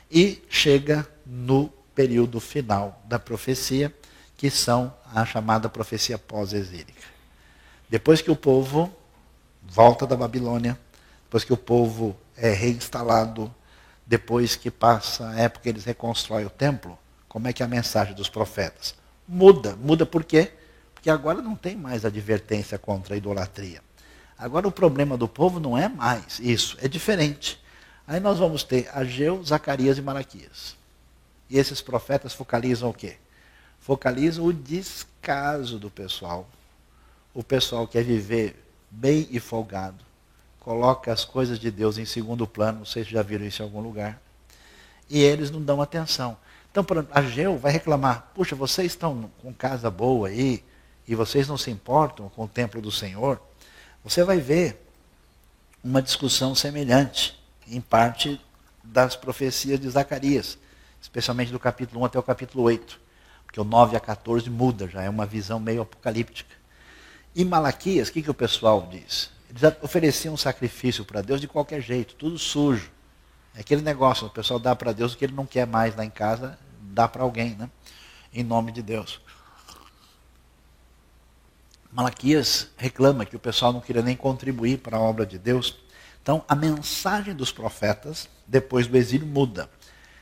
e 0.09 0.41
chega 0.49 1.05
no 1.27 1.69
período 1.93 2.39
final 2.39 3.03
da 3.05 3.19
profecia, 3.19 3.93
que 4.37 4.49
são 4.49 4.95
a 5.13 5.27
chamada 5.27 5.69
profecia 5.69 6.17
pós-exílica. 6.17 7.03
Depois 7.91 8.23
que 8.23 8.31
o 8.31 8.37
povo 8.37 8.95
volta 9.61 10.07
da 10.07 10.15
Babilônia, 10.15 10.79
depois 11.25 11.43
que 11.43 11.53
o 11.53 11.57
povo 11.57 12.17
é 12.37 12.53
reinstalado, 12.53 13.53
depois 14.07 14.55
que 14.55 14.71
passa 14.71 15.31
a 15.31 15.41
época 15.41 15.65
que 15.65 15.69
eles 15.69 15.85
reconstroem 15.85 16.47
o 16.47 16.51
templo, 16.51 16.97
como 17.29 17.49
é 17.49 17.53
que 17.53 17.61
é 17.61 17.67
a 17.67 17.69
mensagem 17.69 18.15
dos 18.15 18.29
profetas? 18.29 18.95
Muda. 19.27 19.75
Muda 19.75 20.07
por 20.07 20.23
quê? 20.23 20.53
Porque 21.05 21.11
agora 21.11 21.43
não 21.43 21.55
tem 21.55 21.77
mais 21.77 22.07
advertência 22.07 22.79
contra 22.79 23.13
a 23.13 23.19
idolatria. 23.19 23.83
Agora 24.39 24.67
o 24.67 24.73
problema 24.73 25.19
do 25.19 25.29
povo 25.29 25.61
não 25.61 25.77
é 25.77 25.87
mais 25.87 26.39
isso, 26.39 26.79
é 26.81 26.89
diferente. 26.89 27.63
Aí 28.07 28.19
nós 28.19 28.39
vamos 28.39 28.63
ter 28.63 28.89
Ageu, 28.91 29.45
Zacarias 29.45 29.99
e 29.99 30.01
Malaquias. 30.01 30.75
E 31.51 31.59
esses 31.59 31.83
profetas 31.83 32.33
focalizam 32.33 32.89
o 32.89 32.95
quê? 32.95 33.19
Focalizam 33.79 34.47
o 34.47 34.53
descaso 34.55 35.79
do 35.79 35.91
pessoal. 35.91 36.49
O 37.35 37.45
pessoal 37.45 37.87
quer 37.87 38.03
viver 38.03 38.65
bem 38.91 39.29
e 39.31 39.39
folgado. 39.39 40.03
Coloca 40.59 41.13
as 41.13 41.23
coisas 41.23 41.59
de 41.59 41.71
Deus 41.71 41.99
em 41.99 42.07
segundo 42.07 42.47
plano, 42.47 42.87
vocês 42.87 43.07
já 43.07 43.21
viram 43.21 43.45
isso 43.45 43.61
em 43.61 43.67
algum 43.67 43.83
lugar. 43.83 44.19
E 45.11 45.21
eles 45.21 45.51
não 45.51 45.61
dão 45.61 45.83
atenção. 45.83 46.35
Então, 46.71 46.83
por 46.83 46.97
exemplo, 46.97 47.13
Ageu 47.15 47.59
vai 47.59 47.73
reclamar: 47.73 48.31
puxa, 48.35 48.57
vocês 48.57 48.93
estão 48.93 49.31
com 49.43 49.53
casa 49.53 49.91
boa 49.91 50.29
aí, 50.29 50.65
e 51.07 51.15
vocês 51.15 51.49
não 51.49 51.59
se 51.59 51.71
importam 51.71 52.29
com 52.29 52.45
o 52.45 52.49
templo 52.49 52.81
do 52.81 52.91
Senhor. 52.91 53.41
Você 54.03 54.25
vai 54.25 54.39
ver 54.39 54.81
uma 55.83 56.01
discussão 56.01 56.55
semelhante, 56.55 57.39
em 57.67 57.81
parte 57.81 58.41
das 58.83 59.17
profecias 59.17 59.81
de 59.81 59.89
Zacarias 59.89 60.59
especialmente 61.05 61.53
do 61.53 61.61
capítulo 61.61 62.01
1 62.01 62.05
até 62.07 62.19
o 62.19 62.23
capítulo 62.23 62.65
8, 62.65 62.99
porque 63.45 63.61
o 63.61 63.65
9 63.65 63.95
a 63.95 64.01
14 64.01 64.49
muda, 64.49 64.89
já 64.89 65.03
é 65.03 65.11
uma 65.11 65.27
visão 65.27 65.61
meio 65.61 65.83
apocalíptica. 65.83 66.55
E 67.35 67.45
Malaquias, 67.45 68.09
o 68.09 68.13
que, 68.13 68.23
que 68.23 68.31
o 68.31 68.35
pessoal 68.35 68.89
diz? 68.91 69.31
Eles 69.51 69.63
ofereciam 69.83 70.33
um 70.33 70.37
sacrifício 70.37 71.05
para 71.05 71.21
Deus 71.21 71.43
de 71.43 71.47
qualquer 71.47 71.83
jeito, 71.83 72.15
tudo 72.15 72.39
sujo. 72.39 72.91
É 73.55 73.61
aquele 73.61 73.83
negócio, 73.83 74.27
o 74.27 74.31
pessoal 74.31 74.59
dá 74.59 74.75
para 74.75 74.93
Deus 74.93 75.13
o 75.13 75.19
que 75.19 75.27
ele 75.27 75.35
não 75.35 75.45
quer 75.45 75.67
mais 75.67 75.95
lá 75.95 76.07
em 76.07 76.11
casa, 76.11 76.59
dá 76.81 77.07
para 77.07 77.23
alguém, 77.23 77.55
né? 77.55 77.69
Em 78.33 78.43
nome 78.43 78.73
de 78.73 78.81
Deus. 78.81 79.21
Malaquias 81.95 82.71
reclama 82.77 83.25
que 83.25 83.37
o 83.37 83.39
pessoal 83.39 83.73
não 83.73 83.81
queria 83.81 84.03
nem 84.03 84.17
contribuir 84.17 84.79
para 84.79 84.97
a 84.97 85.01
obra 85.01 85.25
de 85.25 85.39
Deus. 85.39 85.77
Então, 86.21 86.45
a 86.49 86.55
mensagem 86.57 87.33
dos 87.33 87.53
profetas, 87.53 88.29
depois 88.49 88.89
do 88.89 88.97
exílio, 88.97 89.25
muda. 89.25 89.71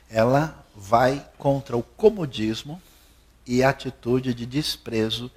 Ela 0.07 0.63
vai 0.75 1.27
contra 1.35 1.75
o 1.75 1.81
comodismo 1.81 2.79
e 3.47 3.63
a 3.63 3.69
atitude 3.69 4.35
de 4.35 4.45
desprezo 4.45 5.31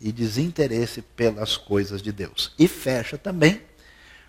e 0.00 0.10
desinteresse 0.10 1.02
pelas 1.02 1.58
coisas 1.58 2.00
de 2.00 2.10
Deus. 2.10 2.54
E 2.58 2.66
fecha 2.66 3.18
também 3.18 3.60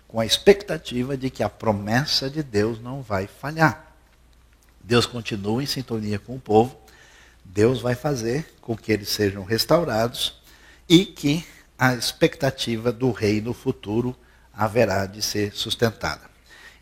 com 0.06 0.20
a 0.20 0.26
expectativa 0.26 1.16
de 1.16 1.30
que 1.30 1.42
a 1.42 1.48
promessa 1.48 2.28
de 2.28 2.42
Deus 2.42 2.78
não 2.78 3.00
vai 3.00 3.26
falhar. 3.26 3.96
Deus 4.82 5.06
continua 5.06 5.62
em 5.62 5.66
sintonia 5.66 6.18
com 6.18 6.36
o 6.36 6.40
povo, 6.40 6.76
Deus 7.42 7.80
vai 7.80 7.94
fazer 7.94 8.54
com 8.60 8.76
que 8.76 8.92
eles 8.92 9.08
sejam 9.08 9.44
restaurados 9.44 10.44
e 10.88 11.06
que 11.06 11.44
a 11.78 11.94
expectativa 11.94 12.92
do 12.92 13.10
reino 13.10 13.52
futuro 13.52 14.16
haverá 14.52 15.06
de 15.06 15.20
ser 15.20 15.52
sustentada. 15.54 16.30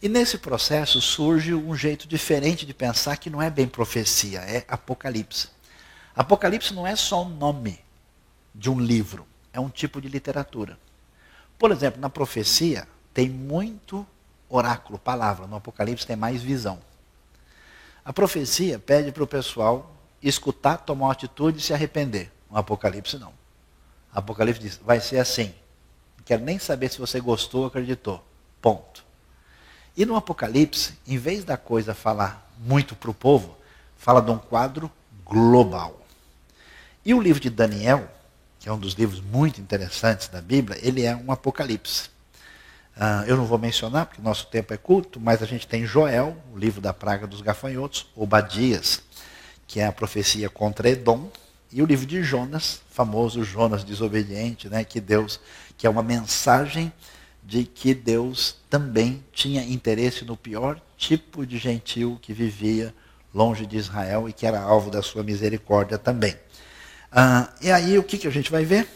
E 0.03 0.09
nesse 0.09 0.36
processo 0.36 1.01
surge 1.01 1.55
um 1.55 1.74
jeito 1.74 2.09
diferente 2.09 2.66
de 2.66 2.74
pensar 2.74 3.16
que 3.16 3.30
não 3.30 3.40
é 3.40 3.49
bem 3.49 3.66
profecia, 3.66 4.40
é 4.40 4.64
Apocalipse. 4.68 5.49
Apocalipse 6.14 6.74
não 6.74 6.86
é 6.86 6.95
só 6.97 7.24
um 7.24 7.28
nome 7.28 7.78
de 8.55 8.68
um 8.68 8.78
livro, 8.78 9.26
é 9.53 9.61
um 9.61 9.70
tipo 9.70 10.01
de 10.01 10.09
literatura. 10.09 10.78
Por 11.59 11.70
exemplo, 11.70 12.01
na 12.01 12.11
profecia 12.11 12.86
tem 13.14 13.30
muito 13.30 14.07
oráculo, 14.49 14.99
palavra, 14.99 15.47
no 15.47 15.57
Apocalipse 15.57 16.07
tem 16.07 16.16
mais 16.16 16.43
visão. 16.43 16.80
A 18.05 18.12
profecia 18.12 18.78
pede 18.78 19.12
para 19.12 19.22
o 19.22 19.26
pessoal 19.26 19.95
escutar, 20.20 20.78
tomar 20.78 21.07
uma 21.07 21.12
atitude 21.12 21.59
e 21.59 21.62
se 21.62 21.72
arrepender. 21.72 22.30
No 22.51 22.59
Apocalipse 22.59 23.16
não. 23.18 23.41
Apocalipse 24.13 24.61
diz, 24.61 24.81
vai 24.85 25.01
ser 25.01 25.19
assim. 25.19 25.55
Não 26.19 26.25
quero 26.25 26.45
nem 26.45 26.59
saber 26.59 26.91
se 26.91 26.99
você 26.99 27.21
gostou 27.21 27.63
ou 27.63 27.67
acreditou. 27.67 28.23
Ponto. 28.61 29.05
E 29.97 30.05
no 30.05 30.17
Apocalipse, 30.17 30.99
em 31.07 31.19
vez 31.19 31.45
da 31.45 31.57
coisa 31.57 31.95
falar 31.95 32.51
muito 32.59 32.95
para 32.95 33.11
o 33.11 33.15
povo, 33.15 33.57
fala 33.97 34.21
de 34.21 34.31
um 34.31 34.39
quadro 34.39 34.91
global. 35.25 36.01
E 37.05 37.13
o 37.15 37.21
livro 37.21 37.41
de 37.41 37.51
Daniel, 37.51 38.09
que 38.61 38.69
é 38.69 38.73
um 38.73 38.79
dos 38.79 38.95
livros 38.95 39.21
muito 39.21 39.61
interessantes 39.61 40.29
da 40.29 40.41
Bíblia, 40.41 40.79
ele 40.83 41.05
é 41.05 41.17
um 41.17 41.33
Apocalipse. 41.33 42.11
Uh, 42.97 43.25
eu 43.27 43.37
não 43.37 43.47
vou 43.47 43.59
mencionar, 43.59 44.07
porque 44.07 44.21
nosso 44.21 44.47
tempo 44.47 44.73
é 44.73 44.77
curto, 44.77 45.19
mas 45.19 45.43
a 45.43 45.47
gente 45.47 45.67
tem 45.67 45.87
Joel, 45.87 46.37
o 46.53 46.59
livro 46.59 46.81
da 46.81 46.93
praga 46.93 47.27
dos 47.27 47.41
gafanhotos, 47.41 48.07
Obadias, 48.15 49.03
que 49.67 49.81
é 49.81 49.87
a 49.87 49.93
profecia 49.93 50.49
contra 50.51 50.91
Edom, 50.91 51.31
e 51.73 51.83
o 51.83 51.87
livro 51.87 52.05
de 52.05 52.23
Jonas, 52.23 52.81
famoso 52.91 53.43
Jonas 53.43 53.83
desobediente, 53.83 54.68
né, 54.68 54.85
que 54.85 55.01
Deus, 55.01 55.41
que 55.79 55.87
é 55.87 55.91
uma 55.91 56.03
mensagem 56.03 56.93
de 57.43 57.64
que 57.64 57.95
Deus 57.95 58.57
também 58.68 59.25
tinha 59.33 59.64
interesse 59.64 60.25
no 60.25 60.37
pior 60.37 60.81
tipo 60.97 61.45
de 61.47 61.59
gentil 61.59 62.18
que 62.20 62.33
vivia 62.33 62.95
longe 63.35 63.66
de 63.66 63.77
Israel 63.79 64.29
e 64.29 64.33
que 64.33 64.47
era 64.47 64.61
alvo 64.61 64.91
da 64.91 65.03
sua 65.03 65.23
misericórdia 65.23 65.99
também. 65.99 66.37
Ah, 67.11 67.49
e 67.61 67.70
aí 67.70 67.99
o 67.99 68.03
que, 68.03 68.18
que 68.18 68.29
a 68.29 68.31
gente 68.31 68.51
vai 68.51 68.64
ver? 68.64 68.87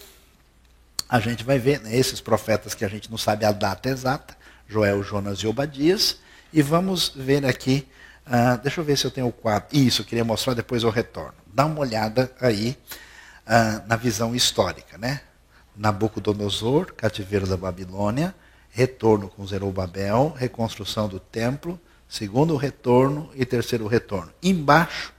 A 1.08 1.18
gente 1.18 1.44
vai 1.44 1.58
ver 1.58 1.80
né, 1.80 1.96
esses 1.96 2.20
profetas 2.20 2.74
que 2.74 2.84
a 2.84 2.88
gente 2.88 3.10
não 3.10 3.18
sabe 3.18 3.44
a 3.44 3.52
data 3.52 3.88
exata, 3.88 4.36
Joel, 4.68 5.02
Jonas 5.02 5.38
e 5.38 5.46
Obadias, 5.46 6.18
e 6.52 6.62
vamos 6.62 7.12
ver 7.14 7.44
aqui, 7.46 7.86
ah, 8.24 8.56
deixa 8.56 8.80
eu 8.80 8.84
ver 8.84 8.98
se 8.98 9.04
eu 9.04 9.10
tenho 9.10 9.28
o 9.28 9.32
quadro. 9.32 9.68
Isso, 9.72 10.02
eu 10.02 10.06
queria 10.06 10.24
mostrar, 10.24 10.54
depois 10.54 10.82
eu 10.82 10.90
retorno. 10.90 11.45
Dá 11.56 11.64
uma 11.64 11.80
olhada 11.80 12.30
aí 12.38 12.76
ah, 13.46 13.82
na 13.86 13.96
visão 13.96 14.36
histórica, 14.36 14.98
né? 14.98 15.22
Nabucodonosor, 15.74 16.92
cativeiro 16.92 17.46
da 17.46 17.56
Babilônia, 17.56 18.34
retorno 18.68 19.30
com 19.30 19.46
Zerubabel, 19.46 20.34
reconstrução 20.36 21.08
do 21.08 21.18
templo, 21.18 21.80
segundo 22.06 22.54
retorno 22.56 23.30
e 23.34 23.46
terceiro 23.46 23.86
retorno. 23.86 24.30
Embaixo 24.42 25.14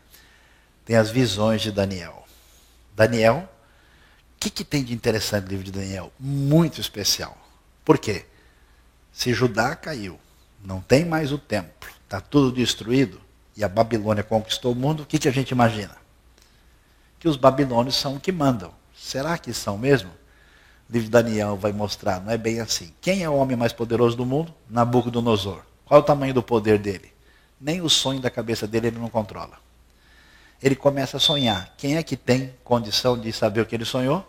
tem 0.85 0.95
as 0.95 1.09
visões 1.09 1.63
de 1.63 1.71
Daniel. 1.71 2.23
Daniel, 2.95 3.49
o 4.35 4.39
que, 4.39 4.51
que 4.51 4.63
tem 4.63 4.83
de 4.83 4.93
interessante 4.93 5.45
no 5.45 5.49
livro 5.49 5.65
de 5.65 5.71
Daniel? 5.71 6.13
Muito 6.19 6.79
especial. 6.79 7.35
Por 7.83 7.97
quê? 7.97 8.27
Se 9.11 9.33
Judá 9.33 9.75
caiu, 9.75 10.19
não 10.63 10.81
tem 10.81 11.03
mais 11.03 11.31
o 11.31 11.39
templo, 11.39 11.89
está 12.03 12.21
tudo 12.21 12.51
destruído, 12.51 13.19
e 13.55 13.63
a 13.63 13.67
Babilônia 13.67 14.23
conquistou 14.23 14.73
o 14.73 14.75
mundo, 14.75 15.01
o 15.01 15.05
que, 15.07 15.17
que 15.17 15.27
a 15.27 15.33
gente 15.33 15.49
imagina? 15.49 15.97
Que 17.19 17.27
os 17.27 17.35
babilônios 17.35 17.95
são 17.95 18.15
o 18.15 18.19
que 18.19 18.31
mandam. 18.31 18.71
Será 18.95 19.37
que 19.37 19.53
são 19.53 19.77
mesmo? 19.77 20.11
o 20.89 20.93
livro 20.93 21.07
de 21.07 21.11
Daniel 21.11 21.57
vai 21.57 21.73
mostrar, 21.73 22.21
não 22.21 22.31
é 22.31 22.37
bem 22.37 22.61
assim. 22.61 22.93
Quem 23.01 23.21
é 23.21 23.29
o 23.29 23.35
homem 23.35 23.57
mais 23.57 23.73
poderoso 23.73 24.15
do 24.15 24.25
mundo? 24.25 24.53
Nabucodonosor. 24.69 25.61
Qual 25.85 25.99
é 25.99 26.03
o 26.03 26.05
tamanho 26.05 26.33
do 26.33 26.41
poder 26.41 26.77
dele? 26.79 27.11
Nem 27.59 27.81
o 27.81 27.89
sonho 27.89 28.21
da 28.21 28.29
cabeça 28.29 28.65
dele 28.65 28.87
ele 28.87 28.99
não 28.99 29.09
controla. 29.09 29.57
Ele 30.63 30.75
começa 30.75 31.17
a 31.17 31.19
sonhar. 31.19 31.73
Quem 31.77 31.97
é 31.97 32.03
que 32.03 32.15
tem 32.15 32.53
condição 32.63 33.19
de 33.19 33.31
saber 33.33 33.61
o 33.61 33.65
que 33.65 33.75
ele 33.75 33.85
sonhou? 33.85 34.25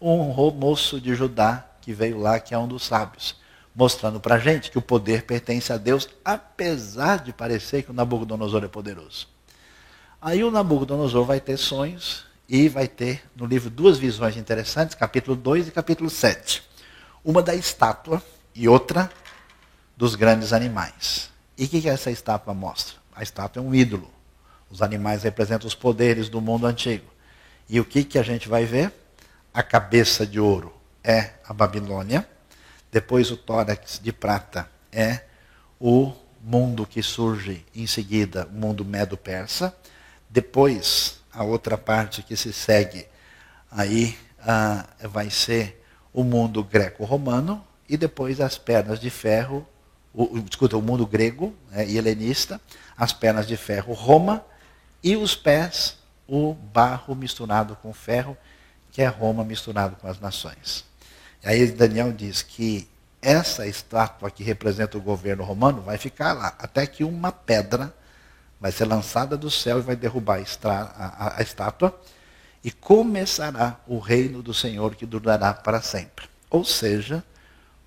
Um 0.00 0.50
moço 0.50 0.98
de 1.00 1.14
Judá 1.14 1.66
que 1.82 1.92
veio 1.92 2.18
lá, 2.18 2.40
que 2.40 2.54
é 2.54 2.58
um 2.58 2.66
dos 2.66 2.84
sábios, 2.84 3.36
mostrando 3.74 4.20
para 4.20 4.36
a 4.36 4.38
gente 4.38 4.70
que 4.70 4.78
o 4.78 4.82
poder 4.82 5.24
pertence 5.24 5.72
a 5.72 5.76
Deus, 5.76 6.08
apesar 6.24 7.18
de 7.18 7.32
parecer 7.32 7.82
que 7.82 7.90
o 7.90 7.94
Nabucodonosor 7.94 8.64
é 8.64 8.68
poderoso. 8.68 9.28
Aí 10.22 10.44
o 10.44 10.50
Nabucodonosor 10.50 11.24
vai 11.24 11.40
ter 11.40 11.56
sonhos 11.56 12.26
e 12.46 12.68
vai 12.68 12.86
ter 12.86 13.22
no 13.34 13.46
livro 13.46 13.70
duas 13.70 13.96
visões 13.96 14.36
interessantes, 14.36 14.94
capítulo 14.94 15.34
2 15.34 15.68
e 15.68 15.70
capítulo 15.70 16.10
7. 16.10 16.62
Uma 17.24 17.42
da 17.42 17.54
estátua 17.54 18.22
e 18.54 18.68
outra 18.68 19.10
dos 19.96 20.14
grandes 20.14 20.52
animais. 20.52 21.30
E 21.56 21.64
o 21.64 21.68
que, 21.68 21.80
que 21.80 21.88
essa 21.88 22.10
estátua 22.10 22.52
mostra? 22.52 22.96
A 23.14 23.22
estátua 23.22 23.62
é 23.62 23.64
um 23.64 23.74
ídolo. 23.74 24.10
Os 24.68 24.82
animais 24.82 25.22
representam 25.22 25.66
os 25.66 25.74
poderes 25.74 26.28
do 26.28 26.38
mundo 26.38 26.66
antigo. 26.66 27.06
E 27.66 27.80
o 27.80 27.84
que, 27.84 28.04
que 28.04 28.18
a 28.18 28.22
gente 28.22 28.46
vai 28.46 28.66
ver? 28.66 28.92
A 29.54 29.62
cabeça 29.62 30.26
de 30.26 30.38
ouro 30.38 30.70
é 31.02 31.30
a 31.46 31.54
Babilônia. 31.54 32.28
Depois 32.92 33.30
o 33.30 33.38
tórax 33.38 33.98
de 34.02 34.12
prata 34.12 34.70
é 34.92 35.20
o 35.80 36.12
mundo 36.42 36.86
que 36.86 37.02
surge 37.02 37.64
em 37.74 37.86
seguida, 37.86 38.46
o 38.52 38.54
mundo 38.54 38.84
medo-persa. 38.84 39.74
Depois, 40.30 41.20
a 41.32 41.42
outra 41.42 41.76
parte 41.76 42.22
que 42.22 42.36
se 42.36 42.52
segue 42.52 43.04
aí 43.70 44.16
ah, 44.38 44.86
vai 45.02 45.28
ser 45.28 45.84
o 46.12 46.22
mundo 46.22 46.62
greco-romano 46.62 47.64
e 47.88 47.96
depois 47.96 48.40
as 48.40 48.56
pernas 48.56 49.00
de 49.00 49.10
ferro, 49.10 49.66
o, 50.14 50.24
o 50.24 50.82
mundo 50.82 51.04
grego 51.04 51.52
né, 51.70 51.84
e 51.84 51.98
helenista, 51.98 52.60
as 52.96 53.12
pernas 53.12 53.44
de 53.44 53.56
ferro 53.56 53.92
Roma 53.92 54.44
e 55.02 55.16
os 55.16 55.34
pés 55.34 55.98
o 56.28 56.54
barro 56.54 57.16
misturado 57.16 57.74
com 57.82 57.92
ferro, 57.92 58.36
que 58.92 59.02
é 59.02 59.06
Roma 59.08 59.42
misturado 59.42 59.96
com 59.96 60.06
as 60.06 60.20
nações. 60.20 60.84
E 61.42 61.48
aí 61.48 61.66
Daniel 61.72 62.12
diz 62.12 62.40
que 62.40 62.88
essa 63.20 63.66
estátua 63.66 64.30
que 64.30 64.44
representa 64.44 64.96
o 64.96 65.00
governo 65.00 65.42
romano 65.42 65.82
vai 65.82 65.98
ficar 65.98 66.32
lá, 66.32 66.54
até 66.58 66.86
que 66.86 67.02
uma 67.02 67.32
pedra 67.32 67.92
vai 68.60 68.70
ser 68.70 68.84
lançada 68.84 69.36
do 69.36 69.50
céu 69.50 69.78
e 69.78 69.82
vai 69.82 69.96
derrubar 69.96 70.38
a, 70.64 70.68
a, 70.68 71.38
a 71.38 71.42
estátua, 71.42 71.98
e 72.62 72.70
começará 72.70 73.80
o 73.86 73.98
reino 73.98 74.42
do 74.42 74.52
Senhor 74.52 74.94
que 74.94 75.06
durará 75.06 75.54
para 75.54 75.80
sempre. 75.80 76.28
Ou 76.50 76.62
seja, 76.62 77.24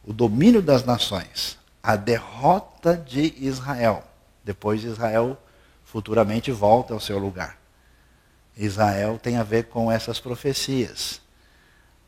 o 0.04 0.12
domínio 0.12 0.62
das 0.62 0.84
nações, 0.84 1.60
a 1.82 1.96
derrota 1.96 2.98
de 2.98 3.36
Israel. 3.38 4.04
Depois 4.44 4.84
Israel 4.84 5.38
futuramente 5.84 6.52
volta 6.52 6.94
ao 6.94 7.00
seu 7.00 7.20
lugar. 7.20 7.58
Israel 8.58 9.20
tem 9.22 9.38
a 9.38 9.44
ver 9.44 9.66
com 9.66 9.92
essas 9.92 10.20
profecias. 10.20 11.22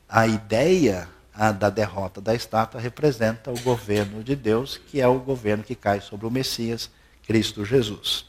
A 0.09 0.25
ideia 0.25 1.07
a, 1.33 1.51
da 1.51 1.69
derrota 1.69 2.19
da 2.19 2.33
estátua 2.33 2.81
representa 2.81 3.51
o 3.51 3.59
governo 3.59 4.23
de 4.23 4.35
Deus, 4.35 4.77
que 4.77 5.01
é 5.01 5.07
o 5.07 5.19
governo 5.19 5.63
que 5.63 5.75
cai 5.75 6.01
sobre 6.01 6.25
o 6.25 6.31
Messias, 6.31 6.89
Cristo 7.23 7.63
Jesus. 7.63 8.25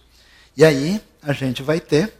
E 0.56 0.64
aí 0.64 1.02
a 1.22 1.34
gente 1.34 1.62
vai 1.62 1.78
ter 1.78 2.14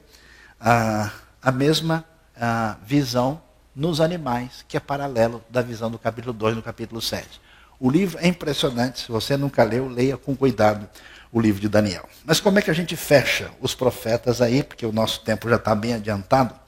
a, 0.60 1.10
a 1.40 1.50
mesma 1.50 2.04
a, 2.38 2.76
visão 2.84 3.40
nos 3.74 3.98
animais, 3.98 4.62
que 4.68 4.76
é 4.76 4.80
paralelo 4.80 5.42
da 5.48 5.62
visão 5.62 5.90
do 5.90 5.98
capítulo 5.98 6.34
2 6.34 6.54
no 6.54 6.62
capítulo 6.62 7.00
7. 7.00 7.40
O 7.80 7.90
livro 7.90 8.18
é 8.20 8.28
impressionante, 8.28 9.00
se 9.00 9.08
você 9.08 9.38
nunca 9.38 9.64
leu, 9.64 9.88
leia 9.88 10.18
com 10.18 10.36
cuidado 10.36 10.86
o 11.32 11.40
livro 11.40 11.62
de 11.62 11.68
Daniel. 11.68 12.06
Mas 12.26 12.38
como 12.38 12.58
é 12.58 12.62
que 12.62 12.70
a 12.70 12.74
gente 12.74 12.94
fecha 12.94 13.50
os 13.58 13.74
profetas 13.74 14.42
aí, 14.42 14.62
porque 14.62 14.84
o 14.84 14.92
nosso 14.92 15.20
tempo 15.20 15.48
já 15.48 15.56
está 15.56 15.74
bem 15.74 15.94
adiantado? 15.94 16.52
O 16.52 16.58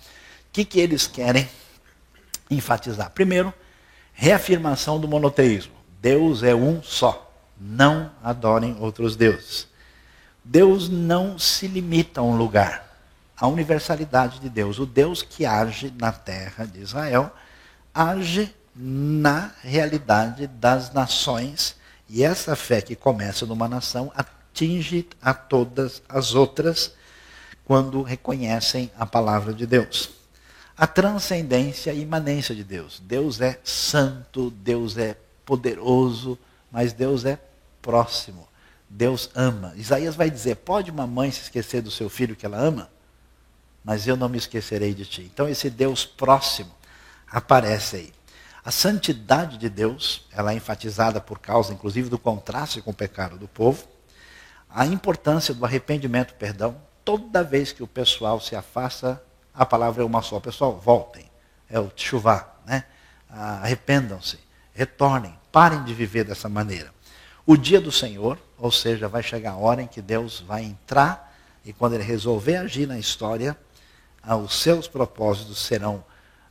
que, 0.51 0.65
que 0.65 0.81
eles 0.81 1.07
querem 1.07 1.47
enfatizar? 2.51 3.11
Primeiro, 3.11 3.53
reafirmação 4.15 4.99
do 4.99 5.07
monoteísmo. 5.07 5.75
Deus 6.01 6.43
é 6.43 6.55
um 6.55 6.83
só. 6.83 7.31
Não 7.61 8.11
adorem 8.23 8.75
outros 8.81 9.17
deuses. 9.17 9.69
Deus 10.51 10.89
não 10.89 11.39
se 11.39 11.67
limita 11.67 12.23
a 12.23 12.25
um 12.25 12.35
lugar. 12.35 12.83
A 13.37 13.47
universalidade 13.47 14.41
de 14.41 14.49
Deus. 14.49 14.79
O 14.79 14.87
Deus 14.87 15.23
que 15.23 15.45
age 15.45 15.93
na 15.99 16.11
terra 16.11 16.65
de 16.65 16.81
Israel, 16.81 17.31
age 17.95 18.55
na 18.75 19.53
realidade 19.63 20.47
das 20.47 20.91
nações. 20.91 21.77
E 22.09 22.25
essa 22.25 22.57
fé 22.57 22.81
que 22.81 22.97
começa 22.97 23.45
numa 23.45 23.69
nação 23.69 24.11
atinge 24.17 25.07
a 25.21 25.35
todas 25.35 26.03
as 26.09 26.35
outras 26.35 26.95
quando 27.63 28.03
reconhecem 28.03 28.91
a 28.99 29.05
palavra 29.05 29.53
de 29.53 29.67
Deus. 29.67 30.09
A 30.79 30.87
transcendência 30.87 31.93
e 31.93 32.01
imanência 32.01 32.55
de 32.55 32.65
Deus. 32.65 33.03
Deus 33.05 33.39
é 33.43 33.61
santo, 33.63 34.51
Deus 34.51 34.97
é 34.97 35.15
poderoso, 35.45 36.39
mas 36.73 36.95
Deus 36.95 37.27
é 37.27 37.39
próximo. 37.83 38.49
Deus 38.89 39.31
ama. 39.35 39.73
Isaías 39.77 40.15
vai 40.15 40.31
dizer: 40.31 40.57
pode 40.57 40.91
uma 40.91 41.07
mãe 41.07 41.31
se 41.31 41.43
esquecer 41.43 41.83
do 41.83 41.91
seu 41.91 42.09
filho 42.09 42.37
que 42.37 42.47
ela 42.47 42.59
ama? 42.59 42.91
Mas 43.85 44.07
eu 44.07 44.17
não 44.17 44.29
me 44.29 44.39
esquecerei 44.39 44.95
de 44.95 45.05
ti. 45.05 45.23
Então 45.23 45.49
esse 45.49 45.71
Deus 45.71 46.05
próximo 46.05 46.71
aparece 47.31 47.97
aí. 47.97 48.13
A 48.65 48.71
santidade 48.71 49.57
de 49.57 49.69
Deus, 49.69 50.27
ela 50.31 50.53
é 50.53 50.57
enfatizada 50.57 51.21
por 51.21 51.39
causa, 51.39 51.73
inclusive, 51.73 52.11
do 52.11 52.19
contraste 52.19 52.83
com 52.83 52.91
o 52.91 52.95
pecado 52.95 53.39
do 53.39 53.49
povo 53.49 53.87
a 54.71 54.85
importância 54.85 55.55
do 55.55 55.65
arrependimento, 55.65 56.35
perdão, 56.35 56.77
toda 57.05 57.43
vez 57.43 57.73
que 57.73 57.83
o 57.83 57.87
pessoal 57.87 58.41
se 58.41 58.55
afasta, 58.55 59.23
a 59.55 59.65
palavra 59.65 60.03
é 60.03 60.07
uma 60.07 60.23
só. 60.23 60.39
Pessoal, 60.39 60.79
voltem. 60.79 61.29
É 61.69 61.81
o 61.81 61.91
chuvá, 61.97 62.55
né? 62.67 62.85
Ah, 63.29 63.61
arrependam-se, 63.63 64.39
retornem, 64.73 65.35
parem 65.51 65.85
de 65.85 65.93
viver 65.93 66.25
dessa 66.25 66.49
maneira. 66.49 66.93
O 67.45 67.57
dia 67.57 67.81
do 67.81 67.93
Senhor, 67.93 68.39
ou 68.59 68.73
seja, 68.73 69.09
vai 69.09 69.23
chegar 69.23 69.53
a 69.53 69.57
hora 69.57 69.83
em 69.83 69.87
que 69.87 70.03
Deus 70.03 70.41
vai 70.41 70.65
entrar 70.65 71.29
e 71.65 71.73
quando 71.73 71.95
Ele 71.95 72.03
resolver 72.03 72.57
agir 72.57 72.87
na 72.87 72.99
história, 72.99 73.57
ah, 74.23 74.37
os 74.37 74.61
seus 74.61 74.89
propósitos 74.89 75.59
serão 75.59 76.05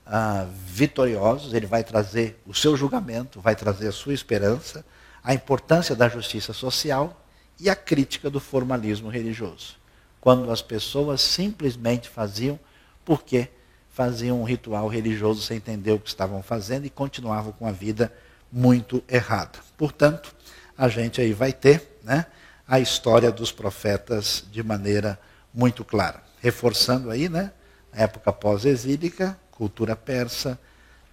ah, 0.06 0.48
vitoriosos, 0.66 1.54
Ele 1.54 1.66
vai 1.66 1.84
trazer 1.84 2.40
o 2.46 2.54
seu 2.54 2.78
julgamento, 2.78 3.42
vai 3.42 3.56
trazer 3.56 3.88
a 3.88 3.92
sua 3.92 4.14
esperança, 4.14 4.86
a 5.24 5.34
importância 5.34 5.96
da 5.96 6.08
justiça 6.08 6.54
social 6.54 7.26
e 7.60 7.70
a 7.70 7.76
crítica 7.76 8.30
do 8.30 8.40
formalismo 8.40 9.10
religioso. 9.10 9.76
Quando 10.22 10.52
as 10.52 10.62
pessoas 10.62 11.22
simplesmente 11.22 12.10
faziam 12.10 12.60
porque 13.04 13.50
faziam 13.90 14.42
um 14.42 14.44
ritual 14.44 14.88
religioso 14.88 15.42
sem 15.42 15.58
entender 15.58 15.92
o 15.92 16.00
que 16.00 16.10
estavam 16.10 16.44
fazendo 16.44 16.86
e 16.86 16.90
continuavam 16.90 17.52
com 17.52 17.66
a 17.66 17.72
vida 17.72 18.14
muito 18.52 19.04
errada. 19.10 19.60
Portanto, 19.76 20.36
a 20.78 20.88
gente 20.88 21.20
aí 21.20 21.34
vai 21.34 21.52
ter 21.52 21.97
né, 22.08 22.26
a 22.66 22.80
história 22.80 23.32
dos 23.32 23.52
profetas 23.52 24.46
de 24.50 24.64
maneira 24.64 25.20
muito 25.54 25.84
clara. 25.84 26.24
Reforçando 26.40 27.12
aí, 27.12 27.28
né, 27.28 27.52
a 27.92 28.04
época 28.04 28.32
pós-exílica, 28.32 29.38
cultura 29.52 29.96
persa, 29.96 30.58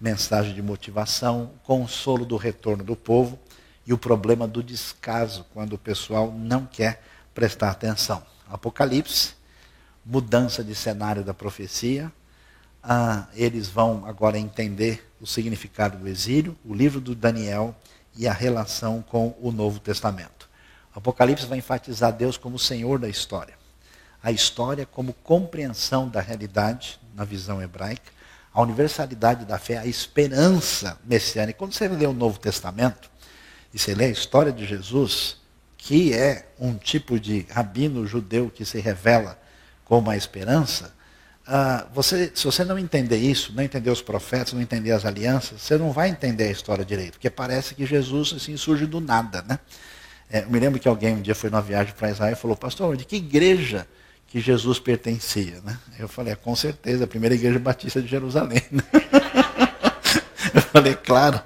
mensagem 0.01 0.55
de 0.55 0.62
motivação, 0.62 1.53
consolo 1.65 2.25
do 2.25 2.37
retorno 2.37 2.85
do 2.85 2.95
povo, 2.95 3.39
e 3.87 3.93
o 3.93 3.99
problema 3.99 4.47
do 4.47 4.62
descaso, 4.62 5.45
quando 5.53 5.75
o 5.75 5.79
pessoal 5.79 6.33
não 6.33 6.65
quer 6.65 7.03
prestar 7.35 7.71
atenção. 7.71 8.23
Apocalipse, 8.49 9.35
mudança 10.07 10.62
de 10.62 10.75
cenário 10.75 11.25
da 11.25 11.35
profecia. 11.35 12.11
Ah, 12.83 13.27
eles 13.35 13.69
vão 13.69 14.07
agora 14.07 14.39
entender 14.39 15.11
o 15.21 15.27
significado 15.27 15.99
do 15.99 16.09
exílio, 16.09 16.57
o 16.65 16.75
livro 16.75 17.01
do 17.01 17.15
Daniel 17.15 17.75
e 18.16 18.29
a 18.29 18.33
relação 18.33 19.03
com 19.03 19.37
o 19.41 19.51
Novo 19.51 19.81
Testamento. 19.81 20.44
Apocalipse 20.95 21.47
vai 21.47 21.59
enfatizar 21.59 22.12
Deus 22.12 22.37
como 22.37 22.59
Senhor 22.59 22.99
da 22.99 23.09
história. 23.09 23.55
A 24.23 24.31
história 24.31 24.87
como 24.87 25.12
compreensão 25.12 26.09
da 26.09 26.21
realidade 26.21 27.01
na 27.15 27.25
visão 27.25 27.61
hebraica, 27.61 28.12
a 28.53 28.62
universalidade 28.62 29.45
da 29.45 29.59
fé, 29.59 29.79
a 29.79 29.87
esperança 29.87 30.99
messiânica. 31.05 31.59
Quando 31.59 31.73
você 31.73 31.89
lê 31.89 32.07
o 32.07 32.12
Novo 32.12 32.39
Testamento, 32.39 33.11
e 33.73 33.79
você 33.79 33.93
lê 33.93 34.05
a 34.05 34.11
história 34.11 34.53
de 34.53 34.65
Jesus, 34.65 35.37
que 35.77 36.15
é 36.15 36.49
um 36.59 36.75
tipo 36.77 37.19
de 37.19 37.45
rabino 37.51 38.07
judeu 38.07 38.49
que 38.49 38.65
se 38.65 38.79
revela 38.79 39.37
como 39.85 40.09
a 40.09 40.16
esperança, 40.16 40.95
uh, 41.49 41.87
você, 41.93 42.31
se 42.35 42.45
você 42.45 42.65
não 42.65 42.79
entender 42.79 43.16
isso, 43.16 43.53
não 43.53 43.65
entender 43.65 43.91
os 43.91 44.01
profetas, 44.01 44.53
não 44.53 44.62
entender 44.62 44.93
as 44.93 45.05
alianças, 45.05 45.61
você 45.61 45.77
não 45.77 45.91
vai 45.91 46.09
entender 46.09 46.45
a 46.45 46.51
história 46.53 46.85
direito, 46.85 47.15
porque 47.15 47.29
parece 47.29 47.75
que 47.75 47.85
Jesus 47.85 48.33
assim, 48.35 48.57
surge 48.57 48.87
do 48.87 49.01
nada. 49.01 49.43
Né? 49.43 49.59
É, 50.35 50.44
me 50.47 50.59
lembro 50.59 50.81
que 50.81 50.89
alguém 50.89 51.15
um 51.15 51.23
dia 51.23 51.32
foi 51.32 51.48
numa 51.48 51.62
viagem 51.62 51.94
para 51.97 52.11
Israel 52.11 52.32
e 52.32 52.35
falou, 52.35 52.56
pastor, 52.56 52.97
de 52.97 53.05
que 53.05 53.15
igreja 53.15 53.86
que 54.27 54.40
Jesus 54.40 54.81
pertencia? 54.81 55.61
Né? 55.65 55.78
Eu 55.97 56.09
falei, 56.09 56.32
é, 56.32 56.35
com 56.35 56.56
certeza, 56.56 57.05
a 57.05 57.06
primeira 57.06 57.36
igreja 57.36 57.56
batista 57.56 58.02
de 58.02 58.09
Jerusalém. 58.09 58.61
Eu 60.52 60.61
falei, 60.61 60.94
claro, 60.94 61.40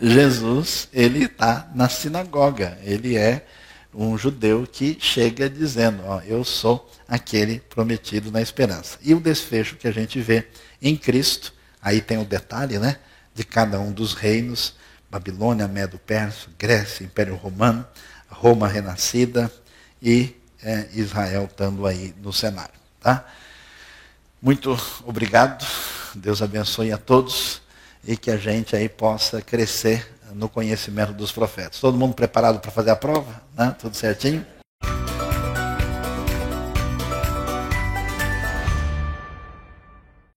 Jesus, 0.00 0.88
ele 0.92 1.24
está 1.24 1.70
na 1.74 1.88
sinagoga. 1.88 2.78
Ele 2.82 3.16
é 3.16 3.44
um 3.92 4.16
judeu 4.16 4.66
que 4.70 4.96
chega 5.00 5.50
dizendo, 5.50 6.02
ó, 6.06 6.20
eu 6.20 6.44
sou 6.44 6.90
aquele 7.06 7.60
prometido 7.60 8.30
na 8.30 8.40
esperança. 8.40 8.98
E 9.02 9.12
o 9.12 9.20
desfecho 9.20 9.76
que 9.76 9.88
a 9.88 9.92
gente 9.92 10.18
vê 10.20 10.46
em 10.80 10.96
Cristo, 10.96 11.52
aí 11.82 12.00
tem 12.00 12.16
o 12.16 12.24
detalhe, 12.24 12.78
né, 12.78 12.96
de 13.34 13.44
cada 13.44 13.78
um 13.78 13.92
dos 13.92 14.14
reinos, 14.14 14.74
Babilônia, 15.10 15.68
Medo 15.68 15.98
Persa, 15.98 16.48
Grécia, 16.58 17.04
Império 17.04 17.36
Romano, 17.36 17.86
Roma 18.44 18.68
renascida 18.68 19.50
e 20.02 20.36
é, 20.62 20.86
Israel 20.92 21.44
estando 21.44 21.86
aí 21.86 22.14
no 22.20 22.30
cenário. 22.30 22.74
Tá? 23.00 23.24
Muito 24.42 24.78
obrigado. 25.06 25.64
Deus 26.14 26.42
abençoe 26.42 26.92
a 26.92 26.98
todos 26.98 27.62
e 28.06 28.18
que 28.18 28.30
a 28.30 28.36
gente 28.36 28.76
aí 28.76 28.86
possa 28.86 29.40
crescer 29.40 30.06
no 30.34 30.46
conhecimento 30.46 31.14
dos 31.14 31.32
profetas. 31.32 31.80
Todo 31.80 31.96
mundo 31.96 32.12
preparado 32.12 32.60
para 32.60 32.70
fazer 32.70 32.90
a 32.90 32.96
prova? 32.96 33.42
Né? 33.56 33.74
Tudo 33.78 33.96
certinho? 33.96 34.44